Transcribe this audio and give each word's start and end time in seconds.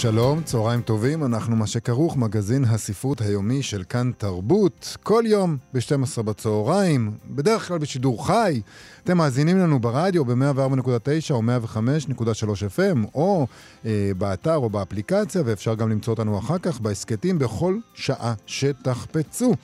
שלום, 0.00 0.42
צהריים 0.42 0.80
טובים, 0.80 1.24
אנחנו 1.24 1.56
מה 1.56 1.66
שכרוך, 1.66 2.16
מגזין 2.16 2.64
הספרות 2.64 3.20
היומי 3.20 3.62
של 3.62 3.82
כאן 3.88 4.10
תרבות, 4.18 4.96
כל 5.02 5.22
יום 5.26 5.56
ב-12 5.74 6.22
בצהריים, 6.22 7.10
בדרך 7.30 7.68
כלל 7.68 7.78
בשידור 7.78 8.26
חי. 8.26 8.60
אתם 9.04 9.18
מאזינים 9.18 9.58
לנו 9.58 9.78
ברדיו 9.78 10.24
ב-104.9 10.24 11.30
או 11.30 11.42
105.3 11.42 12.22
FM, 12.76 13.06
או 13.14 13.46
אה, 13.84 14.10
באתר 14.18 14.56
או 14.56 14.70
באפליקציה, 14.70 15.42
ואפשר 15.44 15.74
גם 15.74 15.90
למצוא 15.90 16.12
אותנו 16.12 16.38
אחר 16.38 16.58
כך 16.58 16.80
בהסכתים 16.80 17.38
בכל 17.38 17.76
שעה 17.94 18.34
שתחפצו. 18.46 19.54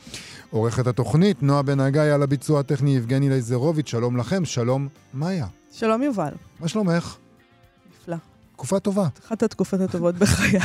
עורכת 0.50 0.86
התוכנית, 0.86 1.42
נועה 1.42 1.62
בן 1.62 1.80
הגיא, 1.80 2.02
על 2.02 2.22
הביצוע 2.22 2.60
הטכני 2.60 2.96
יבגני 2.96 3.28
לייזרוביץ', 3.28 3.88
שלום 3.88 4.16
לכם, 4.16 4.44
שלום 4.44 4.88
מאיה. 5.14 5.46
שלום 5.72 6.02
יובל. 6.02 6.32
מה 6.60 6.68
שלומך? 6.68 7.16
תקופה 8.56 8.80
טובה. 8.80 9.08
אחת 9.26 9.42
התקופות 9.42 9.80
הטובות 9.80 10.14
בחיי. 10.14 10.60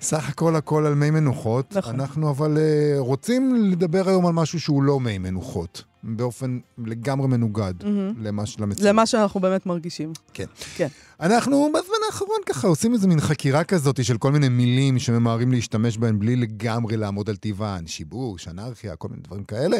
סך 0.00 0.28
הכל 0.28 0.56
הכל 0.56 0.86
על 0.86 0.94
מי 0.94 1.10
מנוחות. 1.10 1.76
נכון. 1.76 2.00
אנחנו 2.00 2.30
אבל 2.30 2.56
uh, 2.56 2.98
רוצים 2.98 3.54
לדבר 3.70 4.08
היום 4.08 4.26
על 4.26 4.32
משהו 4.32 4.60
שהוא 4.60 4.82
לא 4.82 5.00
מי 5.00 5.18
מנוחות. 5.18 5.84
באופן 6.02 6.58
לגמרי 6.78 7.28
מנוגד 7.28 7.74
mm-hmm. 7.80 8.20
למה, 8.22 8.42
למציאות. 8.58 8.88
למה 8.88 9.06
שאנחנו 9.06 9.40
באמת 9.40 9.66
מרגישים. 9.66 10.12
כן. 10.34 10.44
כן. 10.76 10.88
אנחנו 11.20 11.68
בזמן 11.74 11.96
האחרון 12.06 12.38
ככה 12.46 12.68
עושים 12.68 12.94
איזה 12.94 13.08
מין 13.08 13.20
חקירה 13.20 13.64
כזאת 13.64 14.04
של 14.04 14.18
כל 14.18 14.32
מיני 14.32 14.48
מילים 14.48 14.98
שממהרים 14.98 15.52
להשתמש 15.52 15.98
בהן 15.98 16.18
בלי 16.18 16.36
לגמרי 16.36 16.96
לעמוד 16.96 17.30
על 17.30 17.36
טבען, 17.36 17.86
שיבוש, 17.86 18.48
אנרכיה, 18.48 18.96
כל 18.96 19.08
מיני 19.08 19.22
דברים 19.22 19.44
כאלה. 19.44 19.76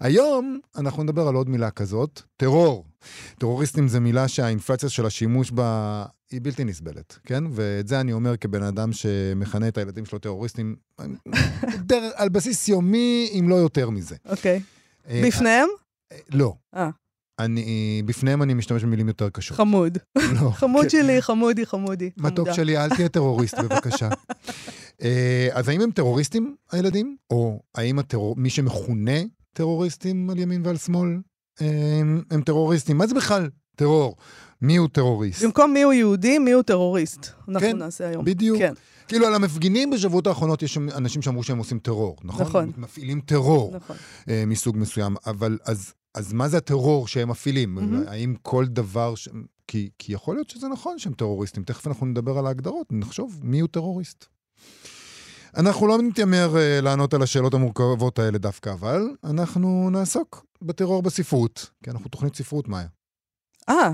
היום 0.00 0.58
אנחנו 0.76 1.02
נדבר 1.02 1.28
על 1.28 1.34
עוד 1.34 1.48
מילה 1.48 1.70
כזאת, 1.70 2.22
טרור. 2.36 2.84
טרוריסטים 3.38 3.88
זה 3.88 4.00
מילה 4.00 4.28
שהאינפלציה 4.28 4.88
של 4.88 5.06
השימוש 5.06 5.50
בה 5.50 6.04
היא 6.30 6.40
בלתי 6.42 6.64
נסבלת, 6.64 7.18
כן? 7.24 7.44
ואת 7.50 7.88
זה 7.88 8.00
אני 8.00 8.12
אומר 8.12 8.36
כבן 8.36 8.62
אדם 8.62 8.92
שמכנה 8.92 9.68
את 9.68 9.78
הילדים 9.78 10.04
שלו 10.04 10.18
טרוריסטים 10.18 10.76
על 12.14 12.28
בסיס 12.28 12.68
יומי, 12.68 13.30
אם 13.38 13.48
לא 13.48 13.54
יותר 13.54 13.90
מזה. 13.90 14.16
אוקיי. 14.28 14.58
Okay. 14.58 14.79
אה, 15.08 15.22
בפניהם? 15.26 15.68
אה, 16.12 16.16
לא. 16.32 16.54
אה. 16.74 16.90
אני, 17.38 18.02
בפניהם 18.06 18.42
אני 18.42 18.54
משתמש 18.54 18.84
במילים 18.84 19.08
יותר 19.08 19.30
קשות. 19.30 19.56
חמוד. 19.56 19.98
לא. 20.16 20.50
חמוד 20.60 20.82
כן. 20.82 20.90
שלי, 20.90 21.22
חמודי, 21.22 21.66
חמודי. 21.66 22.10
מתוק 22.16 22.52
שלי, 22.52 22.76
אל 22.78 22.96
תהיה 22.96 23.08
טרוריסט, 23.08 23.58
בבקשה. 23.58 24.08
אז 25.52 25.68
האם 25.68 25.80
הם 25.80 25.90
טרוריסטים, 25.90 26.56
הילדים? 26.72 27.16
או 27.30 27.62
האם 27.74 27.98
הטרור, 27.98 28.36
מי 28.36 28.50
שמכונה 28.50 29.20
טרוריסטים 29.52 30.30
על 30.30 30.38
ימין 30.38 30.66
ועל 30.66 30.76
שמאל, 30.76 31.18
הם, 31.60 32.22
הם 32.30 32.42
טרוריסטים? 32.42 32.98
מה 32.98 33.06
זה 33.06 33.14
בכלל 33.14 33.48
טרור? 33.76 34.16
מי 34.62 34.76
הוא 34.76 34.88
טרוריסט? 34.88 35.44
במקום 35.44 35.72
מי 35.72 35.82
הוא 35.82 35.92
יהודי, 35.92 36.38
מי 36.38 36.52
הוא 36.52 36.62
טרוריסט. 36.62 37.26
אנחנו 37.48 37.60
כן, 37.60 37.76
נעשה 37.76 38.08
היום. 38.08 38.24
בדיוק. 38.24 38.58
כן. 38.58 38.72
כאילו, 39.10 39.26
על 39.26 39.34
המפגינים 39.34 39.90
בשבועות 39.90 40.26
האחרונות 40.26 40.62
יש 40.62 40.78
אנשים 40.78 41.22
שאמרו 41.22 41.42
שהם 41.42 41.58
עושים 41.58 41.78
טרור, 41.78 42.16
נכון? 42.24 42.46
נכון. 42.46 42.72
מפעילים 42.76 43.20
טרור 43.20 43.76
נכון. 43.76 43.96
אה, 44.28 44.44
מסוג 44.46 44.76
מסוים. 44.76 45.16
אבל 45.26 45.58
אז, 45.64 45.92
אז 46.14 46.32
מה 46.32 46.48
זה 46.48 46.56
הטרור 46.56 47.08
שהם 47.08 47.28
מפעילים? 47.28 47.78
Mm-hmm. 47.78 48.10
האם 48.10 48.34
כל 48.42 48.66
דבר... 48.66 49.14
ש... 49.14 49.28
כי, 49.66 49.90
כי 49.98 50.12
יכול 50.12 50.36
להיות 50.36 50.50
שזה 50.50 50.68
נכון 50.68 50.98
שהם 50.98 51.12
טרוריסטים. 51.12 51.64
תכף 51.64 51.86
אנחנו 51.86 52.06
נדבר 52.06 52.38
על 52.38 52.46
ההגדרות, 52.46 52.86
נחשוב 52.90 53.40
מי 53.42 53.60
הוא 53.60 53.68
טרוריסט. 53.68 54.26
אנחנו 55.56 55.86
לא 55.86 55.98
נתיימר 56.02 56.54
uh, 56.54 56.82
לענות 56.82 57.14
על 57.14 57.22
השאלות 57.22 57.54
המורכבות 57.54 58.18
האלה 58.18 58.38
דווקא, 58.38 58.72
אבל 58.72 59.02
אנחנו 59.24 59.90
נעסוק 59.90 60.46
בטרור 60.62 61.02
בספרות, 61.02 61.70
כי 61.84 61.90
אנחנו 61.90 62.08
תוכנית 62.08 62.36
ספרות, 62.36 62.68
מאיה. 62.68 62.88
אה, 63.68 63.90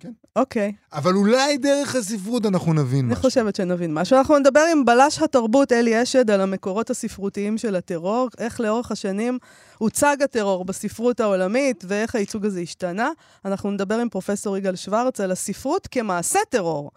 כן. 0.00 0.12
אוקיי. 0.36 0.72
אבל 0.92 1.14
אולי 1.14 1.58
דרך 1.58 1.94
הספרות 1.94 2.46
אנחנו 2.46 2.72
נבין 2.72 3.06
משהו. 3.06 3.14
אני 3.14 3.16
חושבת 3.16 3.56
שנבין 3.56 3.94
משהו. 3.94 4.18
אנחנו 4.18 4.38
נדבר 4.38 4.62
עם 4.72 4.84
בלש 4.84 5.22
התרבות 5.22 5.72
אלי 5.72 6.02
אשד 6.02 6.30
על 6.30 6.40
המקורות 6.40 6.90
הספרותיים 6.90 7.58
של 7.58 7.76
הטרור, 7.76 8.28
איך 8.38 8.60
לאורך 8.60 8.92
השנים 8.92 9.38
הוצג 9.78 10.16
הטרור 10.24 10.64
בספרות 10.64 11.20
העולמית 11.20 11.84
ואיך 11.88 12.14
הייצוג 12.14 12.46
הזה 12.46 12.60
השתנה. 12.60 13.10
אנחנו 13.44 13.70
נדבר 13.70 13.94
עם 13.94 14.08
פרופסור 14.08 14.56
יגאל 14.56 14.76
שוורץ 14.76 15.20
על 15.20 15.30
הספרות 15.30 15.86
כמעשה 15.86 16.38
טרור. 16.48 16.90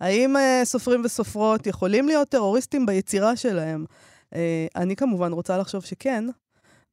האם 0.00 0.36
uh, 0.36 0.64
סופרים 0.64 1.02
וסופרות 1.04 1.66
יכולים 1.66 2.06
להיות 2.06 2.28
טרוריסטים 2.28 2.86
ביצירה 2.86 3.36
שלהם? 3.36 3.84
Uh, 4.30 4.36
אני 4.76 4.96
כמובן 4.96 5.32
רוצה 5.32 5.58
לחשוב 5.58 5.84
שכן, 5.84 6.24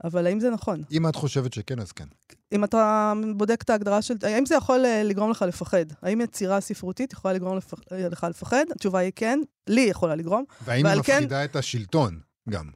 אבל 0.04 0.28
האם 0.28 0.40
זה 0.40 0.50
נכון? 0.50 0.84
אם 0.92 1.08
את 1.08 1.16
חושבת 1.16 1.54
שכן, 1.54 1.80
אז 1.80 1.92
כן. 1.92 2.06
אם 2.52 2.64
אתה 2.64 3.14
בודק 3.36 3.62
את 3.62 3.70
ההגדרה 3.70 4.02
של... 4.02 4.16
האם 4.24 4.46
זה 4.46 4.56
יכול 4.56 4.86
אה, 4.86 5.04
לגרום 5.04 5.32
לך 5.32 5.46
לפחד? 5.48 5.86
האם 6.02 6.22
יצירה 6.22 6.62
ספרותית 6.62 7.14
יכולה 7.14 7.34
לגרום 7.34 7.58
לפח, 7.58 7.80
אה, 7.92 8.10
לך 8.10 8.28
לפחד? 8.30 8.66
התשובה 8.72 9.00
היא 9.00 9.12
כן, 9.16 9.40
לי 9.68 9.82
יכולה 9.82 10.16
לגרום. 10.16 10.44
והאם 10.66 10.86
היא 10.86 10.94
כן- 10.94 11.00
מפחידה 11.00 11.40
כן, 11.40 11.46
את 11.46 11.56
השלטון 11.56 12.20
גם? 12.50 12.70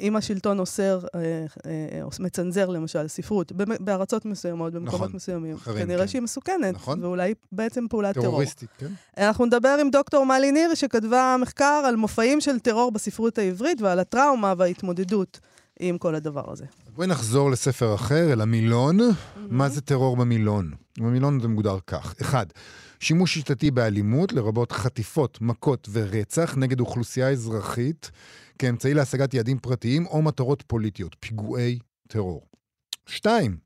אם 0.00 0.16
השלטון 0.16 0.58
אוסר, 0.58 1.00
אה, 1.14 1.20
אה, 1.66 2.02
מצנזר 2.20 2.68
למשל 2.68 3.08
ספרות, 3.08 3.52
בארצות 3.80 4.24
מסוימות, 4.24 4.72
במקומות 4.72 5.00
נכון, 5.00 5.16
מסוימים, 5.16 5.54
אחרים, 5.54 5.86
כנראה 5.86 6.00
כן. 6.00 6.08
שהיא 6.08 6.22
מסוכנת, 6.22 6.74
נכון. 6.74 7.04
ואולי 7.04 7.34
בעצם 7.52 7.88
פעולת 7.88 8.14
טרור. 8.14 8.26
טרוריסטית, 8.26 8.68
כן. 8.78 8.92
אנחנו 9.18 9.46
נדבר 9.46 9.76
עם 9.80 9.90
דוקטור 9.90 10.26
מלי 10.26 10.52
ניר, 10.52 10.74
שכתבה 10.74 11.36
מחקר 11.40 11.82
על 11.86 11.96
מופעים 11.96 12.40
של 12.40 12.58
טרור 12.58 12.92
בספרות 12.92 13.38
העברית 13.38 13.80
ועל 13.80 13.98
הטראומה 13.98 14.54
וההתמודדות 14.58 15.40
עם 15.80 15.98
כל 15.98 16.14
הדבר 16.14 16.52
הזה. 16.52 16.64
בואי 16.94 17.06
נחזור 17.06 17.50
לספר 17.50 17.94
אחר, 17.94 18.32
אל 18.32 18.40
המילון. 18.40 19.00
Mm-hmm. 19.00 19.38
מה 19.50 19.68
זה 19.68 19.80
טרור 19.80 20.16
במילון? 20.16 20.72
במילון 20.98 21.40
זה 21.40 21.48
מוגדר 21.48 21.78
כך. 21.86 22.14
אחד, 22.20 22.46
שימוש 23.00 23.34
שיטתי 23.34 23.70
באלימות, 23.70 24.32
לרבות 24.32 24.72
חטיפות, 24.72 25.38
מכות 25.40 25.88
ורצח 25.92 26.54
נגד 26.56 26.80
אוכלוסייה 26.80 27.30
אזרחית 27.30 28.10
כאמצעי 28.58 28.94
להשגת 28.94 29.34
יעדים 29.34 29.58
פרטיים 29.58 30.06
או 30.06 30.22
מטרות 30.22 30.64
פוליטיות, 30.66 31.16
פיגועי 31.20 31.78
טרור. 32.08 32.46
שתיים, 33.06 33.56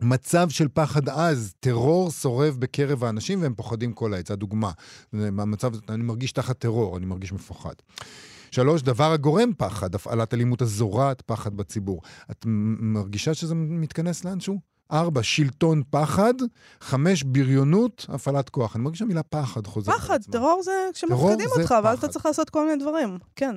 מצב 0.00 0.50
של 0.50 0.68
פחד 0.68 1.08
עז, 1.08 1.54
טרור 1.60 2.10
שורב 2.10 2.56
בקרב 2.58 3.04
האנשים 3.04 3.42
והם 3.42 3.54
פוחדים 3.54 3.92
כל 3.92 4.14
העת. 4.14 4.26
זו 4.26 4.36
דוגמה. 4.36 4.70
המצב, 5.12 5.72
אני 5.88 6.02
מרגיש 6.02 6.32
תחת 6.32 6.58
טרור, 6.58 6.96
אני 6.96 7.06
מרגיש 7.06 7.32
מפוחד. 7.32 7.74
שלוש, 8.56 8.82
דבר 8.82 9.12
הגורם 9.12 9.52
פחד, 9.58 9.94
הפעלת 9.94 10.34
אלימות 10.34 10.62
הזורעת 10.62 11.20
פחד 11.20 11.56
בציבור. 11.56 12.00
את 12.30 12.44
מרגישה 12.80 13.34
שזה 13.34 13.54
מתכנס 13.54 14.24
לאנשהו? 14.24 14.58
ארבע, 14.92 15.22
שלטון 15.22 15.82
פחד. 15.90 16.34
חמש, 16.80 17.22
בריונות, 17.22 18.06
הפעלת 18.08 18.48
כוח. 18.48 18.76
אני 18.76 18.84
מרגישה 18.84 19.04
מילה 19.04 19.22
פחד 19.22 19.66
חוזרת. 19.66 19.96
פחד, 19.96 20.18
טרור 20.30 20.60
זה 20.64 20.72
כשמפחידים 20.94 21.48
אותך, 21.56 21.74
ואז 21.84 21.98
אתה 21.98 22.08
צריך 22.08 22.26
לעשות 22.26 22.50
כל 22.50 22.66
מיני 22.66 22.82
דברים, 22.82 23.18
כן. 23.36 23.56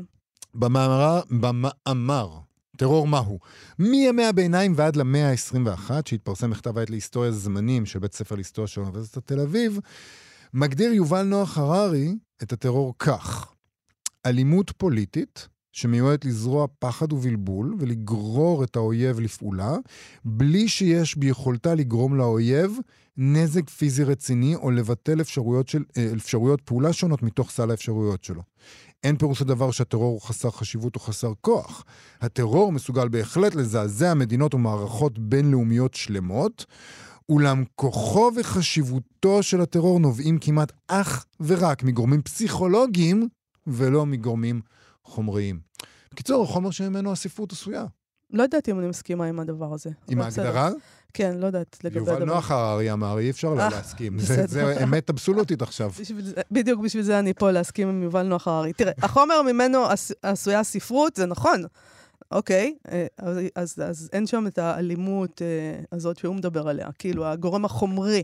במאמר, 0.55 1.21
במאמר, 1.29 2.29
טרור 2.77 3.07
מהו? 3.07 3.39
מימי 3.79 4.25
הביניים 4.25 4.73
ועד 4.75 4.95
למאה 4.95 5.31
ה-21, 5.31 5.91
שהתפרסם 6.05 6.49
מכתב 6.49 6.77
העת 6.77 6.89
להיסטוריה 6.89 7.31
זמנים 7.31 7.85
של 7.85 7.99
בית 7.99 8.13
ספר 8.13 8.35
להיסטוריה 8.35 8.67
של 8.67 8.81
אוניברסיטת 8.81 9.27
תל 9.27 9.39
אביב, 9.39 9.79
מגדיר 10.53 10.93
יובל 10.93 11.23
נוח 11.23 11.57
הררי 11.57 12.15
את 12.43 12.53
הטרור 12.53 12.93
כך: 12.99 13.53
אלימות 14.25 14.71
פוליטית 14.77 15.47
שמיועדת 15.71 16.25
לזרוע 16.25 16.67
פחד 16.79 17.13
ובלבול 17.13 17.75
ולגרור 17.79 18.63
את 18.63 18.75
האויב 18.75 19.19
לפעולה, 19.19 19.77
בלי 20.25 20.67
שיש 20.67 21.17
ביכולתה 21.17 21.75
לגרום 21.75 22.15
לאויב 22.15 22.77
נזק 23.17 23.69
פיזי 23.69 24.03
רציני 24.03 24.55
או 24.55 24.71
לבטל 24.71 25.21
אפשרויות, 25.21 25.67
של, 25.67 25.83
אה, 25.97 26.11
אפשרויות 26.15 26.61
פעולה 26.61 26.93
שונות 26.93 27.23
מתוך 27.23 27.51
סל 27.51 27.71
האפשרויות 27.71 28.23
שלו. 28.23 28.41
אין 29.03 29.17
פירוש 29.17 29.41
הדבר 29.41 29.71
שהטרור 29.71 30.11
הוא 30.11 30.21
חסר 30.21 30.51
חשיבות 30.51 30.95
או 30.95 30.99
חסר 30.99 31.31
כוח. 31.41 31.85
הטרור 32.21 32.71
מסוגל 32.71 33.07
בהחלט 33.07 33.55
לזעזע 33.55 34.13
מדינות 34.13 34.53
ומערכות 34.53 35.19
בינלאומיות 35.19 35.93
שלמות, 35.93 36.65
אולם 37.29 37.63
כוחו 37.75 38.31
וחשיבותו 38.35 39.43
של 39.43 39.61
הטרור 39.61 39.99
נובעים 39.99 40.37
כמעט 40.41 40.71
אך 40.87 41.25
ורק 41.39 41.83
מגורמים 41.83 42.21
פסיכולוגיים 42.21 43.27
ולא 43.67 44.05
מגורמים 44.05 44.61
חומריים. 45.03 45.59
בקיצור, 46.11 46.43
החומר 46.43 46.71
שממנו 46.71 47.11
הספרות 47.11 47.51
עשויה. 47.51 47.85
לא 48.33 48.43
יודעת 48.43 48.69
אם 48.69 48.79
אני 48.79 48.87
מסכימה 48.87 49.25
עם 49.25 49.39
הדבר 49.39 49.73
הזה. 49.73 49.89
עם. 50.09 50.21
ההגדרה? 50.21 50.69
כן, 51.13 51.37
לא 51.37 51.45
יודעת 51.47 51.77
לגבי 51.83 51.99
יובל 51.99 52.11
הדבר. 52.13 52.25
נוח 52.25 52.51
הררי 52.51 52.91
אמר, 52.91 53.19
אי 53.19 53.29
אפשר 53.29 53.53
לא 53.53 53.59
אה, 53.61 53.69
להסכים. 53.69 54.19
זה- 54.19 54.83
אמת 54.83 55.09
אבסולוטית 55.09 55.61
עכשיו. 55.61 55.91
בדיוק 56.51 56.81
בשביל 56.81 57.03
זה 57.03 57.19
אני 57.19 57.33
פה 57.33 57.51
להסכים 57.51 57.87
עם 57.89 58.03
יובל 58.03 58.23
נוח 58.23 58.47
הררי. 58.47 58.73
תראה, 58.73 58.91
החומר 59.01 59.41
ממנו 59.41 59.85
עש- 59.85 60.11
עשויה 60.23 60.63
ספרות, 60.63 61.15
זה 61.15 61.25
נכון. 61.25 61.63
אוקיי, 62.31 62.75
אה, 62.91 63.05
אז, 63.17 63.37
אז, 63.55 63.75
אז 63.89 64.09
אין 64.13 64.27
שם 64.27 64.47
את 64.47 64.57
האלימות 64.57 65.41
אה, 65.41 65.47
הזאת 65.91 66.17
שהוא 66.17 66.35
מדבר 66.35 66.67
עליה, 66.69 66.87
כאילו 66.99 67.25
הגורם 67.25 67.65
החומרי. 67.65 68.23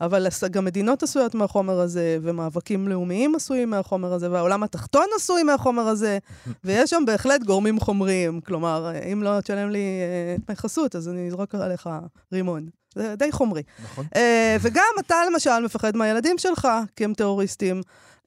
אבל 0.00 0.26
גם 0.50 0.64
מדינות 0.64 1.02
עשויות 1.02 1.34
מהחומר 1.34 1.80
הזה, 1.80 2.18
ומאבקים 2.22 2.88
לאומיים 2.88 3.34
עשויים 3.34 3.70
מהחומר 3.70 4.12
הזה, 4.12 4.30
והעולם 4.30 4.62
התחתון 4.62 5.06
עשוי 5.16 5.42
מהחומר 5.42 5.82
הזה, 5.82 6.18
ויש 6.64 6.90
שם 6.90 7.02
בהחלט 7.06 7.42
גורמים 7.42 7.80
חומריים. 7.80 8.40
כלומר, 8.40 8.92
אה, 8.94 9.12
אם 9.12 9.22
לא 9.22 9.40
תשלם 9.40 9.70
לי 9.70 9.78
אה, 9.78 10.36
דמי 10.46 10.56
חסות, 10.56 10.96
אז 10.96 11.08
אני 11.08 11.28
אזרוק 11.28 11.54
עליך 11.54 11.88
רימון. 12.32 12.68
זה 12.94 13.14
די 13.16 13.32
חומרי. 13.32 13.62
נכון. 13.82 14.06
אה, 14.16 14.56
וגם 14.60 14.94
אתה 15.00 15.16
למשל 15.32 15.60
מפחד 15.64 15.96
מהילדים 15.96 16.38
שלך, 16.38 16.68
כי 16.96 17.04
הם 17.04 17.14
טרוריסטים. 17.14 17.82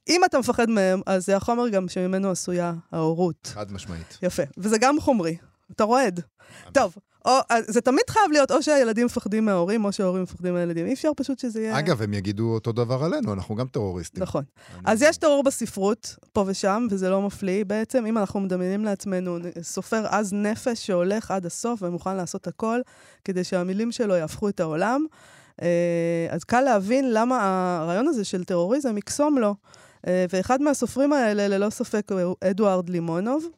אם 0.10 0.26
אתה 0.26 0.40
מפחד 0.40 0.70
מהם, 0.70 1.02
אז 1.06 1.26
זה 1.26 1.36
החומר 1.36 1.70
גם 1.70 1.88
שממנו 1.88 2.32
עשויה 2.32 2.74
ההורות. 2.92 3.52
חד 3.54 3.72
משמעית. 3.72 4.18
יפה. 4.22 4.44
וזה 4.58 4.78
גם 4.78 5.00
חומרי. 5.00 5.38
אתה 5.72 5.84
רועד. 5.84 6.20
טוב, 6.72 6.96
או, 7.26 7.32
אז 7.50 7.66
זה 7.68 7.82
תמיד 7.82 8.04
חייב 8.10 8.32
להיות 8.32 8.52
או 8.52 8.64
שהילדים 8.64 9.06
מפחדים 9.06 9.46
מההורים, 9.46 9.86
או 9.86 9.92
שההורים 9.92 10.24
מפחדים 10.24 10.54
מהילדים. 10.54 10.86
אי 10.86 10.94
אפשר 10.94 11.10
פשוט 11.18 11.40
שזה 11.40 11.62
יהיה... 11.62 11.80
אגב, 11.80 12.02
הם 12.02 12.14
יגידו 12.14 12.54
אותו 12.54 12.72
דבר 12.72 13.04
עלינו, 13.04 13.34
אנחנו 13.34 13.56
גם 13.56 13.68
טרוריסטים. 13.68 14.24
נכון. 14.24 14.44
אני- 14.74 14.82
אז 14.86 15.02
יש 15.02 15.18
טרור 15.18 15.44
בספרות, 15.44 16.16
פה 16.34 16.44
ושם, 16.48 16.88
וזה 16.90 17.10
לא 17.10 17.22
מפליא. 17.22 17.66
בעצם, 17.66 18.06
אם 18.06 18.18
אנחנו 18.18 18.40
מדמיינים 18.40 18.86
לעצמנו 18.86 19.38
סופר 19.62 20.08
עז 20.08 20.34
נפש 20.34 20.86
שהולך 20.88 21.32
עד 21.32 21.46
הסוף 21.46 21.82
ומוכן 21.84 22.16
לעשות 22.16 22.48
הכל 22.48 22.80
כדי 23.26 23.44
שהמילים 23.44 23.92
שלו 23.92 24.16
יהפכו 24.16 24.50
את 24.50 24.60
העולם, 24.60 25.06
אה, 25.62 25.68
אז 26.30 26.44
קל 26.44 26.62
להבין 26.62 27.14
למה 27.14 27.38
הרעיון 27.82 28.08
הזה 28.08 28.24
של 28.24 28.44
טרוריזם 28.44 28.98
יקסום 28.98 29.38
לו. 29.38 29.56
אה, 30.08 30.26
ואחד 30.34 30.62
מהסופרים 30.62 31.14
האלה, 31.14 31.48
ללא 31.48 31.70
ספק, 31.70 32.12
הוא 32.12 32.36
אדוארד 32.44 32.90
לימונוב, 32.90 33.44
אה, 33.44 33.50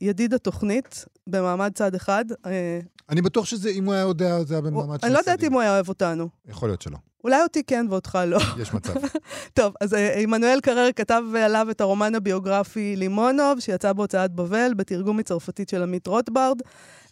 ידיד 0.00 0.34
התוכנית, 0.34 1.04
במעמד 1.26 1.72
צד 1.74 1.94
אחד. 1.94 2.24
אה, 2.46 2.80
אני 3.08 3.22
בטוח 3.22 3.44
שזה, 3.44 3.68
אם 3.68 3.84
הוא 3.84 3.94
היה 3.94 4.02
יודע, 4.02 4.42
זה 4.44 4.54
היה 4.54 4.60
במעמד 4.60 5.00
של 5.00 5.06
אני 5.06 5.14
לא 5.14 5.18
יודעת. 5.18 5.44
אם 5.44 5.52
הוא 5.52 5.60
היה 5.60 5.74
אוהב 5.74 5.88
אותנו. 5.88 6.28
יכול 6.48 6.68
להיות 6.68 6.82
שלא. 6.82 6.96
אולי 7.24 7.42
אותי 7.42 7.62
כן 7.62 7.86
ואותך 7.90 8.18
לא. 8.26 8.38
יש 8.58 8.74
מצב. 8.74 8.94
טוב, 9.54 9.74
אז 9.80 9.94
אה, 9.94 10.18
עמנואל 10.18 10.60
קרר 10.60 10.88
כתב 10.96 11.22
עליו 11.44 11.66
את 11.70 11.80
הרומן 11.80 12.14
הביוגרפי 12.14 12.96
לימונוב, 12.96 13.60
שיצא 13.60 13.92
בהוצאת 13.92 14.32
בבל, 14.32 14.74
בתרגום 14.76 15.16
מצרפתית 15.16 15.68
של 15.68 15.82
עמית 15.82 16.06
רוטברד. 16.06 16.60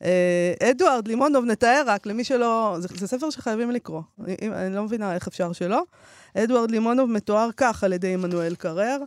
אה, 0.05 0.71
אדוארד 0.71 1.09
לימונוב, 1.09 1.45
נתאר 1.45 1.83
רק 1.87 2.07
למי 2.07 2.25
שלא... 2.25 2.77
זה, 2.79 2.89
זה 2.95 3.07
ספר 3.07 3.31
שחייבים 3.31 3.71
לקרוא. 3.71 4.03
אני, 4.25 4.37
אני 4.43 4.75
לא 4.75 4.85
מבינה 4.85 5.15
איך 5.15 5.29
אפשר 5.29 5.53
שלא. 5.53 5.83
אדוארד 6.35 6.71
לימונוב 6.71 7.11
מתואר 7.11 7.51
כך 7.57 7.85
על 7.85 7.93
ידי 7.93 8.15
עמנואל 8.15 8.55
קרר. 8.55 8.99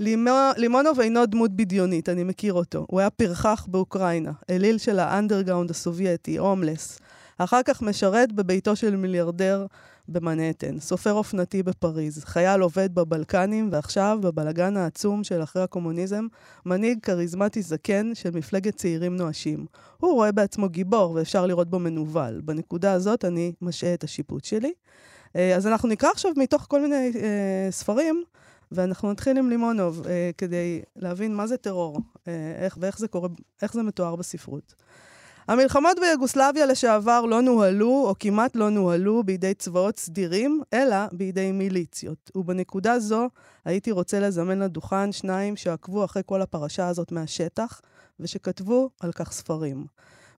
לימו, 0.00 0.30
לימונוב 0.56 1.00
אינו 1.00 1.26
דמות 1.26 1.56
בדיונית, 1.56 2.08
אני 2.08 2.24
מכיר 2.24 2.52
אותו. 2.52 2.86
הוא 2.88 3.00
היה 3.00 3.10
פרחח 3.10 3.66
באוקראינה, 3.70 4.32
אליל 4.50 4.78
של 4.78 4.98
האנדרגאונד 4.98 5.70
הסובייטי, 5.70 6.36
הומלס. 6.36 7.00
אחר 7.38 7.60
כך 7.64 7.82
משרת 7.82 8.32
בביתו 8.32 8.76
של 8.76 8.96
מיליארדר 8.96 9.66
במנהטן, 10.08 10.80
סופר 10.80 11.12
אופנתי 11.12 11.62
בפריז, 11.62 12.24
חייל 12.24 12.60
עובד 12.60 12.94
בבלקנים, 12.94 13.68
ועכשיו, 13.72 14.18
בבלגן 14.22 14.76
העצום 14.76 15.24
של 15.24 15.42
אחרי 15.42 15.62
הקומוניזם, 15.62 16.26
מנהיג 16.66 16.98
כריזמטי 17.02 17.62
זקן 17.62 18.14
של 18.14 18.30
מפלגת 18.30 18.76
צעירים 18.76 19.16
נואשים. 19.16 19.66
הוא 20.00 20.12
רואה 20.12 20.32
בעצמו 20.32 20.68
גיבור, 20.68 21.12
ואפשר 21.12 21.46
לראות 21.46 21.70
בו 21.70 21.78
מנוול. 21.78 22.40
בנקודה 22.44 22.92
הזאת 22.92 23.24
אני 23.24 23.52
משעה 23.62 23.94
את 23.94 24.04
השיפוט 24.04 24.44
שלי. 24.44 24.72
אה, 25.36 25.56
אז 25.56 25.66
אנחנו 25.66 25.88
נקרא 25.88 26.10
עכשיו 26.10 26.32
מתוך 26.36 26.66
כל 26.68 26.80
מיני 26.80 27.12
אה, 27.16 27.68
ספרים, 27.70 28.24
ואנחנו 28.72 29.12
נתחיל 29.12 29.38
עם 29.38 29.50
לימונוב, 29.50 30.06
אה, 30.06 30.30
כדי 30.38 30.82
להבין 30.96 31.34
מה 31.34 31.46
זה 31.46 31.56
טרור, 31.56 32.00
אה, 32.28 32.54
איך, 32.58 32.78
ואיך 32.80 32.98
זה 32.98 33.08
קורה, 33.08 33.28
איך 33.62 33.72
זה 33.72 33.82
מתואר 33.82 34.16
בספרות. 34.16 34.74
המלחמות 35.48 35.96
ביוגוסלביה 36.00 36.66
לשעבר 36.66 37.20
לא 37.20 37.42
נוהלו, 37.42 38.04
או 38.08 38.14
כמעט 38.20 38.56
לא 38.56 38.70
נוהלו, 38.70 39.24
בידי 39.24 39.54
צבאות 39.54 39.98
סדירים, 39.98 40.60
אלא 40.72 40.96
בידי 41.12 41.52
מיליציות. 41.52 42.30
ובנקודה 42.34 42.98
זו 42.98 43.28
הייתי 43.64 43.90
רוצה 43.90 44.20
לזמן 44.20 44.58
לדוכן 44.58 45.12
שניים 45.12 45.56
שעקבו 45.56 46.04
אחרי 46.04 46.22
כל 46.26 46.42
הפרשה 46.42 46.88
הזאת 46.88 47.12
מהשטח, 47.12 47.80
ושכתבו 48.20 48.90
על 49.00 49.12
כך 49.12 49.32
ספרים. 49.32 49.86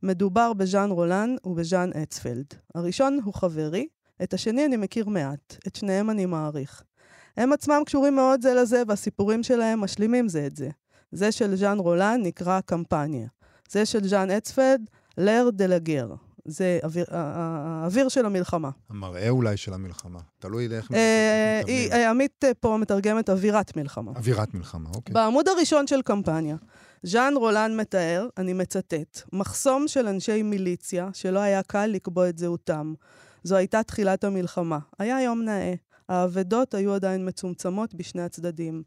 מדובר 0.03 0.53
בז'אן 0.53 0.91
רולן 0.91 1.37
ובז'אן 1.45 1.91
אצפלד. 2.03 2.47
הראשון 2.75 3.21
הוא 3.25 3.35
חברי, 3.35 3.89
את 4.23 4.35
השני 4.35 4.67
אני 4.67 4.77
מכיר 4.77 5.09
מעט, 5.09 5.57
את 5.67 5.77
שניהם 5.77 6.11
אני 6.11 6.27
מעריך. 6.27 6.83
הם 7.39 7.53
עצמם 7.53 7.83
קשורים 7.87 8.17
מאוד 8.17 8.43
זה 8.43 8.55
לזה, 8.55 8.83
והסיפורים 8.89 9.43
שלהם 9.43 9.81
משלימים 9.81 10.29
זה 10.29 10.47
את 10.47 10.57
זה. 10.57 10.69
זה 11.13 11.33
של 11.33 11.57
ז'אן 11.57 11.79
רולן 11.79 12.21
נקרא 12.23 12.61
קמפניה. 12.61 13.27
זה 13.71 13.87
של 13.87 14.09
ז'אן 14.09 14.31
אצפלד, 14.31 14.81
לר 15.19 15.49
דה 15.53 15.67
לגר. 15.67 16.09
זה 16.45 16.79
אוויר, 16.85 17.05
האוויר 17.11 18.09
של 18.09 18.27
המלחמה. 18.27 18.71
המראה 18.91 19.29
אולי 19.29 19.57
של 19.57 19.75
המלחמה. 19.75 20.19
תלוי 20.39 20.69
לאיך 20.69 20.89
אה, 20.95 21.61
מתכוונים. 21.61 21.79
היא- 21.83 21.93
אה, 21.93 22.11
עמית 22.11 22.45
אה, 22.45 22.55
פה 22.61 22.77
מתרגמת 22.81 23.31
אווירת 23.31 23.77
מלחמה. 23.77 24.13
אווירת 24.17 24.55
מלחמה, 24.55 24.89
אוקיי. 24.95 25.15
בעמוד 25.15 25.49
הראשון 25.49 25.87
של 25.87 26.03
קמפניה, 26.03 26.57
ז'אן 27.03 27.33
רולן 27.37 27.77
מתאר, 27.77 28.29
אני 28.39 28.53
מצטט, 28.53 29.21
מחסום 29.33 29.89
של 29.89 30.07
אנשי 30.09 30.43
מיליציה 30.43 31.09
שלא 31.13 31.39
היה 31.39 31.63
קל 31.63 31.87
לקבוע 31.87 32.29
את 32.29 32.39
זהותם. 32.39 32.95
זו 33.45 33.57
הייתה 33.57 33.83
תחילת 33.83 34.25
המלחמה. 34.25 34.79
היה 34.99 35.23
יום 35.23 35.43
נאה. 35.43 35.75
האבדות 36.09 36.75
היו 36.75 36.95
עדיין 36.95 37.29
מצומצמות 37.29 37.95
בשני 37.95 38.23
הצדדים. 38.23 38.83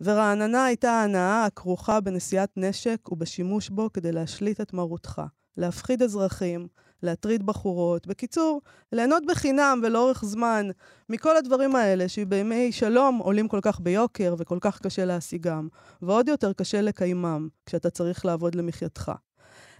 ורעננה 0.00 0.64
הייתה 0.64 0.90
ההנאה 0.90 1.44
הכרוכה 1.44 2.00
בנשיאת 2.00 2.50
נשק 2.56 3.12
ובשימוש 3.12 3.68
בו 3.68 3.92
כדי 3.92 4.12
להשליט 4.12 4.60
את 4.60 4.72
מרותך. 4.72 5.22
להפחיד 5.56 6.02
אזרחים, 6.02 6.66
להטריד 7.02 7.46
בחורות. 7.46 8.06
בקיצור, 8.06 8.60
ליהנות 8.92 9.22
בחינם 9.26 9.80
ולאורך 9.82 10.24
זמן 10.24 10.68
מכל 11.08 11.36
הדברים 11.36 11.76
האלה 11.76 12.08
שבימי 12.08 12.72
שלום 12.72 13.18
עולים 13.18 13.48
כל 13.48 13.60
כך 13.62 13.80
ביוקר 13.80 14.34
וכל 14.38 14.58
כך 14.60 14.80
קשה 14.80 15.04
להשיגם, 15.04 15.68
ועוד 16.02 16.28
יותר 16.28 16.52
קשה 16.52 16.80
לקיימם 16.80 17.48
כשאתה 17.66 17.90
צריך 17.90 18.24
לעבוד 18.24 18.54
למחייתך. 18.54 19.12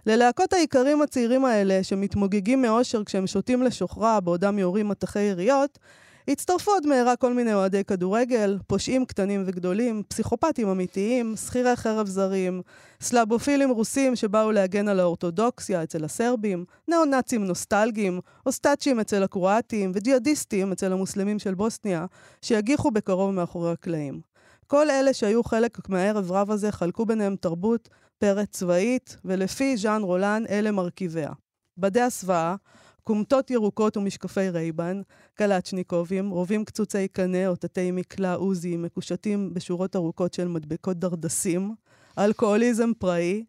ללהקות 0.05 0.53
האיכרים 0.53 1.01
הצעירים 1.01 1.45
האלה, 1.45 1.83
שמתמוגגים 1.83 2.61
מאושר 2.61 3.03
כשהם 3.03 3.27
שותים 3.27 3.63
לשוכרה 3.63 4.19
בעודם 4.19 4.59
יורים 4.59 4.87
מטחי 4.87 5.19
יריות, 5.19 5.79
הצטרפו 6.31 6.71
עוד 6.71 6.87
מהרה 6.87 7.15
כל 7.15 7.33
מיני 7.33 7.53
אוהדי 7.53 7.83
כדורגל, 7.83 8.57
פושעים 8.67 9.05
קטנים 9.05 9.43
וגדולים, 9.45 10.03
פסיכופטים 10.07 10.67
אמיתיים, 10.67 11.35
שכירי 11.35 11.75
חרב 11.75 12.07
זרים, 12.07 12.61
סלאבופילים 13.01 13.69
רוסים 13.69 14.15
שבאו 14.15 14.51
להגן 14.51 14.87
על 14.87 14.99
האורתודוקסיה 14.99 15.83
אצל 15.83 16.05
הסרבים, 16.05 16.65
ניאו-נאצים 16.87 17.45
נוסטלגיים, 17.45 18.19
אוסטאשים 18.45 18.99
אצל 18.99 19.23
הקרואטים 19.23 19.91
וג'יהאדיסטים 19.95 20.71
אצל 20.71 20.93
המוסלמים 20.93 21.39
של 21.39 21.53
בוסניה, 21.53 22.05
שיגיחו 22.41 22.91
בקרוב 22.91 23.31
מאחורי 23.31 23.71
הקלעים. 23.71 24.21
כל 24.67 24.89
אלה 24.89 25.13
שהיו 25.13 25.43
חלק 25.43 25.89
מהערב 25.89 26.31
רב 26.31 26.51
הזה 26.51 26.71
חלקו 26.71 27.05
ביניהם 27.05 27.35
תרבות 27.35 27.89
פרא-צבאית, 28.17 29.17
ולפי 29.25 29.77
ז'אן 29.77 30.01
רולן 30.01 30.43
אלה 30.49 30.71
מרכיביה. 30.71 31.29
בדי 31.77 32.01
הסוואה, 32.01 32.55
כומתות 33.09 33.51
ירוקות 33.51 33.97
ומשקפי 33.97 34.49
רייבן, 34.49 35.01
קלצ'ניקובים, 35.33 36.29
רובים 36.29 36.65
קצוצי 36.65 37.07
קנה 37.07 37.47
או 37.47 37.55
תתי 37.55 37.91
מקלע 37.91 38.33
עוזי, 38.33 38.77
מקושטים 38.77 39.53
בשורות 39.53 39.95
ארוכות 39.95 40.33
של 40.33 40.47
מדבקות 40.47 40.97
דרדסים, 40.97 41.75
אלכוהוליזם 42.17 42.91
פראי, 42.99 43.43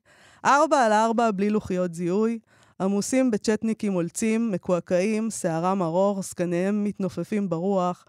ארבע 0.44 0.84
על 0.84 0.92
ארבע 0.92 1.30
בלי 1.30 1.50
לוחיות 1.50 1.94
זיהוי, 1.94 2.38
עמוסים 2.80 3.30
בצ'טניקים 3.30 3.92
עולצים, 3.92 4.50
מקועקעים, 4.50 5.30
שערם 5.30 5.82
ארוך, 5.82 6.20
זקניהם 6.24 6.84
מתנופפים 6.84 7.48
ברוח, 7.48 8.04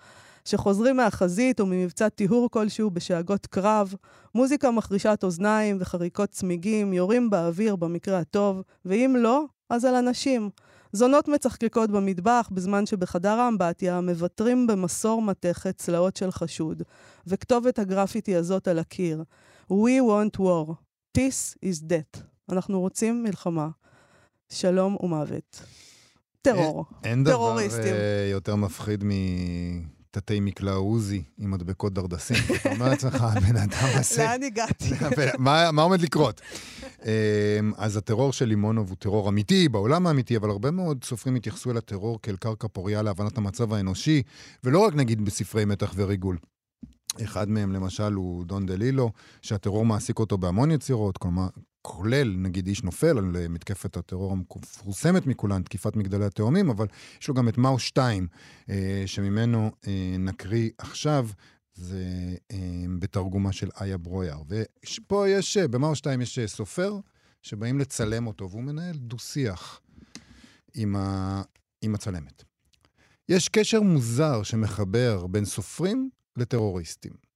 שחוזרים 0.45 0.97
מהחזית 0.97 1.59
וממבצע 1.59 2.09
טיהור 2.09 2.49
כלשהו 2.51 2.91
בשאגות 2.91 3.45
קרב, 3.45 3.93
מוזיקה 4.35 4.71
מחרישת 4.71 5.19
אוזניים 5.23 5.77
וחריקות 5.79 6.29
צמיגים, 6.29 6.93
יורים 6.93 7.29
באוויר 7.29 7.75
במקרה 7.75 8.19
הטוב, 8.19 8.61
ואם 8.85 9.15
לא, 9.19 9.43
אז 9.69 9.85
על 9.85 9.95
אנשים. 9.95 10.49
זונות 10.93 11.27
מצחקקות 11.27 11.89
במטבח, 11.91 12.49
בזמן 12.51 12.85
שבחדר 12.85 13.39
האמבטיה 13.39 14.01
מוותרים 14.01 14.67
במסור 14.67 15.21
מתכת 15.21 15.77
צלעות 15.77 16.15
של 16.15 16.31
חשוד, 16.31 16.83
וכתובת 17.27 17.79
הגרפיטי 17.79 18.35
הזאת 18.35 18.67
על 18.67 18.79
הקיר: 18.79 19.23
We 19.71 20.01
want 20.01 20.39
war. 20.39 20.73
Peace 21.17 21.57
is 21.65 21.83
death. 21.83 22.21
אנחנו 22.51 22.79
רוצים 22.79 23.23
מלחמה. 23.23 23.69
שלום 24.49 24.97
ומוות. 25.03 25.61
טרור. 26.41 26.85
אין 27.03 27.23
דבר 27.23 27.33
טרוריסטים. 27.33 27.93
אה, 27.93 28.27
יותר 28.31 28.55
מפחיד 28.55 29.03
מתתי 30.15 30.39
מקלע 30.39 30.73
עוזי 30.73 31.23
עם 31.37 31.51
מדבקות 31.51 31.93
דרדסים. 31.93 32.37
אתה 32.61 32.71
אומר 32.71 32.89
לעצמך, 32.89 33.21
הבן 33.21 33.57
אדם 33.57 33.89
הזה... 33.95 34.23
לאן 34.23 34.43
הגעתי? 34.43 34.89
מה 35.39 35.71
מה 35.71 35.81
עומד 35.81 36.01
לקרות? 36.01 36.41
אמ, 37.05 37.09
אז 37.77 37.97
הטרור 37.97 38.33
של 38.33 38.45
לימונוב 38.45 38.89
הוא 38.89 38.97
טרור 38.99 39.29
אמיתי, 39.29 39.69
בעולם 39.69 40.07
האמיתי, 40.07 40.37
אבל 40.37 40.49
הרבה 40.49 40.71
מאוד 40.71 41.03
סופרים 41.03 41.35
התייחסו 41.35 41.71
אל 41.71 41.77
הטרור 41.77 42.21
כאל 42.21 42.35
קרקע 42.35 42.67
פוריה 42.67 43.01
להבנת 43.01 43.37
המצב 43.37 43.73
האנושי, 43.73 44.23
ולא 44.63 44.79
רק 44.79 44.95
נגיד 44.95 45.25
בספרי 45.25 45.65
מתח 45.65 45.93
וריגול. 45.95 46.37
אחד 47.23 47.49
מהם 47.49 47.71
למשל 47.71 48.13
הוא 48.13 48.45
דון 48.45 48.65
דלילו, 48.65 49.11
שהטרור 49.41 49.85
מעסיק 49.85 50.19
אותו 50.19 50.37
בהמון 50.37 50.71
יצירות, 50.71 51.17
כלומר, 51.17 51.47
כולל 51.81 52.35
נגיד 52.37 52.67
איש 52.67 52.83
נופל 52.83 53.17
על 53.17 53.35
אה, 53.35 53.47
מתקפת 53.47 53.97
הטרור 53.97 54.31
המפורסמת 54.31 55.27
מכולן, 55.27 55.63
תקיפת 55.63 55.95
מגדלי 55.95 56.25
התאומים, 56.25 56.69
אבל 56.69 56.87
יש 57.21 57.27
לו 57.27 57.33
גם 57.33 57.49
את 57.49 57.57
מאו 57.57 57.79
2, 57.79 58.27
אה, 58.69 59.03
שממנו 59.05 59.71
אה, 59.87 60.15
נקריא 60.19 60.69
עכשיו. 60.77 61.27
זה 61.73 62.05
בתרגומה 62.99 63.51
של 63.51 63.69
איה 63.81 63.97
ברויר. 63.97 64.35
ופה 64.47 65.29
יש, 65.29 65.57
במאו 65.57 65.95
2 65.95 66.21
יש 66.21 66.39
סופר 66.45 66.99
שבאים 67.41 67.79
לצלם 67.79 68.27
אותו, 68.27 68.49
והוא 68.49 68.63
מנהל 68.63 68.97
דו-שיח 68.97 69.81
עם, 70.73 70.95
ה... 70.95 71.41
עם 71.81 71.95
הצלמת. 71.95 72.43
יש 73.29 73.49
קשר 73.49 73.81
מוזר 73.81 74.43
שמחבר 74.43 75.27
בין 75.27 75.45
סופרים 75.45 76.09
לטרוריסטים. 76.37 77.30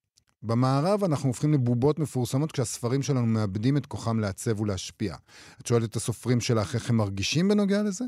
במערב 0.46 1.04
אנחנו 1.04 1.30
הופכים 1.30 1.54
לבובות 1.54 2.00
מפורסמות 2.00 2.52
כשהספרים 2.52 3.04
שלנו 3.04 3.26
מאבדים 3.26 3.78
את 3.78 3.86
כוחם 3.86 4.20
לעצב 4.20 4.60
ולהשפיע. 4.62 5.16
את 5.62 5.66
שואלת 5.66 5.90
את 5.90 5.96
הסופרים 5.96 6.42
שלך 6.42 6.76
איך 6.76 6.90
הם 6.90 6.98
מרגישים 6.98 7.48
בנוגע 7.48 7.84
לזה? 7.84 8.06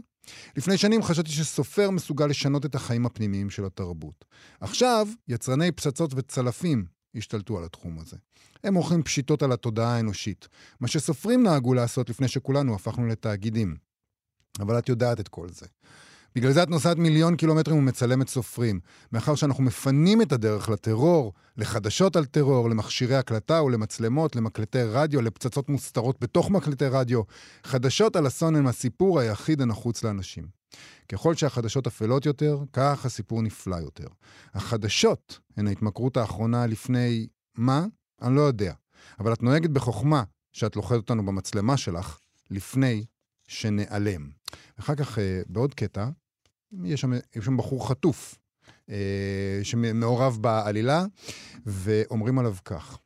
לפני 0.58 0.78
שנים 0.78 1.04
חשבתי 1.04 1.32
שסופר 1.32 1.90
מסוגל 1.90 2.26
לשנות 2.26 2.66
את 2.66 2.76
החיים 2.76 3.06
הפנימיים 3.06 3.50
של 3.50 3.66
התרבות. 3.66 4.26
עכשיו, 4.62 5.08
יצרני 5.28 5.72
פצצות 5.72 6.14
וצלפים 6.16 6.86
השתלטו 7.16 7.58
על 7.58 7.64
התחום 7.64 8.00
הזה. 8.00 8.18
הם 8.64 8.76
עורכים 8.76 9.04
פשיטות 9.04 9.44
על 9.44 9.52
התודעה 9.52 9.96
האנושית, 9.96 10.48
מה 10.80 10.88
שסופרים 10.88 11.44
נהגו 11.44 11.74
לעשות 11.74 12.10
לפני 12.10 12.28
שכולנו 12.28 12.76
הפכנו 12.76 13.08
לתאגידים. 13.08 13.78
אבל 14.60 14.80
את 14.80 14.90
יודעת 14.90 15.20
את 15.20 15.28
כל 15.28 15.50
זה. 15.50 15.66
בגלל 16.38 16.52
זה 16.52 16.64
את 16.64 16.70
נוסעת 16.70 16.98
מיליון 16.98 17.36
קילומטרים 17.36 17.78
ומצלמת 17.78 18.30
סופרים. 18.30 18.80
מאחר 19.12 19.36
שאנחנו 19.36 19.64
מפנים 19.64 20.22
את 20.22 20.32
הדרך 20.32 20.70
לטרור, 20.70 21.34
לחדשות 21.58 22.16
על 22.16 22.26
טרור, 22.26 22.70
למכשירי 22.70 23.16
הקלטה 23.16 23.64
ולמצלמות, 23.64 24.36
למקלטי 24.36 24.82
רדיו, 24.84 25.22
לפצצות 25.22 25.70
מוסתרות 25.70 26.20
בתוך 26.22 26.50
מקלטי 26.50 26.86
רדיו, 26.86 27.22
חדשות 27.64 28.16
על 28.16 28.28
אסון 28.28 28.56
הם 28.56 28.68
הסיפור 28.68 29.20
היחיד 29.20 29.62
הנחוץ 29.62 30.04
לאנשים. 30.04 30.48
ככל 31.10 31.36
שהחדשות 31.36 31.88
אפלות 31.88 32.26
יותר, 32.26 32.60
כך 32.74 33.06
הסיפור 33.06 33.42
נפלא 33.42 33.76
יותר. 33.76 34.08
החדשות 34.54 35.40
הן 35.58 35.68
ההתמכרות 35.68 36.18
האחרונה 36.18 36.68
לפני 36.68 37.28
מה? 37.56 37.86
אני 38.22 38.36
לא 38.36 38.42
יודע. 38.42 38.74
אבל 39.20 39.34
את 39.34 39.44
נוהגת 39.44 39.70
בחוכמה 39.70 40.24
שאת 40.54 40.76
לוכדת 40.76 40.98
אותנו 40.98 41.26
במצלמה 41.26 41.78
שלך 41.78 42.20
לפני 42.52 43.06
שנעלם. 43.48 44.30
אחר 44.80 44.96
כך, 44.96 45.20
אה, 45.20 45.42
בעוד 45.48 45.74
קטע, 45.74 46.10
יש 46.84 47.02
שם, 47.02 47.14
יש 47.14 47.46
שם 47.46 47.58
בחור 47.58 47.90
חטוף 47.90 48.36
אה, 48.90 49.60
שמעורב 49.64 50.38
בעלילה, 50.42 51.06
ואומרים 51.66 52.40
עליו 52.40 52.56
כך: 52.66 52.98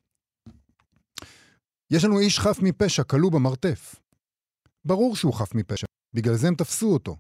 יש 1.92 2.06
לנו 2.06 2.20
איש 2.20 2.40
חף 2.40 2.60
מפשע, 2.62 3.04
כלוא 3.04 3.32
במרתף. 3.32 3.96
ברור 4.86 5.16
שהוא 5.16 5.34
חף 5.34 5.56
מפשע, 5.56 5.88
בגלל 6.14 6.36
זה 6.36 6.48
הם 6.48 6.56
תפסו 6.56 6.94
אותו. 6.94 7.18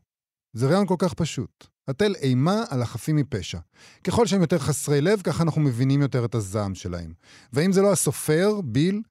זה 0.53 0.67
רעיון 0.67 0.88
כל 0.88 0.95
כך 1.00 1.13
פשוט. 1.13 1.67
הטל 1.88 2.15
אימה 2.15 2.63
על 2.69 2.81
החפים 2.81 3.15
מפשע. 3.15 3.60
ככל 4.03 4.27
שהם 4.27 4.41
יותר 4.41 4.60
חסרי 4.60 5.01
לב, 5.01 5.21
ככה 5.21 5.43
אנחנו 5.43 5.62
מבינים 5.62 6.01
יותר 6.01 6.25
את 6.25 6.36
הזעם 6.36 6.75
שלהם. 6.75 7.13
והאם 7.53 7.71
זה 7.71 7.81
לא 7.81 7.91
הסופר, 7.91 8.62
ביל, 8.62 9.01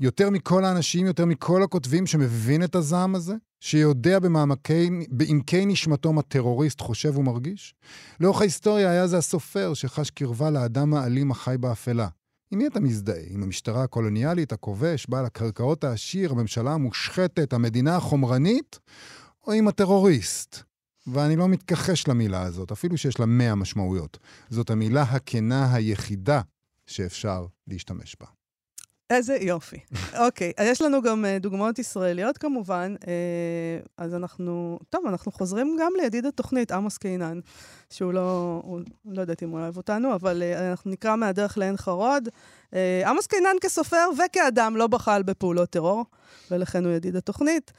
יותר 0.00 0.30
מכל 0.30 0.64
האנשים, 0.64 1.06
יותר 1.06 1.24
מכל 1.24 1.62
הכותבים 1.62 2.06
שמבין 2.06 2.64
את 2.64 2.74
הזעם 2.74 3.14
הזה? 3.14 3.34
שיודע 3.60 4.18
במעמקי, 4.18 4.90
בעמקי 5.10 5.66
נשמתו 5.66 6.12
מה 6.12 6.22
טרוריסט 6.22 6.80
חושב 6.80 7.18
ומרגיש? 7.18 7.74
לאורך 8.20 8.40
ההיסטוריה 8.40 8.90
היה 8.90 9.06
זה 9.06 9.18
הסופר 9.18 9.74
שחש 9.74 10.10
קרבה 10.10 10.50
לאדם 10.50 10.94
האלים 10.94 11.30
החי 11.30 11.56
באפלה. 11.60 12.08
עם 12.50 12.58
מי 12.58 12.66
אתה 12.66 12.80
מזדהה? 12.80 13.22
עם 13.30 13.42
המשטרה 13.42 13.82
הקולוניאלית, 13.82 14.52
הכובש, 14.52 15.06
בעל 15.08 15.24
הקרקעות 15.24 15.84
העשיר, 15.84 16.30
הממשלה 16.30 16.72
המושחתת, 16.72 17.52
המדינה 17.52 17.96
החומרנית? 17.96 18.78
או 19.46 19.52
עם 19.52 19.68
הטרוריסט? 19.68 20.62
ואני 21.06 21.36
לא 21.36 21.48
מתכחש 21.48 22.08
למילה 22.08 22.42
הזאת, 22.42 22.72
אפילו 22.72 22.98
שיש 22.98 23.20
לה 23.20 23.26
מאה 23.26 23.54
משמעויות. 23.54 24.18
זאת 24.50 24.70
המילה 24.70 25.02
הכנה 25.02 25.74
היחידה 25.74 26.40
שאפשר 26.86 27.46
להשתמש 27.66 28.16
בה. 28.20 28.39
איזה 29.10 29.36
יופי. 29.40 29.76
אוקיי, 30.18 30.52
אז 30.56 30.66
יש 30.66 30.82
לנו 30.82 31.02
גם 31.02 31.24
uh, 31.24 31.42
דוגמאות 31.42 31.78
ישראליות 31.78 32.38
כמובן, 32.38 32.94
uh, 33.00 33.04
אז 33.96 34.14
אנחנו, 34.14 34.78
טוב, 34.90 35.06
אנחנו 35.06 35.32
חוזרים 35.32 35.76
גם 35.80 35.92
לידיד 36.02 36.26
התוכנית, 36.26 36.72
עמוס 36.72 36.98
קינן, 36.98 37.40
שהוא 37.90 38.12
לא, 38.12 38.60
הוא, 38.64 38.80
לא 39.04 39.20
יודעת 39.20 39.42
אם 39.42 39.50
הוא 39.50 39.60
אוהב 39.60 39.76
אותנו, 39.76 40.14
אבל 40.14 40.42
uh, 40.42 40.60
אנחנו 40.70 40.90
נקרא 40.90 41.16
מהדרך 41.16 41.58
לעין 41.58 41.76
חרוד. 41.76 42.28
עמוס 43.06 43.26
קינן 43.26 43.56
כסופר 43.60 44.08
וכאדם 44.24 44.76
לא 44.76 44.86
בחל 44.86 45.22
בפעולות 45.22 45.70
טרור, 45.70 46.04
ולכן 46.50 46.84
הוא 46.84 46.92
ידיד 46.92 47.16
התוכנית. 47.16 47.72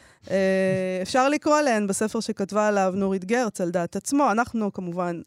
אפשר 1.01 1.29
לקרוא 1.29 1.57
עליהן 1.57 1.87
בספר 1.87 2.19
שכתבה 2.19 2.67
עליו 2.67 2.93
נורית 2.95 3.25
גרץ, 3.25 3.61
על 3.61 3.69
דעת 3.69 3.95
עצמו. 3.95 4.31
אנחנו 4.31 4.73
כמובן 4.73 5.21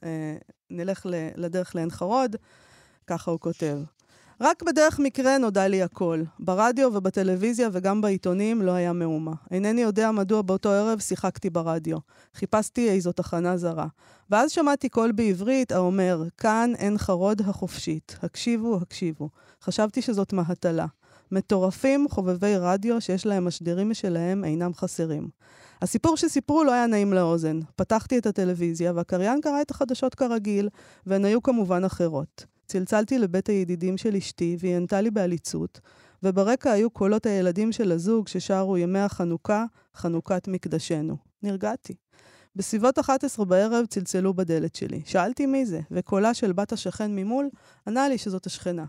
נלך 0.71 1.07
לדרך 1.37 1.75
לעין 1.75 1.91
חרוד, 1.91 2.37
ככה 3.07 3.31
הוא 3.31 3.41
כותב. 3.41 3.79
רק 4.41 4.63
בדרך 4.63 4.99
מקרה 4.99 5.39
נודע 5.39 5.69
לי 5.69 5.83
הכל. 5.83 6.23
ברדיו 6.39 6.91
ובטלוויזיה 6.95 7.69
וגם 7.73 8.01
בעיתונים 8.01 8.63
לא 8.63 8.73
היה 8.73 8.93
מאומה. 8.93 9.33
אינני 9.51 9.81
יודע 9.81 10.11
מדוע 10.11 10.43
באותו 10.43 10.69
ערב 10.69 10.99
שיחקתי 10.99 11.51
ברדיו. 11.51 11.99
חיפשתי 12.35 12.91
איזו 12.91 13.13
תחנה 13.13 13.57
זרה. 13.57 13.87
ואז 14.31 14.51
שמעתי 14.51 14.89
קול 14.89 15.13
בעברית 15.13 15.73
האומר, 15.73 16.23
כאן 16.39 16.73
אין 16.79 16.99
חרוד 16.99 17.41
החופשית. 17.41 18.19
הקשיבו, 18.23 18.79
הקשיבו. 18.83 19.29
חשבתי 19.63 20.03
שזאת 20.03 20.33
מהטלה. 20.33 20.87
מטורפים 21.33 22.07
חובבי 22.11 22.57
רדיו 22.57 23.01
שיש 23.01 23.27
להם 23.27 23.45
משדרים 23.45 23.91
משלהם 23.91 24.45
אינם 24.45 24.75
חסרים. 24.75 25.29
הסיפור 25.83 26.17
שסיפרו 26.17 26.65
לא 26.65 26.73
היה 26.73 26.87
נעים 26.87 27.13
לאוזן. 27.13 27.61
פתחתי 27.77 28.19
את 28.19 28.27
הטלוויזיה 28.27 28.93
והקריין 28.95 29.41
קרא 29.41 29.61
את 29.61 29.71
החדשות 29.71 30.15
כרגיל, 30.15 30.69
והן 31.07 31.25
היו 31.25 31.43
כמובן 31.43 31.85
אחרות. 31.85 32.54
צלצלתי 32.67 33.19
לבית 33.19 33.49
הידידים 33.49 33.97
של 33.97 34.17
אשתי, 34.17 34.57
והיא 34.61 34.77
ענתה 34.77 35.01
לי 35.01 35.11
בעליצות, 35.11 35.81
וברקע 36.23 36.71
היו 36.71 36.91
קולות 36.91 37.27
הילדים 37.27 37.73
של 37.73 37.93
הזוג 37.93 38.29
ששרו 38.29 38.79
ימי 38.79 38.99
החנוכה, 38.99 39.65
חנוכת 39.95 40.49
מקדשנו. 40.49 41.17
נרגעתי. 41.43 41.95
בסביבות 42.57 42.99
11 42.99 43.45
בערב 43.45 43.87
צלצלו 43.87 44.35
בדלת 44.35 44.75
שלי. 44.75 45.03
שאלתי 45.05 45.47
מי 45.47 45.67
זה, 45.67 45.81
וקולה 45.91 46.35
של 46.35 46.53
בת 46.53 46.73
השכן 46.73 47.17
ממול 47.17 47.49
ענה 47.87 48.09
לי 48.09 48.19
שזאת 48.19 48.47
השכנה. 48.47 48.85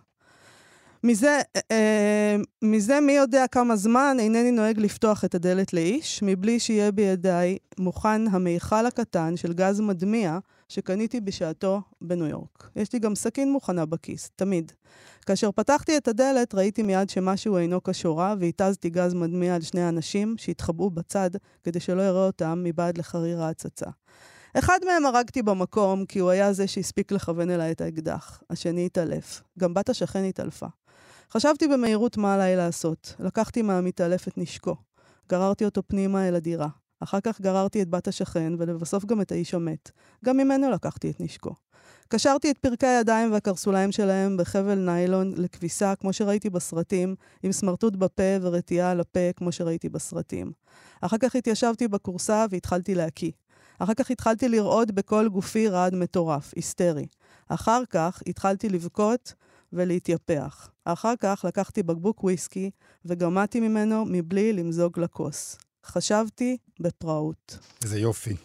מזה, 1.05 1.41
אה, 1.55 1.62
אה, 1.71 2.35
מזה 2.62 3.00
מי 3.00 3.12
יודע 3.12 3.45
כמה 3.47 3.75
זמן 3.75 4.17
אינני 4.19 4.51
נוהג 4.51 4.79
לפתוח 4.79 5.25
את 5.25 5.35
הדלת 5.35 5.74
לאיש, 5.74 6.24
מבלי 6.24 6.59
שיהיה 6.59 6.91
בידיי 6.91 7.57
מוכן 7.79 8.27
המיכל 8.27 8.85
הקטן 8.85 9.38
של 9.38 9.53
גז 9.53 9.79
מדמיע 9.79 10.39
שקניתי 10.69 11.21
בשעתו 11.21 11.81
בניו 12.01 12.27
יורק. 12.27 12.69
יש 12.75 12.93
לי 12.93 13.00
גם 13.00 13.15
סכין 13.15 13.51
מוכנה 13.51 13.85
בכיס, 13.85 14.29
תמיד. 14.35 14.71
כאשר 15.25 15.51
פתחתי 15.51 15.97
את 15.97 16.07
הדלת, 16.07 16.55
ראיתי 16.55 16.83
מיד 16.83 17.09
שמשהו 17.09 17.57
אינו 17.57 17.83
כשורה, 17.83 18.35
והתזתי 18.39 18.89
גז 18.89 19.13
מדמיע 19.13 19.55
על 19.55 19.62
שני 19.62 19.81
האנשים 19.81 20.35
שהתחבאו 20.38 20.89
בצד, 20.89 21.29
כדי 21.63 21.79
שלא 21.79 22.01
יראה 22.01 22.25
אותם 22.25 22.62
מבעד 22.63 22.97
לחריר 22.97 23.43
ההצצה. 23.43 23.89
אחד 24.59 24.79
מהם 24.85 25.05
הרגתי 25.05 25.41
במקום, 25.41 26.05
כי 26.05 26.19
הוא 26.19 26.29
היה 26.29 26.53
זה 26.53 26.67
שהספיק 26.67 27.12
לכוון 27.12 27.50
אליי 27.50 27.71
את 27.71 27.81
האקדח. 27.81 28.41
השני 28.50 28.85
התעלף. 28.85 29.41
גם 29.59 29.74
בת 29.74 29.89
השכן 29.89 30.24
התעלפה. 30.24 30.67
חשבתי 31.32 31.67
במהירות 31.67 32.17
מה 32.17 32.34
עליי 32.34 32.55
לעשות. 32.55 33.15
לקחתי 33.20 33.62
מהמתעלף 33.62 34.27
את 34.27 34.38
נשקו. 34.38 34.75
גררתי 35.29 35.65
אותו 35.65 35.82
פנימה 35.88 36.27
אל 36.27 36.36
הדירה. 36.36 36.67
אחר 37.00 37.20
כך 37.20 37.41
גררתי 37.41 37.82
את 37.82 37.89
בת 37.89 38.08
השכן, 38.08 38.53
ולבסוף 38.58 39.05
גם 39.05 39.22
את 39.22 39.32
האיש 39.32 39.53
המת. 39.53 39.91
גם 40.25 40.38
ממנו 40.38 40.72
לקחתי 40.72 41.10
את 41.10 41.22
נשקו. 41.22 41.55
קשרתי 42.08 42.51
את 42.51 42.58
פרקי 42.58 42.88
הידיים 42.88 43.32
והקרסוליים 43.32 43.91
שלהם 43.91 44.38
בחבל 44.38 44.75
ניילון 44.75 45.34
לכביסה, 45.36 45.96
כמו 45.96 46.13
שראיתי 46.13 46.50
בסרטים, 46.50 47.15
עם 47.44 47.51
סמרטוט 47.51 47.96
בפה 47.96 48.38
ורתיעה 48.41 48.91
על 48.91 49.00
הפה, 49.00 49.34
כמו 49.36 49.51
שראיתי 49.51 49.89
בסרטים. 49.89 50.51
אחר 51.01 51.17
כך 51.17 51.36
התיישבתי 51.36 51.88
בכורסה 51.88 52.46
והתחלתי 52.50 52.96
להקיא. 52.96 53.32
אחר 53.79 53.94
כך 53.94 54.12
התחלתי 54.12 54.50
לרעוד 54.50 54.91
בכל 54.91 55.29
גופי 55.29 55.67
רעד 55.67 55.96
מטורף, 55.96 56.53
היסטרי. 56.55 57.05
אחר 57.50 57.82
כך 57.89 58.24
התחלתי 58.27 58.70
לבכות 58.70 59.34
ולהתייפח. 59.74 60.69
אחר 60.86 61.13
כך 61.19 61.45
לקחתי 61.48 61.84
בקבוק 61.84 62.24
וויסקי 62.24 62.72
וגמעתי 63.05 63.60
ממנו 63.60 64.05
מבלי 64.05 64.53
למזוג 64.53 65.00
לכוס. 65.00 65.57
חשבתי 65.86 66.57
בפראות. 66.79 67.57
איזה 67.84 68.00
יופי. 68.00 68.36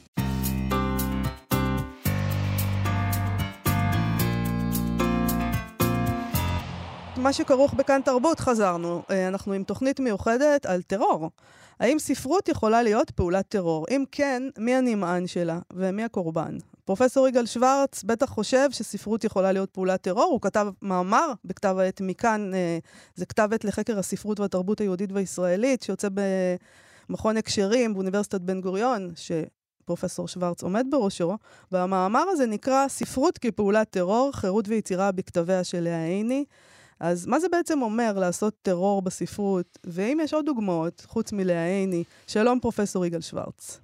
מה 7.17 7.33
שכרוך 7.33 7.75
בכאן 7.75 8.01
תרבות 8.05 8.41
חזרנו. 8.41 9.03
אה, 9.11 9.29
אנחנו 9.29 9.53
עם 9.53 9.65
תוכנית 9.65 10.01
מיוחדת 10.01 10.67
על 10.67 10.83
טרור. 10.83 11.31
האם 11.81 11.99
ספרות 11.99 12.49
יכולה 12.49 12.83
להיות 12.83 13.11
פעולת 13.11 13.49
טרור? 13.49 13.87
אם 13.91 14.05
כן, 14.13 14.43
מי 14.59 14.75
הנמען 14.75 15.27
שלה 15.27 15.59
ומי 15.73 16.05
הקורבן? 16.05 16.59
פרופסור 16.85 17.29
יגאל 17.29 17.47
שוורץ 17.47 18.05
בטח 18.05 18.27
חושב 18.27 18.71
שספרות 18.71 19.25
יכולה 19.25 19.53
להיות 19.53 19.71
פעולת 19.71 20.03
טרור. 20.03 20.25
הוא 20.25 20.41
כתב 20.41 20.67
מאמר 20.83 21.33
בכתב 21.45 21.77
העת 21.79 22.01
מכאן, 22.01 22.55
אה, 22.55 22.79
זה 23.15 23.27
כתב 23.27 23.49
עת 23.53 23.65
לחקר 23.65 23.99
הספרות 23.99 24.41
והתרבות 24.41 24.81
היהודית 24.81 25.13
והישראלית, 25.13 25.83
שיוצא 25.83 26.09
במכון 27.09 27.37
הקשרים 27.37 27.95
באוניברסיטת 27.95 28.41
בן 28.41 28.61
גוריון, 28.61 29.13
שפרופסור 29.17 30.29
שוורץ 30.29 30.63
עומד 30.63 30.87
בראשו, 30.91 31.37
והמאמר 31.73 32.25
הזה 32.29 32.47
נקרא 32.47 32.89
ספרות 32.89 33.39
כפעולת 33.39 33.91
טרור, 33.91 34.31
חירות 34.35 34.69
ויצירה 34.69 35.13
בכתביה 35.13 35.65
של 35.65 35.81
לאה 35.81 36.05
עיני. 36.05 36.45
אז 37.01 37.27
מה 37.27 37.41
זה 37.41 37.49
בעצם 37.49 37.83
אומר 37.83 38.13
לעשות 38.17 38.55
טרור 38.63 39.03
בספרות? 39.03 39.79
ואם 39.85 40.19
יש 40.23 40.35
עוד 40.35 40.47
דוגמאות, 40.47 41.05
חוץ 41.07 41.33
מלאה 41.33 41.67
עיני, 41.67 42.05
שלום 42.27 42.61
פרופסור 42.61 43.07
יגאל 43.07 43.21
שוורץ. 43.21 43.81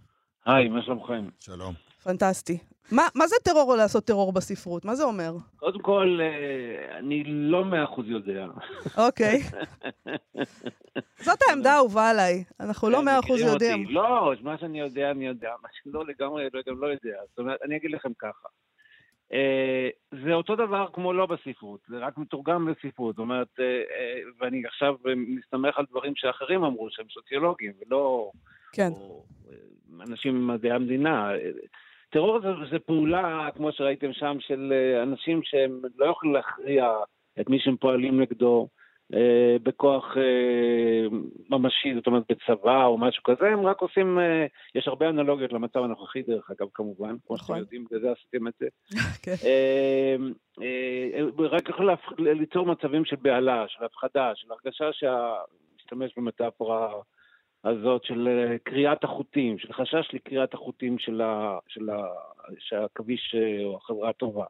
היי, 0.47 0.69
מה 0.69 0.83
שלומכם? 0.83 1.29
שלום. 1.38 1.86
פנטסטי. 2.07 2.59
מה, 2.93 3.03
מה 3.15 3.27
זה 3.27 3.37
טרור 3.45 3.73
או 3.73 3.77
לעשות 3.77 4.05
טרור 4.05 4.33
בספרות? 4.33 4.85
מה 4.85 4.95
זה 4.95 5.05
אומר? 5.05 5.33
קודם 5.57 5.81
כל, 5.81 6.19
אה, 6.23 6.99
אני 6.99 7.25
לא 7.27 7.65
מאה 7.65 7.85
אחוז 7.85 8.09
יודע. 8.09 8.47
אוקיי. 9.07 9.39
זאת 11.27 11.39
העמדה 11.49 11.73
האהובה 11.73 12.11
עליי. 12.11 12.45
אנחנו 12.61 12.91
לא 12.91 13.05
מאה 13.05 13.19
אחוז 13.19 13.41
יודעים. 13.41 13.85
לא, 13.89 14.33
מה 14.43 14.59
שאני 14.59 14.81
יודע, 14.81 15.11
אני 15.11 15.27
יודע. 15.27 15.51
מה 15.63 15.69
שלא 15.73 16.05
לגמרי, 16.07 16.49
לא, 16.53 16.61
גם 16.67 16.81
לא 16.81 16.87
יודע. 16.87 17.19
זאת 17.29 17.39
אומרת, 17.39 17.59
אני 17.65 17.77
אגיד 17.77 17.91
לכם 17.91 18.13
ככה. 18.19 18.49
אה, 19.33 19.89
זה 20.25 20.33
אותו 20.33 20.57
דבר 20.57 20.87
כמו 20.93 21.13
לא 21.13 21.27
בספרות, 21.27 21.81
זה 21.89 21.99
רק 21.99 22.19
מתורגם 22.19 22.67
בספרות. 22.67 23.15
זאת 23.15 23.23
אומרת, 23.23 23.61
אה, 23.61 24.23
ואני 24.41 24.63
עכשיו 24.67 24.95
מסתמך 25.17 25.79
על 25.79 25.85
דברים 25.91 26.13
שאחרים 26.17 26.65
אמרו, 26.65 26.89
שהם 26.91 27.07
סוציולוגים, 27.15 27.73
ולא... 27.81 28.31
כן. 28.73 28.89
או, 28.93 29.25
אנשים 30.01 30.35
ממדעי 30.35 30.71
המדינה. 30.71 31.31
טרור 32.11 32.41
זה, 32.41 32.49
זה 32.71 32.79
פעולה, 32.79 33.49
כמו 33.57 33.73
שראיתם 33.73 34.13
שם, 34.13 34.37
של 34.41 34.73
אנשים 35.03 35.41
שהם 35.43 35.81
לא 35.97 36.07
יכולים 36.07 36.35
להכריע 36.35 36.93
את 37.41 37.49
מי 37.49 37.59
שהם 37.61 37.77
פועלים 37.77 38.21
נגדו. 38.21 38.69
אה, 39.15 39.57
בכוח 39.63 40.17
אה, 40.17 41.19
ממשי, 41.51 41.95
זאת 41.95 42.07
אומרת 42.07 42.23
בצבא 42.29 42.85
או 42.85 42.99
משהו 42.99 43.23
כזה, 43.23 43.47
הם 43.49 43.67
רק 43.67 43.81
עושים, 43.81 44.19
אה, 44.19 44.47
יש 44.75 44.89
הרבה 44.89 45.09
אנלוגיות 45.09 45.53
למצב 45.53 45.79
הנוכחי 45.79 46.23
דרך 46.23 46.51
אגב 46.51 46.69
כמובן, 46.75 47.17
כמו 47.27 47.37
שאתם 47.37 47.45
נכון. 47.45 47.59
יודעים, 47.59 47.85
בגלל 47.85 48.01
זה 48.01 48.13
עשיתם 48.13 48.49
את 48.49 48.53
זה. 48.61 48.67
כן. 49.23 49.35
רק 51.39 51.69
יכול 51.69 51.91
ליצור 52.19 52.67
מצבים 52.67 53.05
של 53.05 53.17
בהלה, 53.23 53.65
של 53.69 53.85
הפחדה, 53.85 54.33
של 54.35 54.49
הרגשה 54.53 54.85
להשתמש 55.77 56.13
במטאפורה 56.17 56.93
הזאת 57.65 58.05
של 58.05 58.29
קריאת 58.63 59.05
החוטים, 59.05 59.59
של 59.59 59.73
חשש 59.73 60.11
לקריאת 60.13 60.55
החוטים 60.55 60.99
של 60.99 61.21
שהכביש 62.59 63.35
או 63.65 63.77
החברה 63.77 64.09
הטובה. 64.09 64.45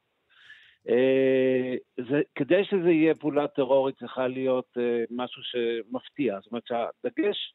אה, 0.89 1.75
זה, 2.09 2.23
כדי 2.35 2.65
שזה 2.65 2.91
יהיה 2.91 3.15
פעולת 3.15 3.55
טרור, 3.55 3.89
היא 3.89 3.97
צריכה 3.99 4.29
להיות 4.29 4.79
אה, 4.79 5.05
משהו 5.11 5.43
שמפתיע. 5.43 6.39
זאת 6.41 6.53
אומרת 6.53 6.67
שהדגש 6.67 7.55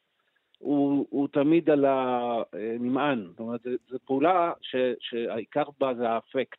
הוא, 0.58 1.06
הוא 1.10 1.28
תמיד 1.28 1.70
על 1.70 1.84
הנמען. 1.84 3.26
זאת 3.30 3.40
אומרת, 3.40 3.60
זו 3.88 3.98
פעולה 4.06 4.52
ש, 4.60 4.76
שהעיקר 5.00 5.64
בה 5.80 5.94
זה 5.94 6.08
האפקט. 6.08 6.58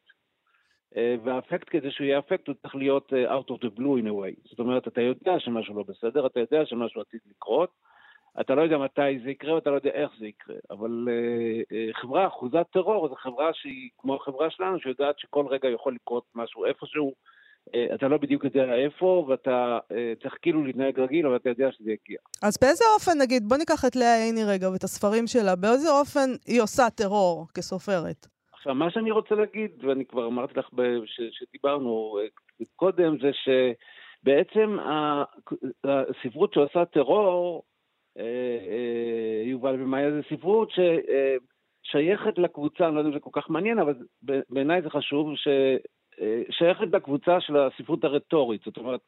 אה, 0.98 1.16
והאפקט, 1.24 1.68
כדי 1.70 1.92
שהוא 1.92 2.06
יהיה 2.06 2.20
אפקט, 2.20 2.48
הוא 2.48 2.56
צריך 2.62 2.76
להיות 2.76 3.14
out 3.14 3.52
of 3.52 3.66
the 3.66 3.80
blue 3.80 4.02
in 4.02 4.08
a 4.08 4.12
way. 4.12 4.50
זאת 4.50 4.60
אומרת, 4.60 4.88
אתה 4.88 5.02
יודע 5.02 5.40
שמשהו 5.40 5.76
לא 5.76 5.84
בסדר, 5.88 6.26
אתה 6.26 6.40
יודע 6.40 6.66
שמשהו 6.66 7.02
עתיד 7.02 7.20
לקרות, 7.30 7.70
אתה 8.42 8.56
לא 8.56 8.62
יודע 8.62 8.78
מתי 8.78 9.20
זה 9.24 9.30
יקרה 9.30 9.56
ואתה 9.56 9.70
לא 9.70 9.76
יודע 9.76 9.90
איך 9.90 10.12
זה 10.20 10.28
יקרה. 10.28 10.56
אבל 10.72 11.08
uh, 11.08 11.74
uh, 11.74 12.02
חברה 12.02 12.28
אחוזת 12.28 12.66
טרור 12.72 13.08
זו 13.08 13.16
חברה 13.16 13.54
שהיא 13.54 13.90
כמו 13.98 14.16
החברה 14.16 14.50
שלנו, 14.50 14.80
שיודעת 14.80 15.20
שכל 15.20 15.46
רגע 15.48 15.70
יכול 15.70 15.96
לקרות 15.96 16.24
משהו 16.36 16.66
איפשהו. 16.66 17.14
Uh, 17.70 17.96
אתה 17.96 18.08
לא 18.08 18.18
בדיוק 18.18 18.44
יודע 18.44 18.74
איפה, 18.74 19.26
ואתה 19.30 19.80
uh, 19.90 20.24
צריך 20.24 20.38
כאילו 20.42 20.64
להתנהג 20.64 21.00
רגיל, 21.00 21.28
אבל 21.28 21.36
אתה 21.36 21.50
יודע 21.50 21.72
שזה 21.72 21.92
יגיע. 21.92 22.18
אז 22.44 22.58
באיזה 22.62 22.86
אופן, 22.96 23.22
נגיד, 23.22 23.44
בוא 23.50 23.58
ניקח 23.58 23.86
את 23.88 23.96
לאה 23.96 24.24
עיני 24.24 24.44
רגע 24.44 24.70
ואת 24.70 24.84
הספרים 24.84 25.28
שלה, 25.28 25.56
באיזה 25.56 25.90
אופן 25.92 26.30
היא 26.48 26.62
עושה 26.62 26.90
טרור 26.90 27.48
כסופרת? 27.58 28.28
עכשיו, 28.54 28.76
מה 28.76 28.92
שאני 28.92 29.12
רוצה 29.12 29.36
להגיד, 29.36 29.72
ואני 29.84 30.06
כבר 30.06 30.28
אמרתי 30.28 30.60
לך 30.60 30.70
שדיברנו 31.32 32.18
קודם, 32.76 33.18
זה 33.22 33.32
שבעצם 33.34 34.78
הספרות 35.84 36.54
שעושה 36.54 36.86
טרור, 36.86 37.64
יובל 39.46 39.82
ומאיה 39.82 40.12
זה 40.12 40.22
ספרות 40.30 40.72
ששייכת 40.72 42.38
לקבוצה, 42.38 42.88
אני 42.88 42.96
לא 42.96 43.00
יודע 43.00 43.10
אם 43.10 43.14
זה 43.14 43.20
כל 43.20 43.42
כך 43.42 43.50
מעניין, 43.50 43.80
אבל 43.80 43.94
בעיניי 44.50 44.82
זה 44.82 44.90
חשוב, 44.90 45.30
ששייכת 45.36 46.88
לקבוצה 46.94 47.42
של 47.42 47.58
הספרות 47.58 48.04
הרטורית, 48.04 48.62
זאת 48.66 48.78
אומרת, 48.78 49.00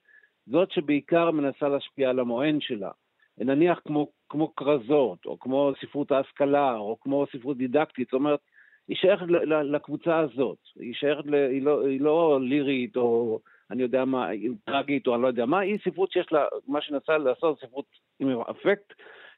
זאת 0.47 0.71
שבעיקר 0.71 1.31
מנסה 1.31 1.69
להשפיע 1.69 2.09
על 2.09 2.19
המוען 2.19 2.61
שלה. 2.61 2.91
נניח 3.37 3.81
כמו, 3.85 4.07
כמו 4.29 4.55
כרזות, 4.55 5.25
או 5.25 5.39
כמו 5.39 5.71
ספרות 5.81 6.11
ההשכלה, 6.11 6.77
או 6.77 6.97
כמו 7.01 7.25
ספרות 7.31 7.57
דידקטית, 7.57 8.07
זאת 8.07 8.13
אומרת, 8.13 8.39
היא 8.87 8.97
שייכת 8.97 9.25
לקבוצה 9.63 10.17
הזאת, 10.19 10.57
היא 10.79 10.93
שייכת, 10.93 11.25
ל, 11.25 11.33
היא, 11.33 11.61
לא, 11.61 11.87
היא 11.87 12.01
לא 12.01 12.39
לירית, 12.41 12.97
או 12.97 13.39
אני 13.71 13.84
יודע 13.84 14.06
מה, 14.06 14.30
טרגית, 14.65 15.08
או 15.08 15.15
אני 15.15 15.21
לא 15.21 15.28
יודע 15.28 15.45
מה, 15.45 15.60
היא 15.60 15.78
ספרות 15.86 16.12
שיש 16.12 16.32
לה, 16.32 16.45
מה 16.67 16.82
שנסה 16.82 17.17
לעשות, 17.17 17.60
ספרות 17.60 17.86
עם 18.19 18.41
אפקט, 18.41 18.93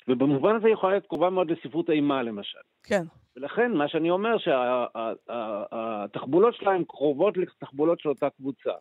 ובמובן 0.07 0.55
הזה 0.55 0.67
היא 0.67 0.73
יכולה 0.73 0.93
להיות 0.93 1.05
קרובה 1.05 1.29
מאוד 1.29 1.51
לספרות 1.51 1.89
אימה 1.89 2.23
למשל. 2.23 2.59
כן. 2.83 3.03
ולכן 3.37 3.71
מה 3.71 3.87
שאני 3.87 4.09
אומר 4.09 4.37
שהתחבולות 5.27 6.53
שה, 6.55 6.59
שלהם 6.59 6.83
קרובות 6.83 7.37
לתחבולות 7.37 7.99
של 7.99 8.09
אותה 8.09 8.29
קבוצה. 8.29 8.71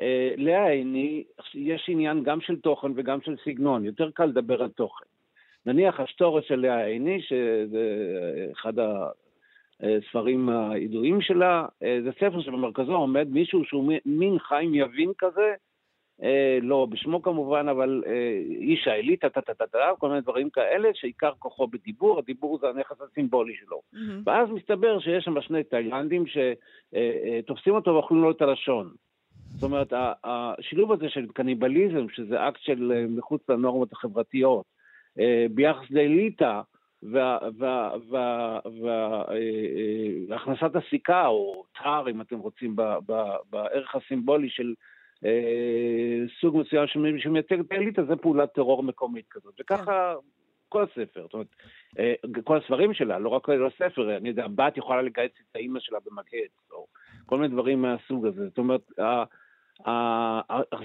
אה, 0.00 0.34
לאה 0.36 0.68
עיני, 0.68 1.24
יש 1.54 1.86
עניין 1.88 2.22
גם 2.22 2.40
של 2.40 2.60
תוכן 2.60 2.92
וגם 2.96 3.20
של 3.20 3.36
סגנון, 3.44 3.84
יותר 3.84 4.10
קל 4.10 4.24
לדבר 4.24 4.62
על 4.62 4.68
תוכן. 4.68 5.04
נניח 5.66 6.00
השטורס 6.00 6.44
של 6.48 6.60
לאה 6.60 6.84
עיני, 6.84 7.22
שזה 7.22 7.96
אחד 8.52 8.72
הספרים 9.82 10.48
הידועים 10.48 11.20
שלה, 11.20 11.66
אה, 11.82 11.98
זה 12.02 12.10
ספר 12.12 12.40
שבמרכזו 12.40 12.96
עומד 12.96 13.28
מישהו 13.30 13.64
שהוא 13.64 13.92
מין 14.06 14.38
חיים 14.38 14.74
יבין 14.74 15.12
כזה, 15.18 15.54
אה, 16.22 16.58
לא 16.62 16.86
בשמו 16.90 17.22
כמובן, 17.22 17.68
אבל 17.68 18.02
אה, 18.06 18.42
איש 18.60 18.88
האליטה, 18.88 19.28
טה-טה-טה-טה, 19.28 19.90
כל 19.98 20.08
מיני 20.08 20.20
דברים 20.20 20.50
כאלה, 20.50 20.88
שעיקר 20.94 21.32
כוחו 21.38 21.66
בדיבור, 21.66 22.18
הדיבור 22.18 22.58
זה 22.58 22.68
הנכס 22.68 22.96
הסימבולי 23.00 23.54
שלו. 23.54 23.80
Mm-hmm. 23.94 24.22
ואז 24.26 24.48
מסתבר 24.50 25.00
שיש 25.00 25.24
שם 25.24 25.40
שני 25.40 25.64
תאילנדים 25.64 26.24
שתופסים 26.26 27.74
אותו 27.74 27.90
ואוכלים 27.90 28.22
לו 28.22 28.30
את 28.30 28.42
הלשון. 28.42 28.90
זאת 29.54 29.62
אומרת, 29.62 29.92
השילוב 30.24 30.92
הזה 30.92 31.08
של 31.08 31.26
קניבליזם, 31.34 32.06
שזה 32.08 32.48
אקט 32.48 32.60
של 32.60 32.92
אה, 32.96 33.06
מחוץ 33.08 33.48
לנורמות 33.48 33.92
החברתיות, 33.92 34.78
ביחס 35.50 35.90
לאליטה, 35.90 36.62
והכנסת 40.28 40.76
הסיכה, 40.76 41.26
או 41.26 41.64
טהר, 41.78 42.10
אם 42.10 42.20
אתם 42.20 42.38
רוצים, 42.38 42.76
בערך 43.50 43.94
הסימבולי 43.94 44.48
של 44.50 44.74
אה, 45.24 46.22
סוג 46.40 46.56
מסוים 46.56 46.86
שמייצג 47.18 47.60
את 47.60 47.72
האליטה, 47.72 48.04
זה 48.04 48.16
פעולת 48.16 48.52
טרור 48.52 48.82
מקומית 48.82 49.26
כזאת. 49.30 49.54
וככה 49.60 50.14
כן. 50.14 50.28
כל 50.68 50.82
הספר, 50.82 51.22
זאת 51.22 51.34
אומרת, 51.34 51.46
אה, 51.98 52.14
כל 52.44 52.56
הספרים 52.56 52.94
שלה, 52.94 53.18
לא 53.18 53.28
רק 53.28 53.44
כל 53.44 53.66
הספר, 53.66 54.16
אני 54.16 54.28
יודע, 54.28 54.46
בת 54.54 54.76
יכולה 54.76 55.02
לגייס 55.02 55.32
את 55.50 55.56
האימא 55.56 55.80
שלה 55.80 55.98
במגהץ, 56.06 56.50
או 56.72 56.86
כל 57.26 57.38
מיני 57.38 57.54
דברים 57.54 57.82
מהסוג 57.82 58.26
הזה. 58.26 58.48
זאת 58.48 58.58
אומרת, 58.58 58.90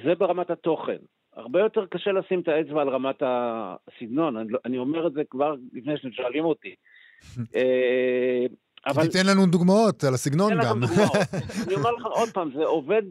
זה 0.04 0.16
ברמת 0.16 0.50
התוכן. 0.50 0.98
הרבה 1.36 1.60
יותר 1.60 1.86
קשה 1.86 2.12
לשים 2.12 2.40
את 2.40 2.48
האצבע 2.48 2.82
על 2.82 2.90
רמת 2.90 3.24
הסגנון, 3.26 4.38
אני, 4.38 4.52
לא, 4.52 4.60
אני 4.66 4.78
אומר 4.78 5.08
את 5.08 5.14
זה 5.14 5.22
כבר 5.30 5.56
לפני 5.74 5.98
שאתם 5.98 6.12
שואלים 6.12 6.46
אותי. 6.46 6.76
אה, 7.56 8.46
אבל... 8.86 9.04
תיתן 9.04 9.26
לנו 9.32 9.46
דוגמאות 9.46 10.04
על 10.04 10.14
הסגנון 10.14 10.54
גם. 10.64 10.80
אני 11.68 11.76
אומר 11.76 11.92
לך 11.92 12.06
עוד 12.06 12.30
פעם, 12.30 12.52
זה 12.56 12.64
עובד 12.64 13.04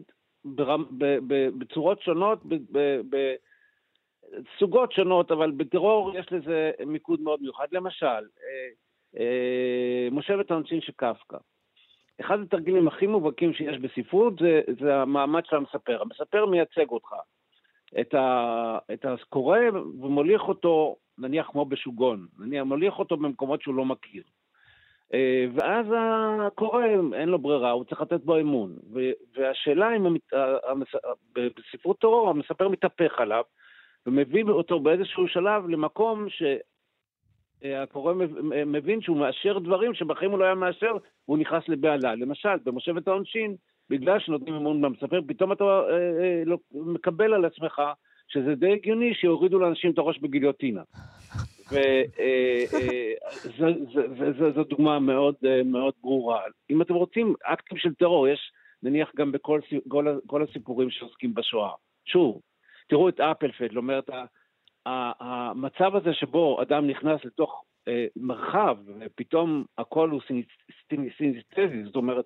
בצורות 1.57 2.01
שונות, 2.01 2.43
בסוגות 4.29 4.91
שונות, 4.91 5.31
אבל 5.31 5.51
בטרור 5.51 6.17
יש 6.17 6.25
לזה 6.31 6.71
מיקוד 6.85 7.21
מאוד 7.21 7.41
מיוחד. 7.41 7.67
למשל, 7.71 8.05
אה, 8.05 8.69
אה, 9.19 10.07
מושבת 10.11 10.51
העונשין 10.51 10.81
של 10.81 10.91
קפקא. 10.95 11.37
אחד 12.21 12.39
התרגילים 12.39 12.87
הכי 12.87 13.07
מובהקים 13.07 13.53
שיש 13.53 13.77
בספרות 13.77 14.33
זה, 14.39 14.61
זה 14.79 14.95
המעמד 14.95 15.45
של 15.45 15.55
המספר. 15.55 16.01
המספר 16.01 16.45
מייצג 16.45 16.89
אותך. 16.89 17.13
את, 18.01 18.13
ה, 18.13 18.77
את 18.93 19.05
הקורא 19.05 19.59
ומוליך 20.01 20.41
אותו, 20.41 20.95
נניח 21.17 21.47
כמו 21.51 21.65
בשוגון, 21.65 22.27
נניח 22.39 22.63
מוליך 22.63 22.99
אותו 22.99 23.17
במקומות 23.17 23.61
שהוא 23.61 23.75
לא 23.75 23.85
מכיר. 23.85 24.23
אה, 25.13 25.45
ואז 25.55 25.85
הקורא, 26.41 26.85
אין 27.13 27.29
לו 27.29 27.39
ברירה, 27.39 27.71
הוא 27.71 27.83
צריך 27.83 28.01
לתת 28.01 28.21
בו 28.23 28.39
אמון. 28.39 28.75
והשאלה 29.35 29.95
אם 29.95 30.05
המת- 30.05 30.33
בספרות 31.35 31.99
טרור 31.99 32.29
המספר 32.29 32.69
מתהפך 32.69 33.19
עליו, 33.19 33.43
ומביא 34.05 34.43
אותו 34.43 34.79
באיזשהו 34.79 35.27
שלב 35.27 35.67
למקום 35.67 36.25
שהקורא 37.61 38.13
מבין 38.65 39.01
שהוא 39.01 39.17
מאשר 39.17 39.59
דברים 39.59 39.93
שבחיים 39.93 40.31
הוא 40.31 40.39
לא 40.39 40.45
היה 40.45 40.55
מאשר, 40.55 40.97
והוא 41.27 41.37
נכנס 41.37 41.63
לבהלה. 41.67 42.15
למשל, 42.15 42.55
במושבת 42.63 43.07
העונשין, 43.07 43.55
בגלל 43.89 44.19
שנותנים 44.19 44.53
אמון 44.53 44.81
במספר, 44.81 45.19
פתאום 45.27 45.51
אתה 45.51 45.63
אה, 45.63 45.79
אה, 45.89 46.43
לא, 46.45 46.57
מקבל 46.71 47.33
על 47.33 47.45
עצמך 47.45 47.81
שזה 48.27 48.55
די 48.55 48.73
הגיוני 48.73 49.13
שיורידו 49.13 49.59
לאנשים 49.59 49.91
את 49.91 49.97
הראש 49.97 50.19
בגיליוטינה. 50.19 50.81
וזו 54.17 54.63
דוגמה 54.63 54.99
מאוד, 54.99 55.35
אה, 55.45 55.63
מאוד 55.63 55.93
ברורה. 56.01 56.41
אם 56.69 56.81
אתם 56.81 56.93
רוצים 56.93 57.33
אקטים 57.43 57.77
של 57.77 57.93
טרור, 57.93 58.27
יש 58.27 58.51
נניח 58.83 59.11
גם 59.15 59.31
בכל 59.31 59.59
כל, 59.87 60.19
כל 60.27 60.43
הסיפורים 60.43 60.89
שעוסקים 60.89 61.33
בשואה. 61.33 61.71
שוב, 62.05 62.41
תראו 62.87 63.09
את 63.09 63.19
אפלפלד, 63.19 63.77
אומר 63.77 63.99
את 63.99 64.09
המצב 64.85 65.95
הזה 65.95 66.13
שבו 66.13 66.61
אדם 66.61 66.87
נכנס 66.87 67.25
לתוך 67.25 67.63
אה, 67.87 68.05
מרחב, 68.15 68.77
ופתאום 68.99 69.65
הכל 69.77 70.09
הוא 70.09 70.21
סינסטזי, 71.17 71.83
זאת 71.83 71.95
אומרת, 71.95 72.25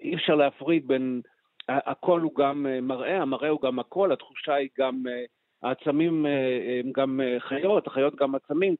אי 0.00 0.14
אפשר 0.14 0.34
להפריד 0.34 0.86
בין, 0.88 1.20
הכל 1.68 2.20
הוא 2.20 2.34
גם 2.34 2.66
אה, 2.66 2.80
מראה, 2.80 3.22
המראה 3.22 3.48
הוא 3.48 3.60
גם 3.62 3.78
הכל, 3.78 4.12
התחושה 4.12 4.54
היא 4.54 4.68
גם, 4.78 5.02
אה, 5.08 5.24
העצמים 5.62 6.26
אה, 6.26 6.80
הם 6.84 6.92
גם 6.92 7.20
חיות, 7.38 7.86
החיות 7.86 8.16
גם 8.16 8.34
עצמים, 8.34 8.74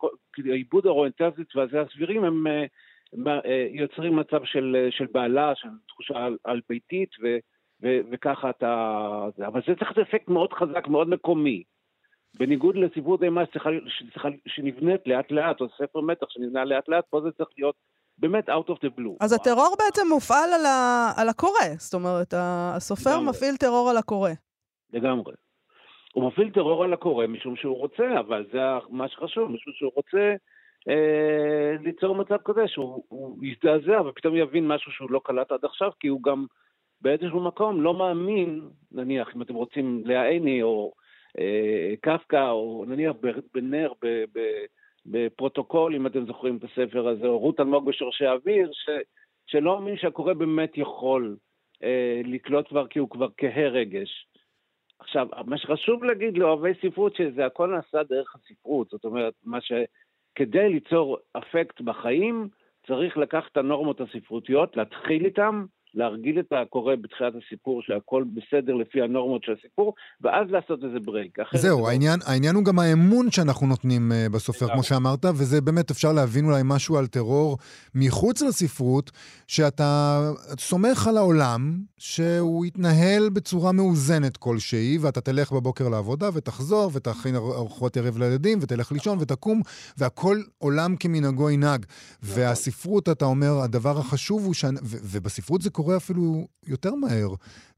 עיבוד 0.44 0.87
האוריינטציות 0.87 1.57
והזה 1.57 1.81
הסבירים 1.81 2.24
הם 2.24 2.46
יוצרים 3.70 4.16
מצב 4.16 4.44
של, 4.44 4.88
של 4.90 5.07
בעלה, 5.12 5.54
של 5.54 5.68
תחושה 5.88 6.24
על, 6.24 6.37
על 6.44 6.61
ביתית, 6.68 7.11
ו, 7.22 7.37
ו, 7.83 7.98
וככה 8.11 8.50
אתה... 8.50 9.28
אבל 9.46 9.61
זה 9.66 9.74
צריך 9.74 9.96
להיות 9.96 10.09
אפקט 10.09 10.28
מאוד 10.28 10.52
חזק, 10.52 10.87
מאוד 10.88 11.09
מקומי. 11.09 11.62
בניגוד 12.38 12.76
לספרות 12.76 13.22
אימה 13.22 13.42
שנבנית 14.46 15.07
לאט 15.07 15.31
לאט, 15.31 15.61
או 15.61 15.68
ספר 15.68 16.00
מתח 16.00 16.26
שנבנה 16.31 16.64
לאט 16.64 16.88
לאט, 16.88 17.04
פה 17.11 17.20
זה 17.20 17.33
צריך 17.33 17.50
להיות 17.59 17.74
באמת 18.18 18.48
out 18.48 18.68
of 18.68 18.74
the 18.74 18.98
blue. 18.98 19.16
אז 19.20 19.33
הטרור 19.33 19.76
בעצם 19.78 20.02
מופעל 20.09 20.52
על, 20.54 20.66
ה... 20.66 21.12
על 21.16 21.28
הקורא, 21.28 21.68
זאת 21.78 21.94
אומרת, 21.94 22.35
הסופר 22.37 23.11
לגמרי. 23.11 23.31
מפעיל 23.31 23.57
טרור 23.57 23.90
על 23.90 23.96
הקורא. 23.96 24.31
לגמרי. 24.92 25.33
הוא 26.12 26.28
מפעיל 26.28 26.50
טרור 26.50 26.85
על 26.85 26.92
הקורא 26.92 27.26
משום 27.26 27.57
שהוא 27.57 27.78
רוצה, 27.78 28.20
אבל 28.20 28.46
זה 28.52 28.59
מה 28.90 29.09
שחשוב, 29.09 29.50
משום 29.50 29.72
שהוא 29.72 29.92
רוצה 29.94 30.35
אה, 30.88 31.76
ליצור 31.81 32.14
מצב 32.14 32.37
כזה 32.44 32.68
שהוא 32.68 33.38
יזדעזע 33.42 34.02
ופתאום 34.02 34.37
יבין 34.37 34.68
משהו 34.68 34.92
שהוא 34.92 35.11
לא 35.11 35.20
קלט 35.24 35.52
עד 35.52 35.64
עכשיו, 35.64 35.90
כי 36.00 36.09
הוא 36.09 36.22
גם 36.22 36.46
באיזשהו 37.00 37.40
מקום 37.40 37.83
לא 37.83 37.94
מאמין, 37.94 38.61
נניח, 38.92 39.28
אם 39.37 39.42
אתם 39.42 39.54
רוצים, 39.54 40.02
לאה 40.04 40.28
עיני 40.28 40.62
או 40.62 40.92
אה, 41.38 41.94
קפקא, 42.00 42.50
או 42.50 42.85
נניח 42.88 43.12
בנר, 43.54 43.92
ב... 44.02 44.24
ב 44.33 44.38
בפרוטוקול, 45.10 45.94
אם 45.94 46.06
אתם 46.06 46.26
זוכרים 46.26 46.56
את 46.56 46.64
הספר 46.64 47.08
הזה, 47.08 47.26
או 47.26 47.38
רות 47.38 47.60
אלמוג 47.60 47.86
בשורשי 47.86 48.26
האוויר, 48.26 48.70
ש, 48.72 48.90
שלא 49.46 49.78
מאמין 49.78 49.96
שהקורא 49.96 50.32
באמת 50.32 50.78
יכול 50.78 51.36
אה, 51.82 52.20
לקלוט 52.24 52.68
כבר 52.68 52.86
כי 52.86 52.98
הוא 52.98 53.10
כבר 53.10 53.28
כהה 53.36 53.68
רגש. 53.68 54.26
עכשיו, 54.98 55.28
מה 55.46 55.58
שחשוב 55.58 56.04
להגיד 56.04 56.38
לאוהבי 56.38 56.72
ספרות, 56.82 57.16
שזה 57.16 57.46
הכל 57.46 57.66
נעשה 57.66 58.02
דרך 58.02 58.34
הספרות. 58.34 58.88
זאת 58.88 59.04
אומרת, 59.04 59.34
מה 59.44 59.60
ש... 59.60 59.72
כדי 60.34 60.68
ליצור 60.68 61.18
אפקט 61.32 61.80
בחיים, 61.80 62.48
צריך 62.86 63.16
לקחת 63.16 63.52
את 63.52 63.56
הנורמות 63.56 64.00
הספרותיות, 64.00 64.76
להתחיל 64.76 65.24
איתן, 65.24 65.64
להרגיל 65.98 66.40
את 66.40 66.52
הקורא 66.52 66.94
בתחילת 66.94 67.32
הסיפור 67.40 67.82
שהכל 67.82 68.24
בסדר 68.34 68.74
לפי 68.74 69.02
הנורמות 69.02 69.44
של 69.44 69.52
הסיפור, 69.58 69.94
ואז 70.20 70.46
לעשות 70.50 70.84
איזה 70.84 71.00
ברייק. 71.00 71.38
זהו, 71.54 71.80
לא... 71.80 71.88
העניין, 71.88 72.18
העניין 72.26 72.54
הוא 72.54 72.64
גם 72.64 72.78
האמון 72.78 73.30
שאנחנו 73.30 73.66
נותנים 73.66 74.12
uh, 74.12 74.32
בסופר, 74.32 74.68
כמו 74.68 74.82
שאמרת, 74.82 75.24
וזה 75.24 75.61
באמת 75.61 75.90
אפשר 75.90 76.12
להבין 76.12 76.44
אולי 76.44 76.62
משהו 76.64 76.96
על 76.98 77.06
טרור 77.06 77.58
מחוץ 77.94 78.42
לספרות, 78.42 79.11
שאתה 79.46 80.20
סומך 80.58 81.06
על 81.08 81.16
העולם 81.16 81.78
שהוא 81.98 82.66
יתנהל 82.66 83.28
בצורה 83.28 83.72
מאוזנת 83.72 84.37
כלשהי, 84.37 84.98
ואתה 85.00 85.20
תלך 85.20 85.52
בבוקר 85.52 85.88
לעבודה 85.88 86.28
ותחזור 86.34 86.90
ותכין 86.94 87.34
ארוחות 87.37 87.96
ערב 87.96 88.18
לילדים 88.18 88.58
ותלך 88.62 88.92
לישון 88.92 89.18
ותקום, 89.20 89.62
והכל 89.98 90.37
עולם 90.58 90.96
כמנהגו 90.96 91.50
ינהג. 91.50 91.84
נכון. 92.22 92.42
והספרות, 92.42 93.08
אתה 93.08 93.24
אומר, 93.24 93.61
הדבר 93.64 93.98
החשוב 93.98 94.44
הוא, 94.44 94.54
ש... 94.54 94.64
ובספרות 94.82 95.62
זה 95.62 95.70
קורה 95.70 95.88
אפילו 95.96 96.46
יותר 96.66 96.94
מהר 96.94 97.29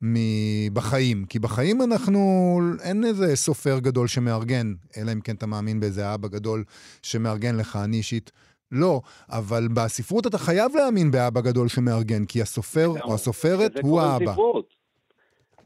מבחיים. 0.02 1.24
כי 1.24 1.38
בחיים 1.38 1.82
אנחנו, 1.82 2.60
אין 2.82 3.04
איזה 3.04 3.36
סופר 3.36 3.78
גדול 3.78 4.08
שמארגן, 4.08 4.74
אלא 4.96 5.12
אם 5.12 5.20
כן 5.20 5.34
אתה 5.34 5.46
מאמין 5.46 5.80
באיזה 5.80 6.14
אבא 6.14 6.28
גדול 6.28 6.64
שמארגן 7.02 7.56
לך, 7.56 7.76
אני 7.76 7.96
אישית. 7.96 8.30
לא, 8.72 9.00
אבל 9.28 9.68
בספרות 9.68 10.26
אתה 10.26 10.38
חייב 10.38 10.72
להאמין 10.74 11.10
באבא 11.10 11.40
גדול 11.40 11.68
שמארגן, 11.68 12.24
כי 12.24 12.42
הסופר 12.42 12.92
או 13.04 13.14
הסופרת 13.14 13.72
הוא 13.82 14.00
האבא. 14.00 14.32
ספרות. 14.32 14.79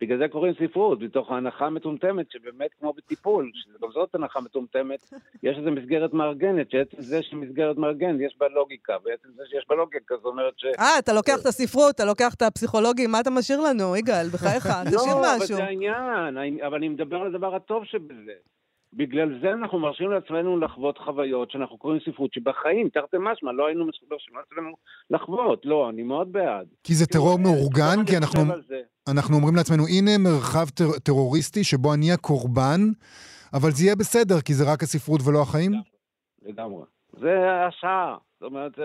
בגלל 0.04 0.18
זה 0.18 0.28
קוראים 0.28 0.54
ספרות, 0.62 1.00
מתוך 1.00 1.30
ההנחה 1.30 1.66
המטומטמת, 1.66 2.30
שבאמת 2.30 2.70
כמו 2.80 2.92
בטיפול, 2.92 3.50
שגם 3.54 3.88
זאת 3.92 4.14
הנחה 4.14 4.40
מטומטמת, 4.40 5.12
יש 5.42 5.58
איזו 5.58 5.70
מסגרת 5.70 6.12
מארגנת, 6.12 6.70
שעצם 6.70 6.96
זה 7.00 7.22
שמסגרת 7.22 7.76
מארגנת 7.76 8.20
יש 8.20 8.36
בה 8.40 8.48
לוגיקה, 8.48 8.96
ועצם 9.04 9.28
זה 9.36 9.42
שיש 9.50 9.64
בה 9.68 9.74
לוגיקה, 9.74 10.14
זאת 10.16 10.24
אומרת 10.24 10.54
ש... 10.56 10.64
אה, 10.78 10.98
אתה 10.98 11.12
לוקח 11.12 11.40
את 11.40 11.46
הספרות, 11.46 11.94
אתה 11.94 12.04
לוקח 12.04 12.34
את 12.34 12.42
הפסיכולוגים, 12.42 13.10
מה 13.10 13.20
אתה 13.20 13.30
משאיר 13.30 13.60
לנו, 13.60 13.96
יגאל? 13.96 14.26
בחייך, 14.32 14.66
תשאיר 14.86 14.98
משהו. 15.00 15.22
לא, 15.22 15.36
אבל 15.36 15.46
זה 15.46 15.64
העניין, 15.64 16.38
אבל 16.66 16.74
אני 16.74 16.88
מדבר 16.88 17.16
על 17.16 17.26
הדבר 17.26 17.54
הטוב 17.54 17.84
שבזה. 17.84 18.32
בגלל 18.96 19.38
זה 19.42 19.52
אנחנו 19.52 19.78
מרשים 19.78 20.10
לעצמנו 20.10 20.60
לחוות 20.60 20.98
חוויות 20.98 21.50
שאנחנו 21.50 21.78
קוראים 21.78 22.00
ספרות 22.00 22.32
שבחיים, 22.32 22.88
תרתי 22.88 23.16
משמע, 23.20 23.52
לא 23.52 23.66
היינו 23.66 23.84
מרשים 23.84 24.08
לעצמנו 24.36 24.76
לחוות. 25.10 25.60
לא, 25.64 25.90
אני 25.90 26.02
מאוד 26.02 26.32
בעד. 26.32 26.66
כי 26.84 26.94
זה 26.94 27.06
טרור 27.06 27.38
מאורגן, 27.38 28.04
כי 28.06 28.16
אנחנו, 28.16 28.42
אנחנו 29.12 29.36
אומרים 29.36 29.56
לעצמנו, 29.56 29.82
הנה 29.86 30.18
מרחב 30.18 30.68
טר, 30.68 30.98
טרוריסטי 31.04 31.64
שבו 31.64 31.94
אני 31.94 32.12
הקורבן, 32.12 32.80
אבל 33.54 33.70
זה 33.70 33.84
יהיה 33.84 33.96
בסדר, 33.96 34.40
כי 34.40 34.54
זה 34.54 34.72
רק 34.72 34.82
הספרות 34.82 35.20
ולא 35.24 35.42
החיים? 35.42 35.72
לגמרי. 36.42 36.84
זה 37.12 37.64
השעה. 37.68 38.16
זאת 38.40 38.42
אומרת, 38.42 38.72
זה, 38.76 38.84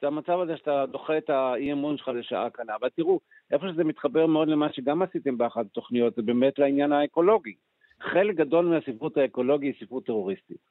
זה 0.00 0.06
המצב 0.06 0.40
הזה 0.40 0.56
שאתה 0.56 0.84
דוחה 0.92 1.18
את 1.18 1.30
האי-אמון 1.30 1.96
שלך 1.96 2.08
לשעה 2.08 2.50
קלה. 2.50 2.76
אבל 2.80 2.88
תראו, 2.96 3.20
איפה 3.50 3.66
שזה 3.72 3.84
מתחבר 3.84 4.26
מאוד 4.26 4.48
למה 4.48 4.66
שגם 4.72 5.02
עשיתם 5.02 5.38
באחת 5.38 5.66
התוכניות, 5.66 6.14
זה 6.14 6.22
באמת 6.22 6.58
לעניין 6.58 6.92
האקולוגי. 6.92 7.54
חלק 8.00 8.36
גדול 8.36 8.64
מהספרות 8.64 9.16
האקולוגי 9.16 9.66
היא 9.66 9.74
ספרות 9.80 10.06
טרוריסטית. 10.06 10.68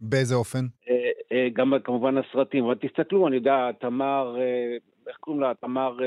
באיזה 0.00 0.34
אופן? 0.34 0.64
אה, 0.88 1.10
אה, 1.32 1.48
גם 1.52 1.72
כמובן 1.84 2.14
הסרטים, 2.18 2.64
אבל 2.64 2.74
תסתכלו, 2.74 3.28
אני 3.28 3.36
יודע, 3.36 3.70
תמר, 3.80 4.36
אה, 4.38 4.76
איך 5.08 5.16
קוראים 5.16 5.42
לה? 5.42 5.52
תמר, 5.54 5.98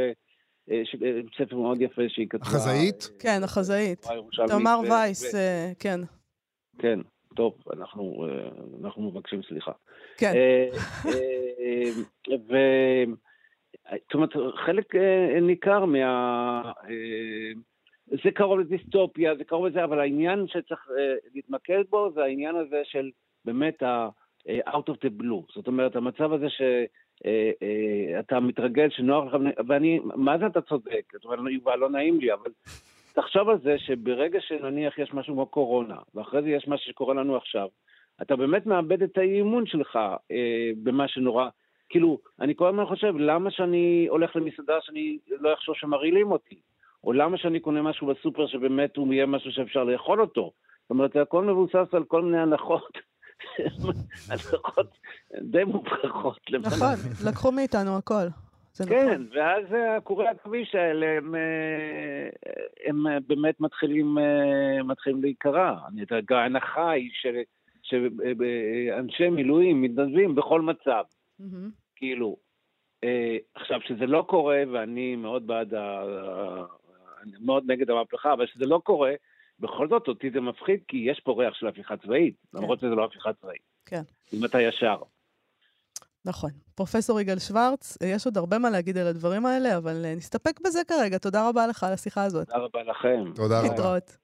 ספר 1.37 1.55
מאוד 1.55 1.81
יפה 1.81 2.01
שהיא 2.07 2.27
כתבה. 2.29 2.45
החזאית? 2.45 3.09
כן, 3.19 3.39
החזאית. 3.43 4.07
תמר 4.47 4.79
וייס, 4.89 5.35
כן. 5.79 5.99
כן, 6.79 6.99
טוב, 7.35 7.53
אנחנו, 7.73 8.27
אנחנו 8.83 9.01
מבקשים 9.01 9.41
סליחה. 9.47 9.71
כן. 10.17 10.33
ו... 12.49 12.55
זאת 13.91 14.13
אומרת, 14.13 14.29
חלק 14.65 14.95
ניכר 15.41 15.85
מה... 15.85 16.71
זה 18.07 18.31
קרוב 18.31 18.59
לדיסטופיה, 18.59 19.35
זה 19.35 19.43
קרוב 19.43 19.65
לזה, 19.65 19.83
אבל 19.83 19.99
העניין 19.99 20.47
שצריך 20.47 20.87
uh, 20.87 20.91
להתמקד 21.35 21.83
בו 21.89 22.11
זה 22.11 22.23
העניין 22.23 22.55
הזה 22.55 22.81
של 22.83 23.09
באמת 23.45 23.83
ה-out 23.83 24.89
of 24.89 24.95
the 25.05 25.21
blue. 25.21 25.53
זאת 25.55 25.67
אומרת, 25.67 25.95
המצב 25.95 26.33
הזה 26.33 26.49
שאתה 26.49 28.37
uh, 28.37 28.39
uh, 28.39 28.43
מתרגל, 28.43 28.89
שנוח 28.89 29.33
לך, 29.33 29.41
ואני, 29.67 29.99
מה 30.03 30.37
זה 30.37 30.47
אתה 30.47 30.61
צודק? 30.61 31.03
זאת 31.13 31.25
אומרת, 31.25 31.39
יובל, 31.51 31.75
לא 31.75 31.89
נעים 31.89 32.19
לי, 32.19 32.33
אבל 32.33 32.51
תחשוב 33.13 33.49
על 33.49 33.57
זה 33.63 33.79
שברגע 33.79 34.41
שנניח 34.41 34.97
יש 34.97 35.13
משהו 35.13 35.33
כמו 35.33 35.45
קורונה, 35.45 35.97
ואחרי 36.15 36.41
זה 36.41 36.49
יש 36.49 36.67
משהו 36.67 36.91
שקורה 36.91 37.13
לנו 37.13 37.35
עכשיו, 37.35 37.67
אתה 38.21 38.35
באמת 38.35 38.65
מאבד 38.65 39.03
את 39.03 39.17
האי-אמון 39.17 39.65
שלך 39.65 39.95
אה, 40.31 40.71
במה 40.83 41.07
שנורא... 41.07 41.49
כאילו, 41.89 42.19
אני 42.39 42.55
כל 42.55 42.67
הזמן 42.67 42.85
חושב, 42.85 43.13
למה 43.17 43.51
שאני 43.51 44.07
הולך 44.09 44.35
למסעדה 44.35 44.73
שאני 44.81 45.17
לא 45.29 45.53
אחשוב 45.53 45.75
שמרעילים 45.75 46.31
אותי? 46.31 46.59
או 47.03 47.13
למה 47.13 47.37
שאני 47.37 47.59
קונה 47.59 47.81
משהו 47.81 48.07
בסופר 48.07 48.47
שבאמת 48.47 48.97
הוא 48.97 49.13
יהיה 49.13 49.25
משהו 49.25 49.51
שאפשר 49.51 49.83
לאכול 49.83 50.21
אותו? 50.21 50.51
זאת 50.81 50.89
אומרת, 50.89 51.13
זה 51.13 51.21
הכל 51.21 51.45
מבוסס 51.45 51.93
על 51.93 52.03
כל 52.03 52.21
מיני 52.21 52.39
הנחות. 52.39 52.97
הנחות 54.29 54.97
די 55.41 55.63
מוכרחות. 55.63 56.39
נכון, 56.51 56.95
לקחו 57.25 57.51
מאיתנו 57.51 57.97
הכל. 57.97 58.27
כן, 58.87 59.07
נכון. 59.07 59.27
ואז 59.33 59.65
קורי 60.03 60.27
הכביש 60.27 60.75
האלה, 60.75 61.17
הם, 61.17 61.35
אה, 61.35 62.29
הם 62.85 63.05
באמת 63.27 63.59
מתחילים, 63.59 64.17
אה, 64.17 64.83
מתחילים 64.83 65.21
להיקרע. 65.21 65.79
ההנחה 66.29 66.89
היא 66.89 67.09
שאנשי 67.81 69.29
מילואים 69.29 69.81
מתנדבים 69.81 70.35
בכל 70.35 70.61
מצב. 70.61 71.03
כאילו, 71.95 72.37
אה, 73.03 73.37
עכשיו, 73.55 73.79
שזה 73.81 74.05
לא 74.05 74.25
קורה, 74.27 74.63
ואני 74.71 75.15
מאוד 75.15 75.47
בעד. 75.47 75.73
אני 77.35 77.45
מאוד 77.45 77.63
נגד 77.71 77.89
המהפכה, 77.89 78.33
אבל 78.33 78.47
שזה 78.47 78.65
לא 78.65 78.81
קורה, 78.83 79.11
בכל 79.59 79.89
זאת 79.89 80.07
אותי 80.07 80.31
זה 80.31 80.41
מפחיד, 80.41 80.79
כי 80.87 80.97
יש 80.97 81.19
פה 81.19 81.35
ריח 81.37 81.53
של 81.53 81.67
הפיכה 81.67 81.97
צבאית, 81.97 82.35
למרות 82.53 82.79
שזה 82.79 82.95
לא 82.95 83.05
הפיכה 83.05 83.33
צבאית. 83.33 83.61
כן. 83.85 84.01
אם 84.33 84.45
אתה 84.45 84.61
ישר. 84.61 84.97
נכון. 86.25 86.51
פרופסור 86.75 87.19
יגאל 87.19 87.39
שוורץ, 87.39 87.97
אה, 88.01 88.07
יש 88.07 88.25
עוד 88.25 88.37
הרבה 88.37 88.59
מה 88.59 88.69
להגיד 88.69 88.97
על 88.97 89.07
הדברים 89.07 89.45
האלה, 89.45 89.77
אבל 89.77 90.05
אה, 90.05 90.15
נסתפק 90.15 90.59
בזה 90.65 90.79
כרגע. 90.87 91.17
תודה 91.17 91.49
רבה 91.49 91.67
לך 91.67 91.83
על 91.83 91.93
השיחה 91.93 92.23
הזאת. 92.23 92.47
תודה 92.47 92.59
רבה 92.59 92.83
לכם. 92.83 93.31
תודה 93.35 93.59
רבה. 93.59 93.69
להתראות. 93.69 94.17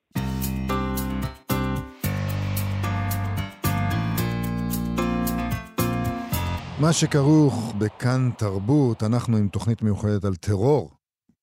מה 6.81 6.93
שכרוך 6.93 7.73
בכאן 7.77 8.29
תרבות, 8.37 9.03
אנחנו 9.03 9.37
עם 9.37 9.47
תוכנית 9.47 9.81
מיוחדת 9.81 10.25
על 10.25 10.35
טרור 10.35 10.91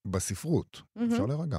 בספרות. 0.06 0.82
מהמם. 0.96 1.12
אפשר 1.12 1.26
להירגע. 1.26 1.58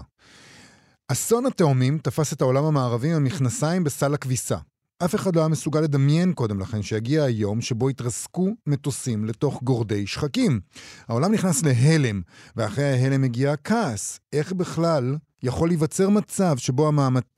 אסון 1.08 1.46
התאומים 1.46 1.98
תפס 1.98 2.34
את 2.34 2.42
העולם 2.42 2.64
המערבי 2.64 3.10
עם 3.10 3.16
המכנסיים 3.16 3.84
בסל 3.84 4.14
הכביסה. 4.14 4.58
אף 5.06 5.16
אחד 5.16 5.36
לא 5.36 5.42
היה 5.42 5.48
מסוגל 5.48 5.82
לדמיין 5.82 6.34
קודם 6.34 6.60
לכן 6.60 6.82
שיגיע 6.82 7.24
היום 7.24 7.62
שבו 7.62 7.90
יתרסקו 7.90 8.50
מטוסים 8.68 9.26
לתוך 9.26 9.64
גורדי 9.64 10.08
שחקים. 10.08 10.60
העולם 11.08 11.32
נכנס 11.32 11.64
להלם, 11.64 12.22
ואחרי 12.56 12.84
ההלם 12.84 13.22
מגיע 13.22 13.52
הכעס. 13.52 14.20
איך 14.34 14.54
בכלל 14.54 15.18
יכול 15.44 15.70
להיווצר 15.70 16.10
מצב 16.10 16.58
שבו 16.58 16.90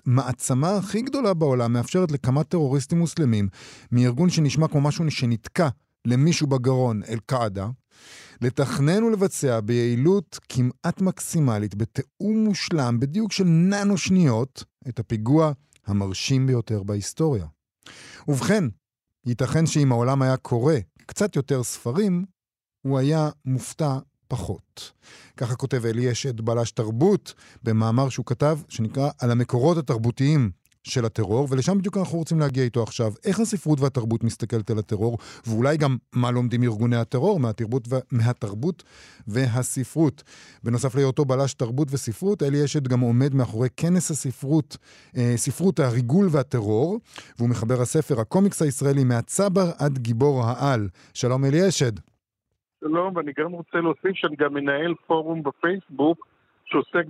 המעצמה 0.05 0.77
הכי 0.77 1.01
גדולה 1.01 1.33
בעולם 1.33 1.73
מאפשרת 1.73 2.11
לכמה 2.11 2.43
טרוריסטים 2.43 2.99
מוסלמים 2.99 3.47
מארגון 3.91 4.29
שנשמע 4.29 4.67
כמו 4.67 4.81
משהו 4.81 5.11
שנתקע 5.11 5.67
למישהו 6.05 6.47
בגרון, 6.47 7.01
אל-קאעדה, 7.07 7.67
לתכנן 8.43 9.03
ולבצע 9.03 9.59
ביעילות 9.59 10.39
כמעט 10.49 11.01
מקסימלית, 11.01 11.75
בתיאום 11.75 12.43
מושלם, 12.43 12.99
בדיוק 12.99 13.31
של 13.31 13.43
ננו 13.43 13.97
שניות, 13.97 14.63
את 14.89 14.99
הפיגוע 14.99 15.51
המרשים 15.85 16.47
ביותר 16.47 16.83
בהיסטוריה. 16.83 17.45
ובכן, 18.27 18.63
ייתכן 19.25 19.65
שאם 19.65 19.91
העולם 19.91 20.21
היה 20.21 20.37
קורא 20.37 20.73
קצת 21.05 21.35
יותר 21.35 21.63
ספרים, 21.63 22.25
הוא 22.81 22.97
היה 22.99 23.29
מופתע 23.45 23.97
פחות. 24.27 24.91
ככה 25.37 25.55
כותב 25.55 25.85
אלי 25.85 26.11
אשד, 26.11 26.41
בלש 26.41 26.71
תרבות, 26.71 27.33
במאמר 27.63 28.09
שהוא 28.09 28.25
כתב, 28.25 28.59
שנקרא 28.69 29.09
על 29.19 29.31
המקורות 29.31 29.77
התרבותיים 29.77 30.51
של 30.83 31.05
הטרור, 31.05 31.47
ולשם 31.49 31.77
בדיוק 31.77 31.97
אנחנו 31.97 32.17
רוצים 32.17 32.39
להגיע 32.39 32.63
איתו 32.63 32.83
עכשיו. 32.83 33.11
איך 33.25 33.39
הספרות 33.39 33.79
והתרבות 33.79 34.23
מסתכלת 34.23 34.71
על 34.71 34.79
הטרור, 34.79 35.17
ואולי 35.47 35.77
גם 35.77 35.97
מה 36.13 36.31
לומדים 36.31 36.63
ארגוני 36.63 36.95
הטרור 36.95 37.39
מהתרבות, 37.39 37.87
ו... 37.89 37.95
מהתרבות 38.11 38.83
והספרות. 39.27 40.23
בנוסף 40.63 40.95
להיותו 40.95 41.25
בלש 41.25 41.53
תרבות 41.53 41.87
וספרות, 41.91 42.43
אלי 42.43 42.65
אשד 42.65 42.87
גם 42.87 42.99
עומד 42.99 43.35
מאחורי 43.35 43.69
כנס 43.77 44.11
הספרות, 44.11 44.77
אה, 45.17 45.33
ספרות 45.35 45.79
הריגול 45.79 46.27
והטרור, 46.31 46.99
והוא 47.37 47.49
מחבר 47.49 47.81
הספר 47.81 48.19
הקומיקס 48.19 48.61
הישראלי 48.61 49.03
מהצבר 49.03 49.71
עד 49.79 49.97
גיבור 49.97 50.43
העל. 50.43 50.87
שלום 51.13 51.45
אלי 51.45 51.69
אשד. 51.69 51.91
שלום, 52.79 53.15
ואני 53.15 53.31
גם 53.37 53.51
רוצה 53.51 53.77
להוסיף 53.77 54.15
שאני 54.15 54.35
גם 54.35 54.53
מנהל 54.53 54.93
פורום 55.07 55.43
בפייסבוק 55.43 56.32
שעוסק 56.65 57.05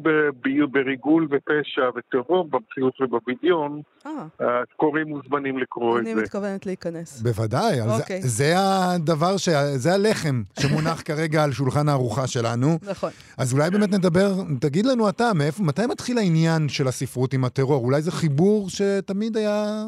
בריגול 0.71 1.27
ופשע 1.31 1.89
וטרור 1.95 2.47
במציאות 2.49 3.01
ובבדיון. 3.01 3.81
אה, 4.05 4.61
קוראים 4.77 5.07
מוזמנים 5.07 5.57
לקרוא 5.57 5.97
את 5.97 6.01
אני 6.03 6.15
זה. 6.15 6.21
מתכוונת 6.21 6.65
להיכנס. 6.65 7.21
בוודאי, 7.21 7.81
אוקיי. 7.81 8.21
זה, 8.21 8.27
זה 8.27 8.53
הדבר, 8.57 9.37
ש... 9.37 9.49
זה 9.75 9.93
הלחם 9.93 10.43
שמונח 10.59 11.01
כרגע 11.07 11.43
על 11.43 11.51
שולחן 11.51 11.89
הארוחה 11.89 12.27
שלנו. 12.27 12.67
נכון. 12.89 13.09
אז 13.37 13.53
אולי 13.53 13.69
באמת 13.69 13.91
נדבר, 13.91 14.31
תגיד 14.59 14.85
לנו 14.85 15.09
אתה, 15.09 15.31
מאיפה, 15.35 15.63
מתי 15.63 15.85
מתחיל 15.89 16.17
העניין 16.17 16.69
של 16.69 16.87
הספרות 16.87 17.33
עם 17.33 17.45
הטרור? 17.45 17.85
אולי 17.85 18.01
זה 18.01 18.11
חיבור 18.11 18.69
שתמיד 18.69 19.37
היה 19.37 19.85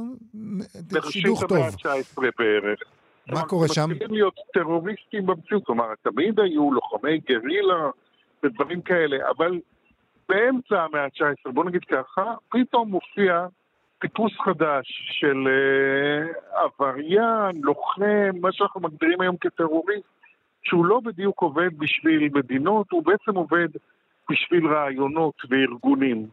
בראשית 0.92 1.12
שידוך 1.12 1.44
טוב. 1.44 1.58
המאה 1.58 1.68
ה-19 1.68 2.22
בערך. 2.40 2.80
מה 3.28 3.44
קורה 3.44 3.68
שם? 3.68 3.90
מתחילים 3.90 4.14
להיות 4.14 4.36
טרוריסטים 4.54 5.26
במציאות, 5.26 5.66
כלומר, 5.66 5.86
תמיד 6.04 6.40
היו 6.40 6.72
לוחמי 6.74 7.20
גרילה 7.30 7.90
ודברים 8.44 8.82
כאלה, 8.82 9.18
אבל 9.30 9.60
באמצע 10.30 10.84
המאה 10.84 11.04
ה-19, 11.04 11.52
בוא 11.52 11.66
נגיד 11.66 11.84
ככה, 11.86 12.34
פתאום 12.50 12.90
מופיע 12.90 13.48
טיפוס 14.00 14.34
חדש 14.46 14.86
של 15.12 15.48
אה, 15.48 16.62
עבריין, 16.64 17.62
לוחם, 17.64 18.32
מה 18.42 18.52
שאנחנו 18.52 18.82
מגדירים 18.82 19.22
היום 19.22 19.38
כטרוריסט, 19.38 20.08
שהוא 20.64 20.86
לא 20.86 21.00
בדיוק 21.00 21.42
עובד 21.42 21.78
בשביל 21.78 22.30
מדינות, 22.34 22.92
הוא 22.92 23.04
בעצם 23.04 23.36
עובד 23.36 23.68
בשביל 24.30 24.68
רעיונות 24.68 25.36
וארגונים. 25.50 26.28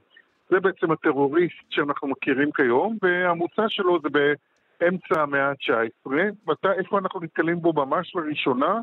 זה 0.51 0.61
בעצם 0.61 0.91
הטרוריסט 0.91 1.71
שאנחנו 1.71 2.09
מכירים 2.09 2.53
כיום, 2.53 2.97
והמוצא 3.03 3.69
שלו 3.69 3.99
זה 4.03 4.09
באמצע 4.09 5.23
המאה 5.23 5.49
ה-19. 5.49 6.11
מתי, 6.47 6.69
איפה 6.79 6.99
אנחנו 6.99 7.21
נתקלים 7.21 7.61
בו 7.61 7.73
ממש 7.73 8.15
לראשונה? 8.15 8.81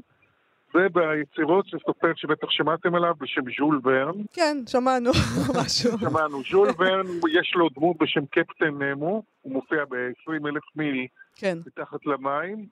זה 0.73 0.88
ביצירות 0.93 1.67
של 1.67 1.77
סופר 1.86 2.12
שבטח 2.15 2.49
שמעתם 2.49 2.95
עליו 2.95 3.13
בשם 3.19 3.41
ז'ול 3.58 3.82
ורן. 3.84 4.23
כן, 4.34 4.58
שמענו 4.67 5.12
משהו. 5.62 5.97
שמענו, 5.99 6.41
ז'ול 6.51 6.69
ורן, 6.77 7.05
יש 7.32 7.53
לו 7.55 7.69
דמות 7.75 7.97
בשם 7.97 8.25
קפטן 8.25 8.84
נמו, 8.84 9.23
הוא 9.41 9.53
מופיע 9.53 9.86
ב-20 9.86 10.47
אלף 10.47 10.63
מיל 10.75 11.08
כן. 11.36 11.58
מתחת 11.65 12.05
למים, 12.05 12.65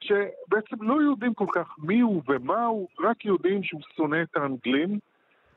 שבעצם 0.00 0.76
לא 0.80 1.02
יודעים 1.02 1.34
כל 1.34 1.46
כך 1.52 1.68
מי 1.78 2.00
הוא 2.00 2.22
ומה 2.28 2.64
הוא, 2.64 2.88
רק 3.00 3.24
יודעים 3.24 3.62
שהוא 3.62 3.80
שונא 3.96 4.22
את 4.22 4.36
האנגלים, 4.36 4.98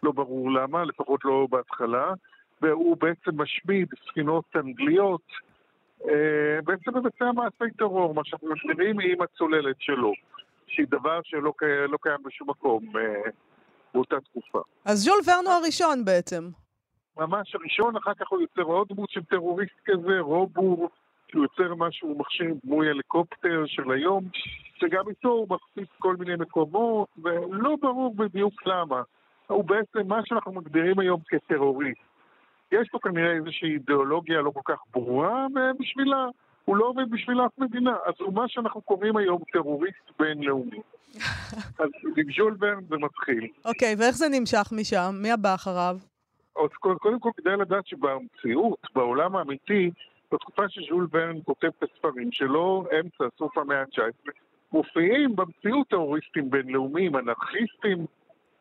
לא 0.04 0.12
ברור 0.12 0.52
למה, 0.52 0.84
לפחות 0.84 1.26
לא 1.26 1.48
בהתחלה, 1.50 2.14
והוא 2.62 2.98
בעצם 2.98 3.42
משמיד 3.42 3.88
ספינות 4.08 4.46
אנגליות, 4.56 5.28
אה, 6.10 6.62
בעצם 6.64 6.98
מבצע 6.98 7.32
מעשי 7.32 7.74
טרור, 7.78 8.14
מה 8.14 8.22
שאנחנו 8.26 8.50
מגדירים 8.50 9.00
עם 9.00 9.22
הצוללת 9.22 9.76
שלו, 9.80 10.14
שהיא 10.74 10.88
דבר 10.90 11.20
שלא 11.24 11.52
לא 11.90 11.98
קיים 12.02 12.24
בשום 12.24 12.50
מקום 12.50 12.98
אה, 12.98 13.30
באותה 13.94 14.16
תקופה. 14.20 14.60
אז 14.86 14.98
ז'ול 14.98 15.20
ורנו 15.28 15.50
הראשון 15.50 16.06
בעצם. 16.06 16.50
ממש 17.18 17.56
הראשון, 17.56 17.96
אחר 17.96 18.14
כך 18.14 18.30
הוא 18.30 18.42
יוצר 18.42 18.62
עוד 18.62 18.88
דמות 18.88 19.10
של 19.10 19.24
טרוריסט 19.24 19.80
כזה, 19.86 20.20
רובור, 20.20 20.90
שהוא 21.32 21.44
יוצר 21.44 21.76
משהו, 21.76 22.18
מכשיר 22.20 22.54
דמוי 22.66 22.90
הליקופטר 22.90 23.64
של 23.66 23.92
היום, 23.92 24.24
שגם 24.76 25.10
איתו 25.10 25.30
הוא 25.30 25.48
מחפיץ 25.50 25.90
כל 26.00 26.16
מיני 26.16 26.36
מקומות, 26.36 27.08
ולא 27.24 27.76
ברור 27.82 28.16
בדיוק 28.16 28.68
למה. 28.68 29.02
הוא 29.48 29.64
בעצם 29.64 30.08
מה 30.08 30.20
שאנחנו 30.26 30.52
מגדירים 30.52 31.00
היום 31.00 31.20
כטרוריסט. 31.28 32.02
יש 32.72 32.90
פה 32.92 33.00
כנראה 33.00 33.32
איזושהי 33.32 33.74
אידיאולוגיה 33.74 34.42
לא 34.42 34.52
כל 34.52 34.74
כך 34.74 34.80
ברורה, 34.94 35.46
ובשבילה, 35.56 36.28
הוא 36.66 36.78
לא 36.78 36.86
עובד 36.86 37.10
בשביל 37.10 37.42
אף 37.46 37.52
מדינה. 37.58 37.96
אז 38.06 38.14
הוא 38.20 38.34
מה 38.34 38.48
שאנחנו 38.48 38.82
קוראים 38.82 39.18
היום 39.18 39.42
טרוריסט 39.52 40.12
בינלאומי. 40.20 40.80
אז 41.80 41.90
עם 42.18 42.26
ז'ול 42.38 42.58
ורן 42.60 42.84
זה 42.90 42.96
מתחיל. 42.98 43.48
אוקיי, 43.66 43.96
ואיך 43.98 44.16
זה 44.16 44.26
נמשך 44.32 44.70
משם? 44.72 45.16
מי 45.22 45.32
הבא 45.32 45.56
אחריו? 45.56 45.98
אז 46.58 46.70
קודם 46.80 47.20
כל 47.20 47.30
כדאי 47.38 47.58
לדעת 47.58 47.88
שבמציאות, 47.88 48.88
בעולם 48.96 49.36
האמיתי, 49.36 49.92
בתקופה 50.32 50.70
שז'ול 50.70 51.08
ורן 51.12 51.40
כותב 51.46 51.68
את 51.68 51.84
הספרים 51.84 52.32
שלו, 52.32 52.86
אמצע, 53.00 53.24
סוף 53.38 53.58
המאה 53.58 53.82
ה-19, 53.82 54.32
מופיעים 54.72 55.36
במציאות 55.36 55.88
טרוריסטים 55.88 56.50
בינלאומיים, 56.50 57.16
אנרכיסטים, 57.16 58.06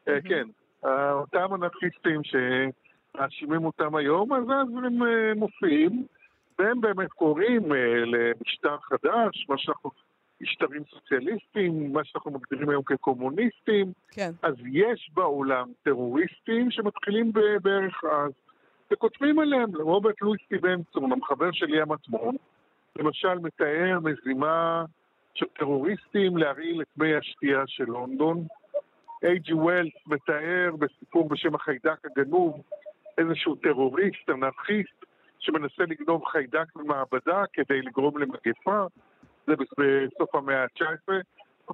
אה, 0.09 0.21
כן, 0.25 0.49
אה, 0.85 1.13
אותם 1.13 1.55
אנרכיסטים 1.55 2.21
שמאשימים 2.25 3.65
אותם 3.65 3.95
היום, 3.95 4.33
אז 4.33 4.45
אז 4.45 4.85
הם 4.85 5.03
אה, 5.03 5.35
מופיעים, 5.37 6.07
והם 6.59 6.81
באמת 6.81 7.13
קוראים 7.13 7.73
אה, 7.73 8.05
למשטר 8.05 8.77
חדש, 8.79 9.47
מה 9.49 9.59
שאנחנו, 9.59 9.91
משטרים 10.41 10.83
סוציאליסטיים, 10.91 11.93
מה 11.93 12.05
שאנחנו 12.05 12.31
מגדירים 12.31 12.69
היום 12.69 12.83
כקומוניסטים, 12.83 13.93
כן. 14.11 14.31
אז 14.43 14.55
יש 14.73 15.11
בעולם 15.15 15.73
טרוריסטים 15.83 16.71
שמתחילים 16.71 17.33
בערך 17.63 18.05
אז, 18.05 18.33
וכותבים 18.93 19.39
עליהם, 19.39 19.77
רוברט 19.77 20.23
לואי 20.23 20.39
סטיבנסון, 20.45 21.13
המחבר 21.13 21.53
של 21.53 21.75
ים 21.75 21.93
עצמון, 21.93 22.37
למשל 22.97 23.35
מתאר 23.35 23.99
מזימה 24.03 24.85
של 25.35 25.47
טרוריסטים 25.59 26.37
להרעיל 26.37 26.83
את 26.83 26.87
מי 26.97 27.17
השתייה 27.17 27.63
של 27.67 27.85
לונדון. 27.85 28.47
איי.ג'י 29.25 29.53
ווילס 29.53 29.95
מתאר 30.07 30.71
בסיפור 30.79 31.29
בשם 31.29 31.55
החיידק 31.55 31.99
הגנוב 32.05 32.63
איזשהו 33.19 33.55
טרוריסט, 33.55 34.31
אנרכיסט, 34.31 35.02
שמנסה 35.43 35.83
לגנוב 35.89 36.25
חיידק 36.25 36.77
במעבדה 36.77 37.45
כדי 37.53 37.83
לגרום 37.83 38.19
למגפה, 38.19 38.87
זה 39.47 39.53
בסוף 39.57 40.35
המאה 40.35 40.63
ה-19. 40.63 41.13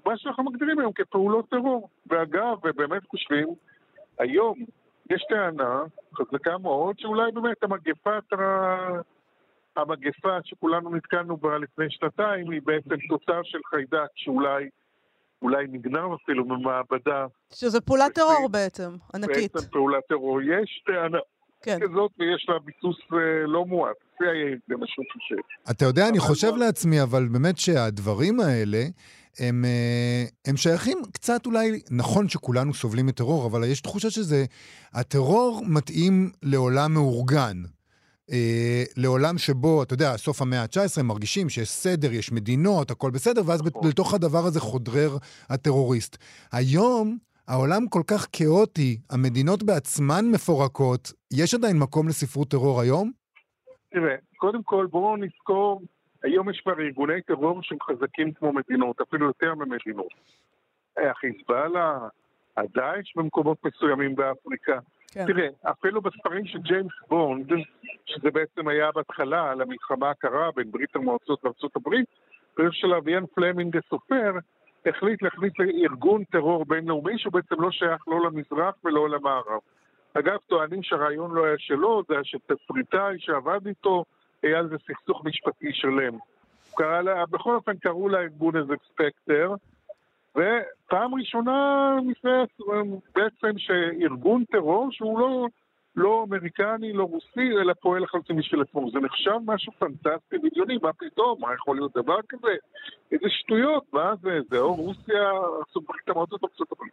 מה 0.06 0.16
שאנחנו 0.18 0.44
מגדירים 0.44 0.78
היום 0.78 0.92
כפעולות 0.92 1.48
טרור. 1.50 1.88
ואגב, 2.06 2.58
ובאמת 2.64 3.02
חושבים, 3.10 3.48
היום 4.18 4.58
יש 5.10 5.24
טענה 5.28 5.82
חזקה 6.14 6.58
מאוד 6.58 6.98
שאולי 6.98 7.32
באמת 7.32 7.62
המגפת 7.62 8.32
ה- 8.32 9.00
המגפה 9.76 10.38
שכולנו 10.44 10.90
נתקלנו 10.94 11.36
בה 11.36 11.58
לפני 11.58 11.86
שנתיים 11.90 12.50
היא 12.50 12.60
בעצם 12.64 12.96
תוצר 13.08 13.40
של 13.42 13.58
חיידק 13.70 14.08
שאולי 14.14 14.68
אולי 15.42 15.66
נגנב 15.68 16.12
אפילו 16.24 16.44
ממעבדה. 16.44 17.26
שזה 17.52 17.80
פעולת 17.80 18.14
טרור 18.14 18.48
בעצם, 18.52 18.90
ענקית. 19.14 19.52
בעצם 19.54 19.70
פעולת 19.70 20.04
טרור. 20.08 20.42
יש 20.42 20.82
טענה 20.86 21.18
כן. 21.62 21.78
כזאת 21.82 22.10
ויש 22.18 22.46
לה 22.48 22.54
ביסוס 22.64 22.96
אה, 23.12 23.18
לא 23.46 23.64
מועט. 23.64 23.96
זה 24.68 24.74
משהו 24.76 25.02
קשה. 25.04 25.70
אתה 25.70 25.84
יודע, 25.84 26.08
אני 26.08 26.18
חושב 26.18 26.50
מה- 26.50 26.56
לעצמי, 26.56 27.02
אבל 27.02 27.28
באמת 27.28 27.58
שהדברים 27.58 28.40
האלה, 28.40 28.84
הם, 29.38 29.64
אה, 29.64 30.24
הם 30.46 30.56
שייכים 30.56 30.98
קצת 31.12 31.46
אולי, 31.46 31.80
נכון 31.90 32.28
שכולנו 32.28 32.74
סובלים 32.74 33.06
מטרור, 33.06 33.46
אבל 33.46 33.64
יש 33.64 33.80
תחושה 33.80 34.10
שזה, 34.10 34.44
הטרור 34.92 35.62
מתאים 35.66 36.30
לעולם 36.42 36.94
מאורגן. 36.94 37.62
אה, 38.32 38.84
לעולם 38.96 39.38
שבו, 39.38 39.82
אתה 39.82 39.94
יודע, 39.94 40.16
סוף 40.16 40.42
המאה 40.42 40.62
ה-19 40.62 41.02
מרגישים 41.02 41.48
שיש 41.48 41.70
סדר, 41.70 42.12
יש 42.12 42.32
מדינות, 42.32 42.90
הכל 42.90 43.10
בסדר, 43.10 43.42
ואז 43.46 43.62
נכון. 43.66 43.88
לתוך 43.88 44.14
הדבר 44.14 44.46
הזה 44.46 44.60
חודרר 44.60 45.16
הטרוריסט. 45.48 46.16
היום 46.52 47.18
העולם 47.48 47.88
כל 47.88 48.02
כך 48.10 48.26
כאוטי, 48.32 49.00
המדינות 49.10 49.62
בעצמן 49.62 50.24
מפורקות, 50.34 51.12
יש 51.32 51.54
עדיין 51.54 51.78
מקום 51.78 52.08
לספרות 52.08 52.48
טרור 52.50 52.80
היום? 52.80 53.10
תראה, 53.90 54.16
קודם 54.36 54.62
כל 54.62 54.86
בואו 54.90 55.16
נזכור, 55.16 55.82
היום 56.22 56.50
יש 56.50 56.60
כבר 56.60 56.80
ארגוני 56.80 57.22
טרור 57.22 57.62
שהם 57.62 57.78
חזקים 57.82 58.32
כמו 58.32 58.52
מדינות, 58.52 59.00
אפילו 59.00 59.26
יותר 59.26 59.54
ממדינות. 59.54 60.12
החיזבאללה, 60.96 61.98
הדאעש 62.56 63.16
במקומות 63.16 63.58
מסוימים 63.64 64.16
באפריקה. 64.16 64.78
כן. 65.12 65.26
תראה, 65.26 65.48
אפילו 65.62 66.02
בספרים 66.02 66.46
של 66.46 66.58
ג'יימס 66.58 66.92
בונד, 67.08 67.52
שזה 68.06 68.30
בעצם 68.30 68.68
היה 68.68 68.92
בהתחלה 68.94 69.50
על 69.50 69.62
המלחמה 69.62 70.10
הקרה 70.10 70.50
בין 70.56 70.70
ברית 70.70 70.96
המועצות 70.96 71.44
וארצות 71.44 71.76
הברית, 71.76 72.06
באיזשהו 72.56 72.80
שלב 72.80 73.08
איאן 73.08 73.24
פלמינג 73.34 73.76
הסופר 73.76 74.32
החליט 74.88 75.22
להכניס 75.22 75.52
לארגון 75.58 76.24
טרור 76.24 76.64
בינלאומי 76.64 77.18
שהוא 77.18 77.32
בעצם 77.32 77.60
לא 77.60 77.70
שייך 77.70 78.08
לא 78.08 78.20
למזרח 78.20 78.74
ולא 78.84 79.08
למערב. 79.08 79.60
אגב, 80.14 80.36
טוענים 80.46 80.82
שהרעיון 80.82 81.34
לא 81.34 81.44
היה 81.44 81.58
שלו, 81.58 82.02
זה 82.08 82.14
היה 82.14 82.24
של 82.24 82.38
תסריטאי 82.38 83.18
שעבד 83.18 83.66
איתו, 83.66 84.04
היה 84.42 84.58
על 84.58 84.68
זה 84.68 84.76
סכסוך 84.86 85.24
משפטי 85.24 85.72
שלם. 85.72 86.18
לה, 86.80 87.26
בכל 87.26 87.54
אופן 87.54 87.76
קראו 87.76 88.08
לארגון 88.08 88.56
הזה 88.56 88.74
ספקטר, 88.88 89.54
ופעם 90.30 91.14
ראשונה 91.14 91.94
לפני, 92.10 92.30
בעצם 93.14 93.58
שארגון 93.58 94.44
טרור 94.44 94.88
שהוא 94.92 95.20
לא, 95.20 95.46
לא 95.98 96.24
אמריקני, 96.28 96.92
לא 96.92 97.04
רוסי, 97.04 97.50
אלא 97.60 97.72
פועל 97.72 98.02
לחלוטין 98.02 98.36
בשביל 98.36 98.60
עצמו. 98.60 98.90
זה 98.90 99.00
נחשב 99.00 99.38
משהו 99.46 99.72
פנטסטי 99.78 100.38
בדיוני, 100.38 100.78
מה 100.82 100.92
פתאום, 100.92 101.40
מה 101.40 101.54
יכול 101.54 101.76
להיות 101.76 101.92
דבר 101.96 102.18
כזה? 102.28 102.54
איזה 103.12 103.26
שטויות, 103.28 103.84
מה 103.92 104.14
זה, 104.22 104.38
זה 104.50 104.58
או 104.58 104.74
רוסיה, 104.74 105.30
ארצות 105.58 105.84
ברית 105.86 106.08
המועצות, 106.08 106.44
ארצות 106.44 106.72
הברית. 106.72 106.92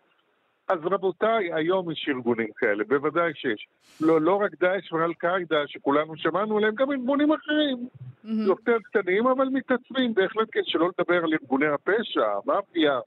אז 0.67 0.79
רבותיי, 0.83 1.53
היום 1.53 1.91
יש 1.91 2.09
ארגונים 2.09 2.47
כאלה, 2.57 2.83
בוודאי 2.83 3.31
שיש. 3.35 3.67
לא, 4.01 4.21
לא 4.21 4.35
רק 4.35 4.51
דאעש 4.59 4.93
ואל-קאעידה 4.93 5.67
שכולנו 5.67 6.17
שמענו 6.17 6.57
עליהם, 6.57 6.75
גם 6.75 6.91
ארגונים 6.91 7.31
אחרים. 7.31 7.87
יותר 8.47 8.77
קטנים, 8.83 9.27
אבל 9.27 9.47
מתעצבים, 9.47 10.13
בהחלט 10.13 10.47
כן, 10.51 10.61
שלא 10.63 10.89
לדבר 10.97 11.23
על 11.23 11.33
ארגוני 11.33 11.67
הפשע, 11.67 12.25
המאפיה, 12.43 12.99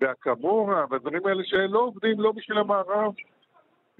והקמורה, 0.00 0.84
והדברים 0.90 1.26
האלה 1.26 1.42
שלא 1.44 1.78
עובדים 1.78 2.20
לא 2.20 2.32
בשביל 2.32 2.58
המערב 2.58 3.12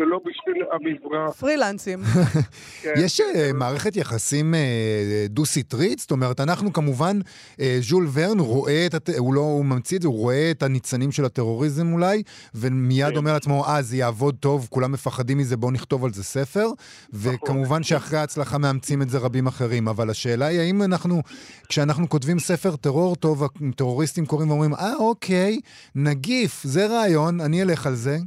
ולא 0.01 0.19
בשביל 0.19 0.65
המזרח. 0.73 1.37
פרילנסים. 1.37 2.03
כן, 2.83 2.95
יש 2.97 3.21
אה, 3.21 3.51
מערכת 3.55 3.97
יחסים 3.97 4.55
אה, 4.55 5.27
דו-סטרית? 5.29 5.99
זאת 5.99 6.11
אומרת, 6.11 6.41
אנחנו 6.41 6.73
כמובן, 6.73 7.19
אה, 7.61 7.79
ז'ול 7.81 8.07
ורן 8.13 8.41
רואה 8.41 8.87
את, 8.87 8.95
הט... 8.95 9.11
הוא 9.19 9.35
לא 9.35 9.41
הוא 9.41 9.65
ממציא 9.65 9.97
את 9.97 10.03
זה, 10.03 10.09
הוא 10.09 10.19
רואה 10.19 10.51
את 10.51 10.63
הניצנים 10.63 11.13
של 11.13 11.25
הטרוריזם 11.25 11.93
אולי, 11.93 12.23
ומיד 12.55 13.11
כן. 13.11 13.17
אומר 13.17 13.33
לעצמו, 13.33 13.65
אה, 13.65 13.83
זה 13.83 13.97
יעבוד 13.97 14.37
טוב, 14.41 14.67
כולם 14.71 14.93
מפחדים 14.93 15.39
מזה, 15.39 15.57
בואו 15.57 15.73
נכתוב 15.73 16.05
על 16.05 16.13
זה 16.13 16.25
ספר. 16.25 16.67
וכמובן 17.13 17.83
שאחרי 17.83 18.19
ההצלחה 18.19 18.59
מאמצים 18.59 19.03
את 19.03 19.11
זה 19.11 19.19
רבים 19.19 19.47
אחרים. 19.47 19.89
אבל 19.89 20.11
השאלה 20.11 20.47
היא, 20.47 20.61
האם 20.61 20.83
אנחנו, 20.83 21.23
כשאנחנו 21.69 22.09
כותבים 22.09 22.39
ספר 22.39 22.77
טרור 22.77 23.17
טוב, 23.17 23.43
הטרוריסטים 23.45 24.27
קוראים 24.27 24.51
ואומרים, 24.51 24.75
אה, 24.75 24.95
אוקיי, 24.95 25.61
נגיף, 25.95 26.63
זה 26.65 26.87
רעיון, 26.87 27.41
אני 27.41 27.63
אלך 27.63 27.87
על 27.87 27.95
זה. 27.95 28.19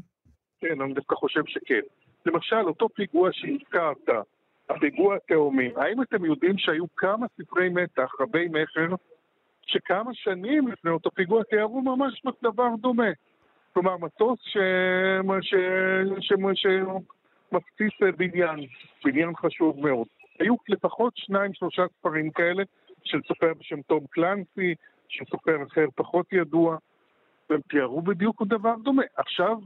כן, 0.62 0.82
אני 0.82 0.94
דווקא 0.94 1.16
חושב 1.16 1.42
שכן. 1.48 1.80
למשל, 2.26 2.68
אותו 2.68 2.90
פיגוע 2.90 3.30
שהזכרת, 3.34 4.10
הפיגוע 4.70 5.16
התאומים, 5.16 5.72
האם 5.78 6.02
אתם 6.02 6.26
יודעים 6.26 6.58
שהיו 6.58 6.86
כמה 6.98 7.28
ספרי 7.28 7.70
מתח, 7.70 8.12
רבי 8.20 8.48
מכר, 8.48 8.96
שכמה 9.66 10.14
שנים 10.14 10.68
לפני 10.68 10.92
אותו 10.92 11.12
פיגוע 11.12 11.44
תיארו 11.44 11.82
ממש 11.82 12.22
דבר 12.44 12.70
דומה? 12.80 13.10
כלומר, 13.74 13.98
מטוס 13.98 14.40
ש... 14.44 14.58
ש... 15.42 15.56
ש... 16.20 16.34
ש... 16.54 16.66
מפציץ 17.52 17.94
בניין, 18.18 18.60
בניין 19.04 19.36
חשוב 19.36 19.80
מאוד. 19.80 20.08
היו 20.40 20.56
לפחות 20.70 21.14
שניים, 21.18 21.54
שלושה 21.54 21.84
ספרים 22.00 22.32
כאלה, 22.32 22.64
של 23.04 23.22
סופר 23.28 23.54
בשם 23.60 23.82
תום 23.82 24.06
קלנסי, 24.10 24.76
של 25.08 25.26
סופר 25.26 25.64
אחר 25.64 25.86
פחות 25.96 26.34
ידוע, 26.34 26.78
והם 27.50 27.62
תיארו 27.70 28.02
בדיוק 28.02 28.44
דבר 28.44 28.76
דומה. 28.84 29.04
עכשיו, 29.16 29.58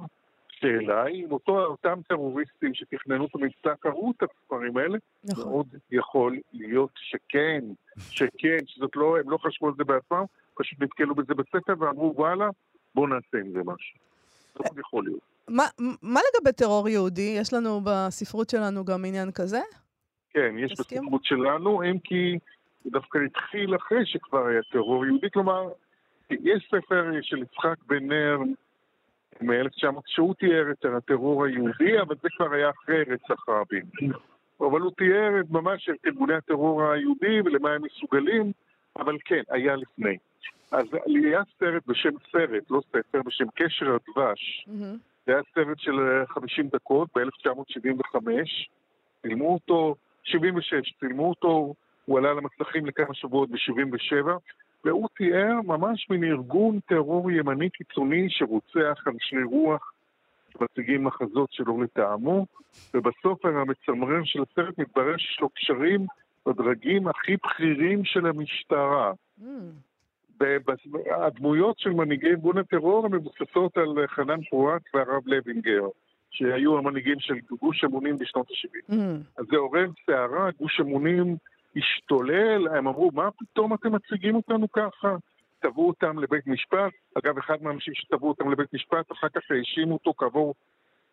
השאלה 0.64 1.04
היא 1.04 1.26
אם 1.26 1.32
אותו, 1.32 1.66
אותם 1.66 2.00
טרוריסטים 2.08 2.74
שתכננו 2.74 3.26
את 3.26 3.36
המבצע 3.36 3.76
קראו 3.80 4.12
את 4.18 4.24
הספרים 4.24 4.78
האלה, 4.78 4.98
נכון. 5.24 5.44
מאוד 5.44 5.68
יכול 5.92 6.40
להיות 6.54 6.92
שכן, 6.96 7.64
שכן, 8.10 8.58
שזאת 8.66 8.96
לא, 8.96 9.18
הם 9.20 9.30
לא 9.30 9.38
חשבו 9.38 9.68
על 9.68 9.74
זה 9.78 9.84
בעצמם, 9.84 10.24
פשוט 10.54 10.82
נתקלו 10.82 11.16
בזה 11.16 11.34
בספר 11.34 11.74
ואמרו 11.80 12.14
וואלה, 12.16 12.50
בואו 12.96 13.08
נעשה 13.08 13.38
עם 13.38 13.52
זה 13.52 13.60
משהו. 13.60 14.00
זה 14.54 14.60
מאוד 14.64 14.80
יכול 14.80 15.04
להיות. 15.04 15.20
מה, 15.48 15.64
מה 16.02 16.20
לגבי 16.20 16.52
טרור 16.52 16.90
יהודי? 16.90 17.36
יש 17.38 17.54
לנו 17.54 17.82
בספרות 17.84 18.50
שלנו 18.50 18.86
גם 18.86 19.06
עניין 19.06 19.32
כזה? 19.32 19.60
כן, 20.30 20.56
יש 20.58 20.74
תסכים? 20.74 21.02
בספרות 21.02 21.26
שלנו, 21.26 21.84
אם 21.84 22.00
כי 22.00 22.38
זה 22.84 22.90
דווקא 22.90 23.18
התחיל 23.18 23.76
אחרי 23.76 24.06
שכבר 24.06 24.48
היה 24.48 24.62
טרור 24.72 25.06
יהודי, 25.06 25.28
כלומר, 25.34 25.70
יש 26.30 26.68
ספר 26.68 27.12
של 27.22 27.38
יצחק 27.38 27.76
בן 27.88 28.08
נר 28.08 28.38
מ-1900, 29.42 30.02
שהוא 30.06 30.34
תיאר 30.34 30.72
את 30.72 30.86
הטרור 30.86 31.46
היהודי, 31.46 32.02
אבל 32.02 32.16
זה 32.22 32.30
כבר 32.38 32.54
היה 32.54 32.70
אחרי 32.70 33.04
רצח 33.04 33.50
רבין. 33.50 33.84
אבל 34.60 34.82
הוא 34.82 34.92
תיאר 34.98 35.30
ממש 35.50 35.90
את 35.90 35.96
ארגוני 36.06 36.34
הטרור 36.34 36.84
היהודי 36.84 37.42
ולמה 37.46 37.70
הם 37.70 37.82
מסוגלים, 37.84 38.52
אבל 39.00 39.18
כן, 39.26 39.42
היה 39.50 39.76
לפני. 39.76 40.18
אז 40.72 40.86
היה 41.06 41.42
סרט 41.60 41.84
בשם 41.88 42.10
סרט, 42.32 42.72
לא 42.72 42.82
ספר, 42.90 43.22
בשם 43.26 43.46
קשר 43.56 43.86
הדבש. 43.86 44.68
זה 45.26 45.32
היה 45.32 45.42
סרט 45.56 45.80
של 45.80 46.00
אה, 46.00 46.26
50 46.28 46.68
דקות 46.68 47.10
ב-1975, 47.16 48.18
צילמו 49.22 49.54
אותו, 49.54 49.96
76, 50.24 50.94
צילמו 51.00 51.30
אותו, 51.30 51.74
הוא 52.06 52.18
עלה 52.18 52.34
למסכים 52.34 52.86
לכמה 52.86 53.14
שבועות 53.14 53.50
ב-77, 53.50 54.28
והוא 54.86 55.08
תיאר 55.18 55.62
ממש 55.66 56.10
מין 56.10 56.24
ארגון 56.24 56.80
טרור 56.80 57.32
ימני 57.32 57.70
קיצוני 57.70 58.28
שרוצח 58.30 59.04
אנשי 59.08 59.44
רוח, 59.44 59.92
שמציגים 60.54 61.04
מחזות 61.04 61.50
שלא 61.52 61.74
לטעמו, 61.84 62.46
ובסוף 62.94 63.46
המצמרר 63.46 64.24
של 64.24 64.40
הסרט 64.52 64.78
מתברר 64.78 65.18
שיש 65.18 65.40
לו 65.42 65.50
קשרים 65.50 66.06
בדרגים 66.46 67.08
הכי 67.08 67.38
בכירים 67.46 68.06
של 68.06 68.26
המשטרה. 68.26 69.14
ב- 70.40 70.58
הדמויות 71.12 71.80
של 71.80 71.90
מנהיגי 71.90 72.28
ארגון 72.28 72.58
הטרור 72.58 73.10
מבוססות 73.10 73.78
על 73.78 74.08
חנן 74.08 74.44
פורט 74.50 74.82
והרב 74.94 75.24
לוינגר, 75.26 75.88
שהיו 76.32 76.78
המנהיגים 76.78 77.20
של 77.20 77.34
גוש 77.62 77.84
אמונים 77.84 78.18
בשנות 78.18 78.48
ה-70. 78.52 78.96
מהמם. 78.96 79.20
אז 79.38 79.46
זה 79.52 79.58
עורר 79.58 79.88
סערה, 80.06 80.50
גוש 80.60 80.80
אמונים 80.80 81.38
השתולל, 81.76 82.68
הם 82.68 82.88
אמרו, 82.88 83.12
מה 83.14 83.30
פתאום 83.32 83.74
אתם 83.74 83.96
מציגים 83.96 84.36
אותנו 84.36 84.72
ככה? 84.72 85.16
תבעו 85.60 85.88
אותם 85.88 86.20
לבית 86.20 86.48
משפט. 86.48 86.92
אגב, 87.18 87.38
אחד 87.38 87.64
מהאנשים 87.64 87.94
שתבעו 87.94 88.30
אותם 88.30 88.52
לבית 88.52 88.74
משפט, 88.74 89.12
אחר 89.12 89.28
כך 89.30 89.42
האשימו 89.50 89.94
אותו 89.94 90.14
כעבור 90.18 90.56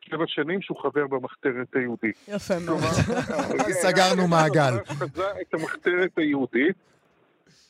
שבע 0.01 0.25
שנים 0.27 0.63
שהוא 0.63 0.83
חבר 0.83 1.07
במחתרת 1.07 1.75
היהודית. 1.75 2.29
יפה 2.29 2.55
מאוד. 2.67 2.81
סגרנו 3.83 4.29
מעגל. 4.29 4.85
חזה 4.85 5.31
את 5.41 5.55
המחתרת 5.55 6.19
היהודית. 6.19 6.77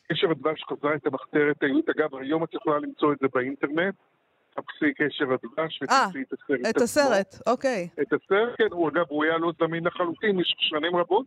קשר 0.08 0.30
הדבש 0.30 0.62
חזרה 0.70 0.94
את 0.94 1.06
המחתרת 1.06 1.62
היהודית. 1.62 1.88
אגב, 1.88 2.14
היום 2.14 2.44
את 2.44 2.54
יכולה 2.54 2.78
למצוא 2.78 3.12
את 3.12 3.18
זה 3.20 3.26
באינטרנט. 3.34 3.94
חפשי 4.56 4.94
קשר 4.94 5.24
הדבש 5.24 5.80
אה, 5.90 6.06
ותמצאי 6.08 6.22
את 6.22 6.76
הסרט 6.76 6.76
את. 6.76 6.82
הסרט, 6.82 7.34
אוקיי. 7.46 7.88
את 8.02 8.12
הסרט, 8.12 8.54
כן, 8.58 8.66
הוא 8.70 8.88
אגב, 8.88 9.04
הוא 9.08 9.24
היה 9.24 9.38
לא 9.38 9.52
זמין 9.58 9.84
לחלוטין 9.84 10.36
במשך 10.36 10.56
שנים 10.58 10.96
רבות, 10.96 11.26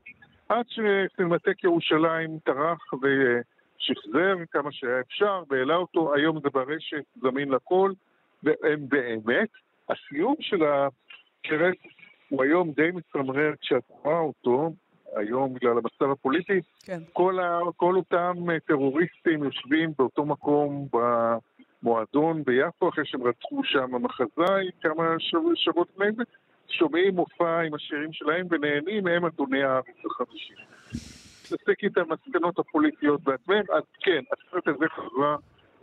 עד 0.54 0.66
שסינמטק 0.70 1.64
ירושלים 1.64 2.40
טרח 2.46 2.94
ושחזר 2.94 4.36
כמה 4.52 4.72
שהיה 4.72 5.00
אפשר, 5.00 5.44
והעלה 5.50 5.76
אותו, 5.76 6.16
היום 6.16 6.40
זה 6.44 6.50
ברשת, 6.54 7.04
זמין 7.22 7.50
לכל, 7.50 7.92
והם 8.44 8.90
באמת, 8.90 9.50
הסיום 9.90 10.36
של 10.40 10.64
הסרט 10.64 11.78
הוא 12.30 12.44
היום 12.44 12.72
די 12.72 12.90
מצמרר 12.94 13.54
כשאת 13.62 13.84
רואה 13.88 14.20
אותו, 14.20 14.72
היום 15.16 15.54
בגלל 15.54 15.72
המצב 15.72 16.12
הפוליטי, 16.12 16.62
כן. 16.86 17.00
כל, 17.14 17.40
ה, 17.40 17.60
כל 17.76 17.96
אותם 17.96 18.34
טרוריסטים 18.68 19.44
יושבים 19.44 19.92
באותו 19.98 20.26
מקום 20.26 20.88
ב, 20.94 20.98
מועדון 21.84 22.44
ביפו, 22.44 22.90
אחרי 22.90 23.06
שהם 23.06 23.24
רצחו 23.24 23.64
שם 23.64 23.92
מחזאי 24.04 24.70
כמה 24.82 25.16
שבועות 25.56 25.88
לפני 25.94 26.12
זה, 26.12 26.24
שומעים 26.70 27.16
מופע 27.16 27.60
עם 27.68 27.74
השירים 27.74 28.10
שלהם 28.14 28.48
ונהנים, 28.52 29.08
הם 29.08 29.26
אדוני 29.26 29.64
הארץ 29.64 29.86
החמישי. 30.12 30.54
תעסק 31.50 31.78
את 31.86 31.98
המסקנות 31.98 32.60
הפוליטיות 32.60 33.22
בעצמם, 33.24 33.62
אז 33.78 33.84
כן, 34.04 34.22
הסרט 34.34 34.68
הזה 34.68 34.86
חזרה 34.96 35.36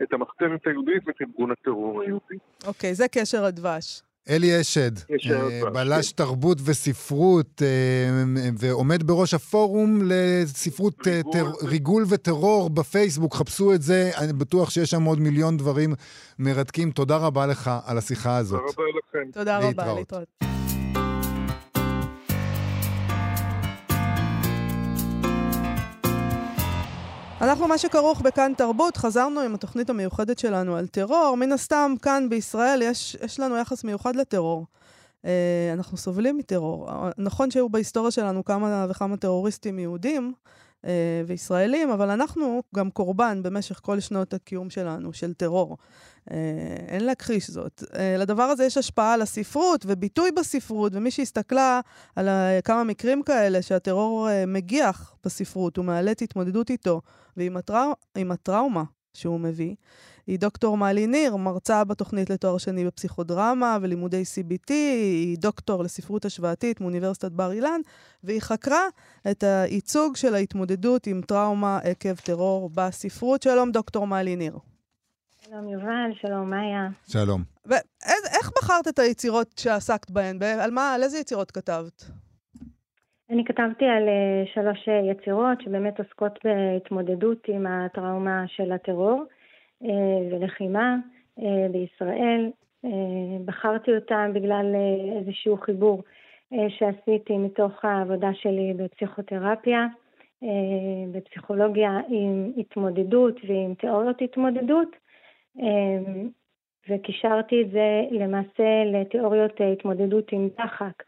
את 0.03 0.13
המחתרת 0.13 0.59
היהודית 0.67 1.07
ואת 1.07 1.15
ארגון 1.21 1.51
הטרור 1.51 2.01
היהודי. 2.01 2.35
אוקיי, 2.67 2.95
זה 2.95 3.07
קשר 3.07 3.45
הדבש. 3.45 4.01
אלי 4.29 4.61
אשד, 4.61 4.91
אה, 4.97 5.15
הדבש, 5.57 5.73
בלש 5.73 6.11
תרבות 6.11 6.57
וספרות, 6.65 7.61
אה, 7.61 8.23
ועומד 8.59 9.03
בראש 9.03 9.33
הפורום 9.33 9.99
לספרות 10.05 11.07
אה, 11.07 11.13
ריגול. 11.15 11.31
טר- 11.33 11.67
ריגול 11.67 12.03
וטרור 12.09 12.69
בפייסבוק, 12.69 13.35
חפשו 13.35 13.73
את 13.73 13.81
זה, 13.81 14.11
אני 14.17 14.33
בטוח 14.33 14.69
שיש 14.69 14.89
שם 14.89 15.03
עוד 15.03 15.19
מיליון 15.19 15.57
דברים 15.57 15.93
מרתקים. 16.39 16.91
תודה 16.91 17.17
רבה 17.17 17.45
לך 17.47 17.71
על 17.85 17.97
השיחה 17.97 18.23
תודה 18.29 18.37
הזאת. 18.39 18.61
רבה 18.61 18.83
לכם. 18.99 19.31
תודה 19.31 19.57
רבה, 19.57 19.93
להתראות. 19.95 20.50
אנחנו 27.41 27.67
מה 27.67 27.77
שכרוך 27.77 28.21
בכאן 28.21 28.53
תרבות, 28.57 28.97
חזרנו 28.97 29.39
עם 29.39 29.55
התוכנית 29.55 29.89
המיוחדת 29.89 30.39
שלנו 30.39 30.75
על 30.75 30.87
טרור. 30.87 31.37
מן 31.37 31.51
הסתם, 31.51 31.93
כאן 32.01 32.29
בישראל 32.29 32.81
יש, 32.81 33.17
יש 33.25 33.39
לנו 33.39 33.57
יחס 33.57 33.83
מיוחד 33.83 34.15
לטרור. 34.15 34.65
אה, 35.25 35.69
אנחנו 35.73 35.97
סובלים 35.97 36.37
מטרור. 36.37 36.89
נכון 37.17 37.51
שהיו 37.51 37.69
בהיסטוריה 37.69 38.11
שלנו 38.11 38.45
כמה 38.45 38.85
וכמה 38.89 39.17
טרוריסטים 39.17 39.79
יהודים 39.79 40.33
וישראלים, 41.27 41.89
אבל 41.89 42.09
אנחנו 42.09 42.63
גם 42.75 42.91
קורבן 42.91 43.43
במשך 43.43 43.79
כל 43.83 43.99
שנות 43.99 44.33
הקיום 44.33 44.69
שלנו 44.69 45.13
של 45.13 45.33
טרור. 45.33 45.77
אה, 46.31 46.37
אין 46.87 47.03
להכחיש 47.03 47.49
זאת. 47.49 47.83
אה, 47.95 48.15
לדבר 48.17 48.43
הזה 48.43 48.65
יש 48.65 48.77
השפעה 48.77 49.13
על 49.13 49.21
הספרות 49.21 49.85
וביטוי 49.87 50.31
בספרות, 50.31 50.91
ומי 50.95 51.11
שהסתכלה 51.11 51.79
על 52.15 52.29
כמה 52.63 52.83
מקרים 52.83 53.23
כאלה 53.23 53.61
שהטרור 53.61 54.29
אה, 54.29 54.45
מגיח 54.45 55.15
בספרות, 55.25 55.77
הוא 55.77 55.85
מעלה 55.85 56.11
את 56.11 56.21
התמודדות 56.21 56.69
איתו, 56.69 57.01
ועם 57.37 57.57
הטרא... 57.57 57.85
הטראומה 58.31 58.83
שהוא 59.13 59.39
מביא, 59.39 59.75
היא 60.27 60.39
דוקטור 60.39 60.77
מלי 60.77 61.07
ניר, 61.07 61.35
מרצה 61.35 61.83
בתוכנית 61.83 62.29
לתואר 62.29 62.57
שני 62.57 62.85
בפסיכודרמה 62.85 63.77
ולימודי 63.81 64.21
CBT, 64.21 64.69
היא 64.69 65.37
דוקטור 65.37 65.83
לספרות 65.83 66.25
השוואתית 66.25 66.81
מאוניברסיטת 66.81 67.31
בר 67.31 67.51
אילן, 67.51 67.81
והיא 68.23 68.41
חקרה 68.41 68.81
את 69.31 69.43
הייצוג 69.43 70.15
של 70.15 70.35
ההתמודדות 70.35 71.07
עם 71.07 71.21
טראומה 71.21 71.79
עקב 71.83 72.15
טרור 72.15 72.69
בספרות. 72.75 73.41
שלום, 73.41 73.71
דוקטור 73.71 74.07
מלי 74.07 74.35
ניר. 74.35 74.57
שלום 75.41 75.67
יובל, 75.67 76.11
שלום 76.21 76.49
מאיה. 76.49 76.89
שלום. 77.07 77.41
ואיך 77.65 78.51
בחרת 78.57 78.87
את 78.87 78.99
היצירות 78.99 79.57
שעסקת 79.57 80.11
בהן? 80.11 80.41
על 80.61 80.71
מה, 80.71 80.93
על 80.93 81.03
איזה 81.03 81.17
יצירות 81.17 81.51
כתבת? 81.51 82.03
אני 83.29 83.45
כתבתי 83.45 83.85
על 83.85 84.07
אה, 84.07 84.43
שלוש 84.53 84.89
אה, 84.89 85.11
יצירות 85.11 85.61
שבאמת 85.61 85.99
עוסקות 85.99 86.39
בהתמודדות 86.43 87.37
עם 87.47 87.67
הטראומה 87.67 88.43
של 88.47 88.71
הטרור 88.71 89.23
ולחימה 90.31 90.95
אה, 91.39 91.67
בישראל. 91.71 92.51
אה, 92.85 92.89
בחרתי 93.45 93.95
אותם 93.95 94.31
בגלל 94.33 94.75
אה, 94.75 95.19
איזשהו 95.19 95.57
חיבור 95.57 96.03
אה, 96.53 96.69
שעשיתי 96.69 97.37
מתוך 97.37 97.85
העבודה 97.85 98.33
שלי 98.33 98.73
בפסיכותרפיה, 98.73 99.87
אה, 100.43 100.47
בפסיכולוגיה 101.11 101.99
עם 102.09 102.51
התמודדות 102.57 103.35
ועם 103.47 103.73
תיאוריות 103.73 104.21
התמודדות. 104.21 104.95
אה, 105.59 106.23
וקישרתי 106.89 107.61
את 107.61 107.71
זה 107.71 108.01
למעשה 108.11 108.83
לתיאוריות 108.85 109.61
אה, 109.61 109.71
התמודדות 109.71 110.31
עם 110.31 110.49
דחק 110.57 111.03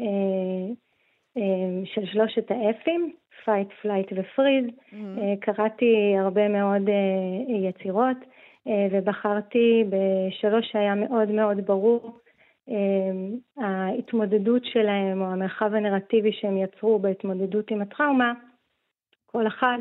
אה, 0.00 0.04
אה, 0.04 0.74
של 1.84 2.06
שלושת 2.06 2.50
האפים, 2.50 3.12
fight, 3.44 3.84
flight 3.84 4.12
ו-freeze. 4.16 4.94
אה, 4.94 5.34
קראתי 5.40 6.14
הרבה 6.18 6.48
מאוד 6.48 6.88
אה, 6.88 7.68
יצירות 7.68 8.16
אה, 8.68 8.86
ובחרתי 8.90 9.84
בשלוש 9.88 10.66
שהיה 10.72 10.94
מאוד 10.94 11.30
מאוד 11.30 11.66
ברור 11.66 12.18
אה, 12.70 13.64
ההתמודדות 13.64 14.64
שלהם 14.64 15.20
או 15.20 15.26
המרחב 15.26 15.74
הנרטיבי 15.74 16.32
שהם 16.32 16.56
יצרו 16.56 16.98
בהתמודדות 16.98 17.70
עם 17.70 17.82
הטראומה, 17.82 18.32
כל 19.26 19.46
אחד 19.46 19.78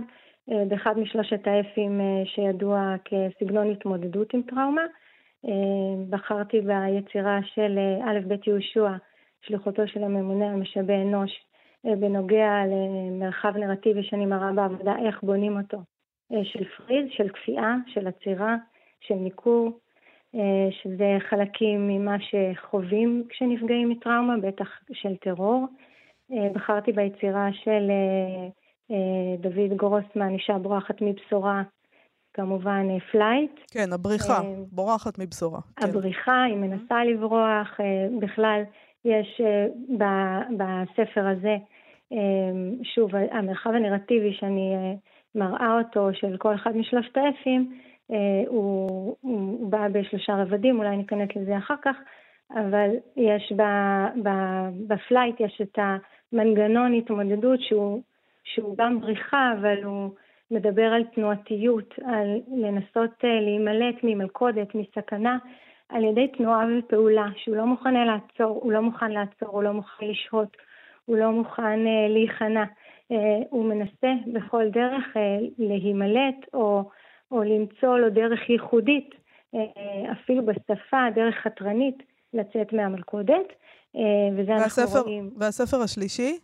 אה, 0.52 0.64
באחד 0.68 1.00
משלושת 1.00 1.48
האפים 1.48 2.02
אה, 2.02 2.26
שידוע 2.26 2.96
כסגנון 3.06 3.72
התמודדות 3.72 4.34
עם 4.34 4.42
טראומה. 4.42 4.86
אה, 5.46 6.06
בחרתי 6.10 6.62
ביצירה 6.62 7.40
של 7.44 7.78
אה, 7.78 8.12
א' 8.12 8.20
ב' 8.28 8.48
יהושע, 8.48 8.92
שליחותו 9.46 9.88
של 9.88 10.04
הממונה 10.04 10.50
על 10.50 10.56
משאבי 10.56 10.94
אנוש, 10.94 11.32
אה, 11.86 11.96
בנוגע 11.96 12.52
למרחב 12.68 13.58
נרטיבי 13.58 14.04
שאני 14.04 14.26
מראה 14.26 14.52
בעבודה, 14.52 14.96
איך 15.06 15.24
בונים 15.24 15.58
אותו, 15.58 15.78
אה, 16.34 16.46
של 16.46 16.64
freeze, 16.78 17.06
של 17.10 17.30
כפייה, 17.30 17.76
של 17.88 18.08
עצירה, 18.08 18.56
של 19.00 19.16
ניכור, 19.16 19.80
אה, 20.36 20.68
שזה 20.72 21.18
חלקים 21.30 21.88
ממה 21.88 22.16
שחווים 22.20 23.24
כשנפגעים 23.30 23.90
מטראומה, 23.90 24.38
בטח 24.38 24.68
של 24.94 25.16
טרור. 25.16 25.66
בחרתי 26.54 26.92
ביצירה 26.92 27.48
של 27.54 27.92
דוד 29.40 29.78
גרוסמן, 29.78 30.34
אישה 30.34 30.58
בורחת 30.58 31.02
מבשורה, 31.02 31.64
כמובן 32.36 32.88
flight. 33.12 33.52
כן, 33.72 33.94
הבריחה, 33.94 34.42
בורחת 34.72 35.20
מבשורה. 35.20 35.60
כן. 35.76 35.90
הבריחה, 35.90 36.44
היא 36.44 36.56
מנסה 36.56 37.04
לברוח, 37.04 37.80
אה, 37.80 38.08
בכלל 38.20 38.64
יש 39.06 39.42
אה, 39.42 40.42
בספר 40.58 41.28
הזה, 41.28 41.58
אה, 42.14 42.18
שוב, 42.84 43.16
המרחב 43.16 43.70
הנרטיבי 43.70 44.34
שאני 44.34 44.76
אה, 44.76 44.94
מראה 45.36 45.78
אותו, 45.78 46.10
של 46.14 46.38
כל 46.38 46.56
אחד 46.56 46.78
משלושת 46.78 47.18
האפים, 47.18 47.80
הוא, 48.48 49.16
הוא 49.22 49.72
בא 49.72 49.88
בשלושה 49.92 50.36
רבדים, 50.36 50.80
אולי 50.80 50.98
ניכנס 50.98 51.30
לזה 51.36 51.58
אחר 51.58 51.76
כך, 51.82 51.96
אבל 52.52 52.90
יש 53.18 53.54
ב, 53.56 53.62
ב, 54.24 54.30
בפלייט, 54.88 55.40
יש 55.40 55.62
את 55.62 55.80
המנגנון 55.80 56.94
התמודדות 56.94 57.62
שהוא, 57.62 58.02
שהוא 58.44 58.78
גם 58.78 59.00
בריחה, 59.00 59.54
אבל 59.60 59.84
הוא 59.84 60.10
מדבר 60.52 60.84
על 60.84 61.04
תנועתיות, 61.04 61.94
על 62.06 62.42
לנסות 62.48 63.24
להימלט 63.24 63.96
ממלכודת, 64.04 64.76
מסכנה, 64.76 65.38
על 65.90 66.04
ידי 66.04 66.28
תנועה 66.28 66.66
ופעולה, 66.80 67.28
שהוא 67.38 67.56
לא 67.56 67.66
מוכן 67.66 67.94
לעצור, 67.94 68.60
הוא 68.64 68.72
לא 68.72 68.82
מוכן 68.82 69.12
לעצור, 69.12 69.50
הוא 69.50 69.64
לא 69.64 69.72
מוכן 69.72 70.06
לשהות, 70.06 70.58
הוא 71.06 71.18
לא 71.18 71.32
מוכן 71.32 71.88
אה, 71.88 72.08
להיכנע. 72.10 72.64
אה, 73.12 73.18
הוא 73.50 73.66
מנסה 73.66 74.14
בכל 74.34 74.70
דרך 74.70 75.18
אה, 75.18 75.38
להימלט 75.58 76.36
או, 76.54 76.90
או 77.32 77.44
למצוא 77.44 77.98
לו 77.98 78.10
דרך 78.10 78.50
ייחודית, 78.50 79.10
אה, 79.56 80.12
אפילו 80.12 80.46
בשפה, 80.46 81.06
דרך 81.16 81.36
חתרנית, 81.36 82.04
לצאת 82.34 82.74
מהמלכודת, 82.74 83.48
אה, 83.96 84.02
וזה 84.38 84.52
אנחנו 84.52 84.64
והספר, 84.64 85.00
רואים. 85.00 85.30
והספר 85.38 85.78
השלישי? 85.78 86.40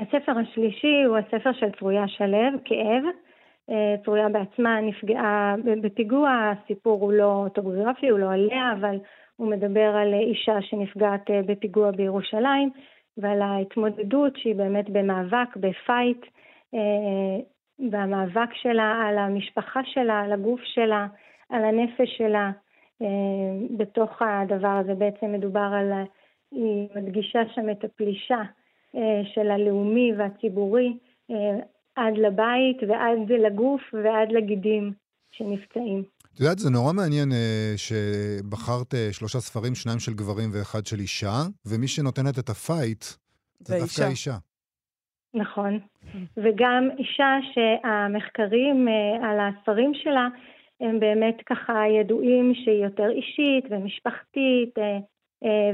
הספר 0.00 0.32
השלישי 0.38 1.02
הוא 1.06 1.16
הספר 1.16 1.52
של 1.52 1.66
צרויה 1.78 2.08
שלו, 2.08 2.58
כאב. 2.64 3.04
אה, 3.70 3.94
צרויה 4.04 4.28
בעצמה 4.28 4.80
נפגעה 4.80 5.54
בפיגוע, 5.82 6.52
הסיפור 6.52 7.00
הוא 7.00 7.12
לא 7.12 7.42
אוטוגרפי, 7.44 8.08
הוא 8.08 8.18
לא 8.18 8.32
עליה, 8.32 8.72
אבל 8.80 8.98
הוא 9.36 9.50
מדבר 9.50 9.96
על 9.96 10.14
אישה 10.14 10.62
שנפגעת 10.62 11.30
אה, 11.30 11.40
בפיגוע 11.46 11.90
בירושלים, 11.90 12.70
ועל 13.16 13.42
ההתמודדות 13.42 14.36
שהיא 14.36 14.54
באמת 14.54 14.90
במאבק, 14.90 15.56
בפייט, 15.56 16.26
אה, 16.74 17.40
והמאבק 17.90 18.54
שלה 18.54 19.02
על 19.08 19.18
המשפחה 19.18 19.80
שלה, 19.84 20.20
על 20.20 20.32
הגוף 20.32 20.60
שלה, 20.64 21.06
על 21.50 21.64
הנפש 21.64 22.16
שלה. 22.18 22.50
אה, 23.02 23.76
בתוך 23.76 24.22
הדבר 24.22 24.68
הזה 24.68 24.94
בעצם 24.94 25.32
מדובר 25.32 25.70
על, 25.72 25.92
היא 26.52 26.88
מדגישה 26.94 27.40
שם 27.54 27.70
את 27.70 27.84
הפלישה 27.84 28.42
אה, 28.96 29.22
של 29.24 29.50
הלאומי 29.50 30.12
והציבורי 30.18 30.96
אה, 31.30 31.58
עד 31.96 32.14
לבית 32.16 32.76
ועד 32.88 33.32
לגוף 33.32 33.82
ועד 33.92 34.32
לגידים 34.32 34.92
שנפצעים. 35.30 36.02
את 36.36 36.40
יודעת, 36.40 36.58
זה 36.58 36.70
נורא 36.70 36.92
מעניין 36.92 37.32
אה, 37.32 37.74
שבחרת 37.76 38.94
אה, 38.94 39.08
שלושה 39.12 39.38
ספרים, 39.38 39.74
שניים 39.74 39.98
של 39.98 40.14
גברים 40.14 40.50
ואחד 40.52 40.86
של 40.86 40.98
אישה, 40.98 41.36
ומי 41.66 41.88
שנותנת 41.88 42.38
את 42.38 42.48
הפייט 42.48 43.04
זה 43.58 43.74
דווקא 43.74 43.82
ואישה. 43.82 44.06
האישה. 44.06 44.36
נכון. 45.34 45.78
וגם 46.36 46.88
אישה 46.98 47.32
שהמחקרים 47.52 48.88
אה, 48.88 49.30
על 49.30 49.38
הספרים 49.40 49.92
שלה 49.94 50.28
הם 50.80 51.00
באמת 51.00 51.36
ככה 51.46 51.74
ידועים 52.00 52.52
שהיא 52.54 52.84
יותר 52.84 53.08
אישית 53.10 53.64
ומשפחתית 53.70 54.74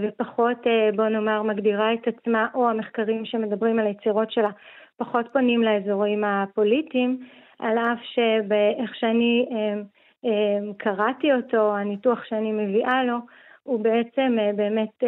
ופחות, 0.03 0.59
בוא 0.97 1.09
נאמר, 1.09 1.43
מגדירה 1.43 1.95
את 1.95 2.09
עצמה, 2.09 2.47
או 2.55 2.71
המחקרים 2.71 3.25
שמדברים 3.25 3.79
על 3.79 3.87
היצירות 3.87 4.33
שלה 4.33 4.51
פחות 4.97 5.27
פונים 5.33 5.63
לאזורים 5.63 6.25
הפוליטיים, 6.25 7.21
על 7.59 7.79
אף 7.79 7.99
שבאיך 8.03 8.95
שאני 8.95 9.47
אה, 9.51 9.83
אה, 10.25 10.73
קראתי 10.79 11.33
אותו, 11.33 11.77
הניתוח 11.77 12.19
שאני 12.29 12.53
מביאה 12.53 13.05
לו, 13.05 13.17
הוא 13.63 13.81
בעצם 13.81 14.37
אה, 14.39 14.51
באמת 14.57 15.05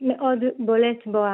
מאוד 0.00 0.38
בולט 0.58 1.06
בו 1.06 1.24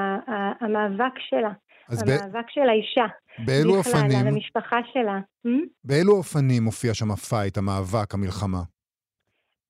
המאבק 0.60 1.18
שלה, 1.18 1.52
אז 1.88 2.02
ב- 2.02 2.10
המאבק 2.10 2.50
של 2.50 2.68
האישה. 2.68 3.06
באילו 3.38 3.76
אופנים, 3.76 4.20
על 4.20 4.26
המשפחה 4.26 4.76
שלה. 4.92 5.20
Hmm? 5.46 5.50
באילו 5.84 6.12
אופנים 6.12 6.62
מופיע 6.62 6.94
שם 6.94 7.10
הפייט, 7.10 7.58
המאבק, 7.58 8.14
המלחמה? 8.14 8.62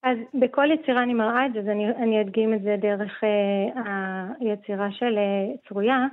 אז 0.02 0.18
בכל 0.34 0.66
יצירה 0.74 1.02
אני 1.02 1.14
מראה 1.14 1.46
את 1.46 1.52
זה, 1.52 1.58
אז 1.60 1.68
אני, 1.68 1.88
אני 1.88 2.20
אדגים 2.20 2.54
את 2.54 2.62
זה 2.62 2.76
דרך 2.80 3.24
אה, 3.24 4.24
היצירה 4.40 4.88
של 4.90 5.18
אה, 5.18 5.56
צרויה, 5.68 6.06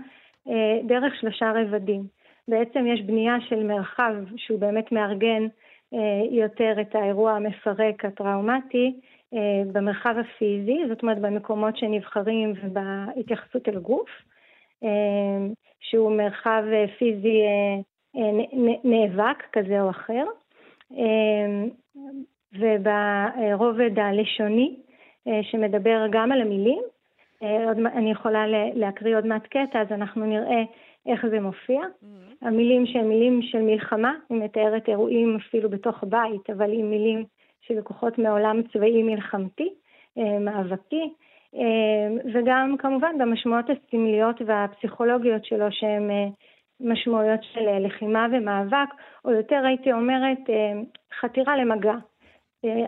דרך 0.84 1.16
שלושה 1.20 1.52
רבדים. 1.56 2.04
בעצם 2.48 2.88
יש 2.88 3.02
בנייה 3.02 3.36
של 3.50 3.64
מרחב 3.64 4.14
שהוא 4.36 4.60
באמת 4.60 4.92
מארגן 4.92 5.48
אה, 5.94 6.00
יותר 6.32 6.82
את 6.82 6.96
האירוע 6.96 7.32
המפרק 7.32 8.06
הטראומטי 8.06 9.00
אה, 9.34 9.62
במרחב 9.72 10.16
הפיזי, 10.20 10.80
זאת 10.90 11.02
אומרת 11.04 11.20
במקומות 11.20 11.78
שנבחרים 11.78 12.54
ובהתייחסות 12.64 13.70
אל 13.70 13.80
גוף, 13.80 14.10
אה, 14.84 15.48
שהוא 15.80 16.18
מרחב 16.18 16.64
אה, 16.72 16.86
פיזי 16.98 17.42
אה, 17.42 17.80
אה, 18.22 18.32
נאבק 18.84 19.44
כזה 19.52 19.82
או 19.82 19.90
אחר. 19.90 20.26
אה, 20.98 21.66
וברובד 22.60 24.00
הלשוני, 24.00 24.76
אה, 25.28 25.40
שמדבר 25.44 26.06
גם 26.12 26.32
על 26.32 26.42
המילים. 26.42 26.84
אה, 27.44 27.72
אני 27.72 28.12
יכולה 28.12 28.44
להקריא 28.76 29.16
עוד 29.16 29.26
מעט 29.26 29.48
קטע, 29.48 29.82
אז 29.82 29.88
אנחנו 29.92 30.26
נראה 30.26 30.64
איך 31.06 31.26
זה 31.30 31.40
מופיע. 31.40 31.82
המילים 32.42 32.86
שהן 32.86 33.08
מילים 33.08 33.42
של 33.42 33.62
מלחמה, 33.62 34.14
היא 34.30 34.42
מתארת 34.44 34.90
אירועים 34.90 35.36
אפילו 35.36 35.70
בתוך 35.70 36.04
הבית, 36.04 36.50
אבל 36.50 36.74
עם 36.74 36.90
מילים 36.90 37.24
שלקוחות 37.62 38.18
מעולם 38.18 38.62
צבאי 38.74 39.04
מלחמתי, 39.04 39.70
אה, 40.18 40.40
מאבקי, 40.40 41.14
אה, 41.56 42.32
וגם 42.34 42.76
כמובן 42.80 43.18
במשמעויות 43.18 43.66
הסמליות 43.70 44.42
והפסיכולוגיות 44.46 45.46
שלו 45.46 45.66
שהן 45.72 46.10
משמעויות 46.80 47.40
של 47.44 47.80
לחימה 47.80 48.28
ומאבק, 48.32 48.90
או 49.26 49.32
יותר 49.32 49.62
הייתי 49.66 49.94
אומרת 49.94 50.40
חתירה 51.20 51.58
למגע. 51.58 51.94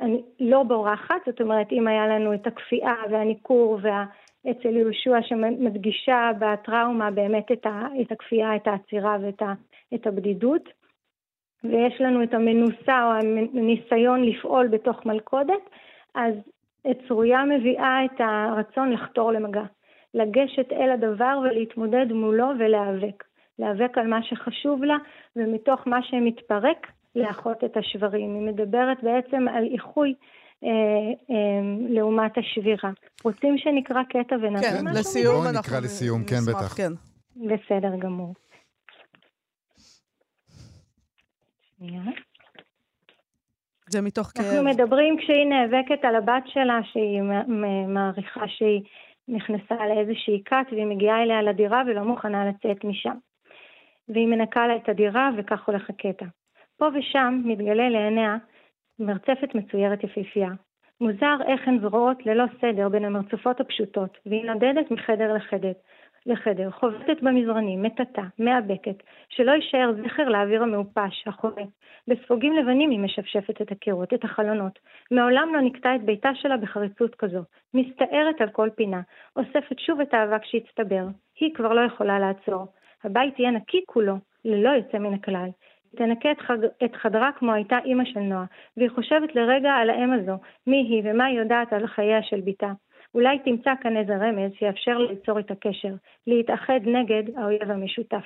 אני 0.01 0.21
לא 0.39 0.63
בורחת, 0.63 1.15
זאת 1.25 1.41
אומרת 1.41 1.71
אם 1.71 1.87
היה 1.87 2.07
לנו 2.07 2.33
את 2.33 2.47
הכפייה 2.47 2.93
והניכור 3.09 3.79
וה... 3.81 4.05
אצל 4.51 4.77
יהושע 4.77 5.21
שמדגישה 5.21 6.31
בטראומה 6.39 7.11
באמת 7.11 7.51
את, 7.51 7.65
ה, 7.65 7.87
את 8.01 8.11
הכפייה, 8.11 8.55
את 8.55 8.67
העצירה 8.67 9.17
ואת 9.21 9.41
ה, 9.41 9.53
את 9.93 10.07
הבדידות. 10.07 10.69
ויש 11.63 12.01
לנו 12.01 12.23
את 12.23 12.33
המנוסה 12.33 13.03
או 13.03 13.11
הניסיון 13.53 14.23
לפעול 14.23 14.67
בתוך 14.67 15.05
מלכודת, 15.05 15.69
אז 16.15 16.33
צרויה 17.07 17.45
מביאה 17.45 18.05
את 18.05 18.21
הרצון 18.21 18.91
לחתור 18.91 19.31
למגע. 19.31 19.63
לגשת 20.13 20.71
אל 20.71 20.91
הדבר 20.91 21.39
ולהתמודד 21.43 22.11
מולו 22.11 22.47
ולהיאבק. 22.59 23.23
להיאבק 23.59 23.97
על 23.97 24.07
מה 24.07 24.23
שחשוב 24.23 24.83
לה, 24.83 24.97
ומתוך 25.35 25.87
מה 25.87 26.03
שמתפרק, 26.03 26.87
לאחות 27.15 27.63
את 27.63 27.77
השברים. 27.77 28.35
היא 28.35 28.41
מדברת 28.41 29.03
בעצם 29.03 29.47
על 29.47 29.63
איחוי 29.63 30.13
לעומת 31.89 32.37
השבירה. 32.37 32.91
רוצים 33.23 33.57
שנקרא 33.57 34.03
קטע 34.03 34.35
ונראה 34.35 34.61
כן, 34.61 34.83
משהו? 34.83 34.99
לסיום 34.99 35.35
בואי 35.35 35.49
אנחנו 35.49 35.59
נקרא 35.59 35.79
לסיום, 35.79 36.23
כן, 36.23 36.41
בטח. 36.47 36.77
כן. 36.77 36.91
בסדר 37.35 37.95
גמור. 37.99 38.33
שנייה. 41.77 42.01
זה 43.89 44.01
מתוך 44.01 44.27
כאב. 44.27 44.45
אנחנו 44.45 44.63
מדברים 44.63 45.17
כשהיא 45.17 45.45
נאבקת 45.45 46.05
על 46.05 46.15
הבת 46.15 46.43
שלה, 46.45 46.79
שהיא 46.91 47.21
מעריכה 47.87 48.47
שהיא 48.47 48.81
נכנסה 49.27 49.75
לאיזושהי 49.87 50.41
כת 50.45 50.65
והיא 50.71 50.85
מגיעה 50.85 51.23
אליה 51.23 51.41
לדירה 51.41 51.83
ולא 51.87 52.03
מוכנה 52.03 52.49
לצאת 52.49 52.83
משם. 52.83 53.17
והיא 54.09 54.27
מנקה 54.27 54.67
לה 54.67 54.75
את 54.75 54.89
הדירה 54.89 55.29
וכך 55.37 55.67
הולך 55.67 55.89
הקטע. 55.89 56.25
פה 56.77 56.85
ושם 56.99 57.41
מתגלה 57.45 57.89
לעיניה 57.89 58.37
מרצפת 58.99 59.55
מצוירת 59.55 60.03
יפיפייה. 60.03 60.49
מוזר 61.01 61.37
איך 61.47 61.67
הן 61.67 61.79
זרועות 61.79 62.25
ללא 62.25 62.45
סדר 62.61 62.89
בין 62.89 63.05
המרצפות 63.05 63.59
הפשוטות, 63.59 64.17
והיא 64.25 64.45
נודדת 64.45 64.91
מחדר 64.91 65.33
לחדר, 65.33 65.71
לחדר, 66.25 66.71
חובטת 66.71 67.21
במזרנים, 67.21 67.83
מטאטה, 67.83 68.21
מאבקת, 68.39 69.03
שלא 69.29 69.51
יישאר 69.51 69.91
זכר 70.03 70.29
לאוויר 70.29 70.63
המעופש, 70.63 71.27
החורק. 71.27 71.67
בספוגים 72.07 72.53
לבנים 72.53 72.89
היא 72.89 72.99
משפשפת 72.99 73.61
את 73.61 73.71
הקירות, 73.71 74.13
את 74.13 74.23
החלונות. 74.23 74.79
מעולם 75.11 75.49
לא 75.53 75.61
נקטה 75.61 75.95
את 75.95 76.03
ביתה 76.03 76.29
שלה 76.33 76.57
בחריצות 76.57 77.15
כזו. 77.15 77.41
מסתערת 77.73 78.41
על 78.41 78.49
כל 78.49 78.69
פינה, 78.75 79.01
אוספת 79.35 79.79
שוב 79.79 80.01
את 80.01 80.13
האבק 80.13 80.45
שהצטבר. 80.45 81.05
היא 81.39 81.53
כבר 81.55 81.73
לא 81.73 81.81
יכולה 81.81 82.19
לעצור. 82.19 82.65
הבית 83.03 83.39
יהיה 83.39 83.51
נקי 83.51 83.83
כולו, 83.85 84.15
ללא 84.45 84.69
יוצא 84.69 84.97
מן 84.97 85.13
הכלל. 85.13 85.49
תנקה 85.97 86.31
את, 86.31 86.41
חג... 86.47 86.57
את 86.85 86.95
חדרה 87.01 87.29
כמו 87.39 87.53
הייתה 87.53 87.77
אימא 87.85 88.03
של 88.05 88.19
נועה, 88.19 88.45
והיא 88.77 88.89
חושבת 88.95 89.35
לרגע 89.35 89.71
על 89.71 89.89
האם 89.89 90.13
הזו, 90.13 90.37
מי 90.67 90.77
היא 90.77 91.01
ומה 91.05 91.25
היא 91.25 91.39
יודעת 91.39 91.73
על 91.73 91.87
חייה 91.87 92.23
של 92.29 92.41
בתה. 92.45 92.71
אולי 93.15 93.39
תמצא 93.45 93.71
כאן 93.81 93.97
איזה 93.97 94.13
רמז 94.15 94.51
שיאפשר 94.59 94.97
ליצור 94.97 95.39
את 95.39 95.51
הקשר, 95.51 95.93
להתאחד 96.27 96.79
נגד 96.85 97.23
האויב 97.37 97.71
המשותף. 97.71 98.25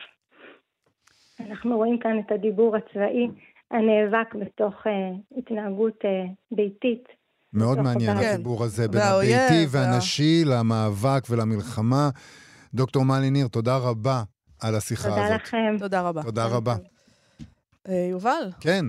אנחנו 1.48 1.78
רואים 1.78 2.00
כאן 2.00 2.20
את 2.20 2.32
הדיבור 2.32 2.76
הצבאי 2.76 3.28
הנאבק 3.72 4.36
בתוך 4.36 4.74
uh, 4.88 4.90
התנהגות 5.38 6.00
uh, 6.02 6.32
ביתית. 6.52 7.08
מאוד 7.54 7.82
מעניין 7.82 8.10
הבית. 8.10 8.28
החיבור 8.34 8.64
הזה 8.64 8.88
בין 8.88 9.02
והאויב, 9.02 9.38
הביתי 9.38 9.66
וה- 9.70 9.82
והנשי 9.82 10.44
למאבק 10.46 11.24
ולמלחמה. 11.30 12.10
דוקטור 12.74 13.06
מלי 13.06 13.30
ניר, 13.30 13.48
תודה 13.48 13.78
רבה 13.78 14.22
על 14.62 14.76
השיחה 14.76 15.10
תודה 15.10 15.26
הזאת. 15.26 15.36
לכם. 15.36 15.76
תודה 15.80 16.02
רבה. 16.02 16.24
תודה 16.24 16.46
רבה. 16.46 16.76
אה, 17.88 18.08
יובל, 18.12 18.52
כן, 18.60 18.86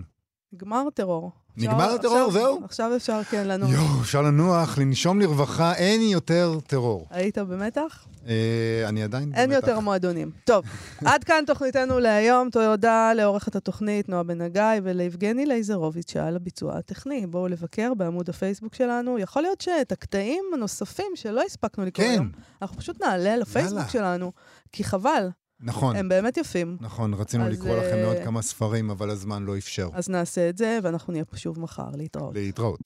נגמר 0.52 0.84
הטרור. 0.88 1.30
נגמר 1.56 1.94
הטרור, 1.94 2.30
זהו? 2.32 2.60
עכשיו 2.64 2.96
אפשר, 2.96 3.20
כן, 3.30 3.46
לנוח. 3.48 3.70
יואו, 3.70 4.00
אפשר 4.00 4.22
לנוח, 4.22 4.78
לנשום 4.78 5.20
לרווחה, 5.20 5.74
אין 5.74 6.00
יותר 6.00 6.58
טרור. 6.66 7.06
היית 7.10 7.38
במתח? 7.38 8.06
אה, 8.26 8.84
אני 8.88 9.02
עדיין 9.02 9.34
אין 9.34 9.50
במתח. 9.50 9.66
יותר 9.66 9.80
מועדונים. 9.80 10.30
טוב, 10.44 10.64
עד 11.06 11.24
כאן 11.24 11.44
תוכניתנו 11.46 11.98
להיום. 11.98 12.50
תודה 12.50 13.12
לעורכת 13.12 13.56
התוכנית 13.56 14.08
נועה 14.08 14.22
בן 14.22 14.40
הגיא 14.40 14.62
וליבגני 14.82 15.46
לייזרוביץ' 15.46 16.10
שעל 16.10 16.36
הביצוע 16.36 16.78
הטכני. 16.78 17.26
בואו 17.26 17.48
לבקר 17.48 17.94
בעמוד 17.94 18.28
הפייסבוק 18.28 18.74
שלנו. 18.74 19.18
יכול 19.18 19.42
להיות 19.42 19.60
שאת 19.60 19.92
הקטעים 19.92 20.44
הנוספים 20.54 21.12
שלא 21.14 21.42
הספקנו 21.46 21.84
לקרוא 21.84 22.06
כן. 22.06 22.12
היום, 22.12 22.30
אנחנו 22.62 22.76
פשוט 22.76 23.02
נעלה 23.02 23.36
לפייסבוק. 23.36 23.88
שלנו, 23.88 24.32
כי 24.72 24.84
חבל, 24.84 25.28
נכון, 25.62 25.96
הם 25.96 26.08
באמת 26.08 26.36
יפים. 26.36 26.76
נכון, 26.80 27.14
רצינו 27.14 27.46
אז, 27.46 27.52
לקרוא 27.52 27.76
לכם 27.76 27.96
אה, 27.96 28.02
לעוד 28.02 28.16
כמה 28.24 28.42
ספרים, 28.42 28.90
אבל 28.90 29.10
הזמן 29.10 29.44
לא 29.44 29.58
אפשר. 29.58 29.88
אז 29.92 30.08
נעשה 30.08 30.48
את 30.48 30.58
זה, 30.58 30.78
ואנחנו 30.82 31.12
נהיה 31.12 31.24
פה 31.24 31.36
שוב 31.36 31.60
מחר. 31.60 31.88
להתראות. 31.94 32.34
להתראות. 32.34 32.80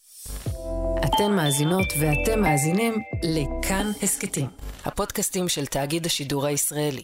אתן 1.05 1.33
מאזינות 1.37 1.87
ואתם 2.01 2.41
מאזינים 2.41 2.95
לכאן 3.23 3.91
הסכתים, 4.03 4.47
הפודקאסטים 4.85 5.49
של 5.49 5.67
תאגיד 5.67 6.07
השידור 6.07 6.47
הישראלי. 6.47 7.03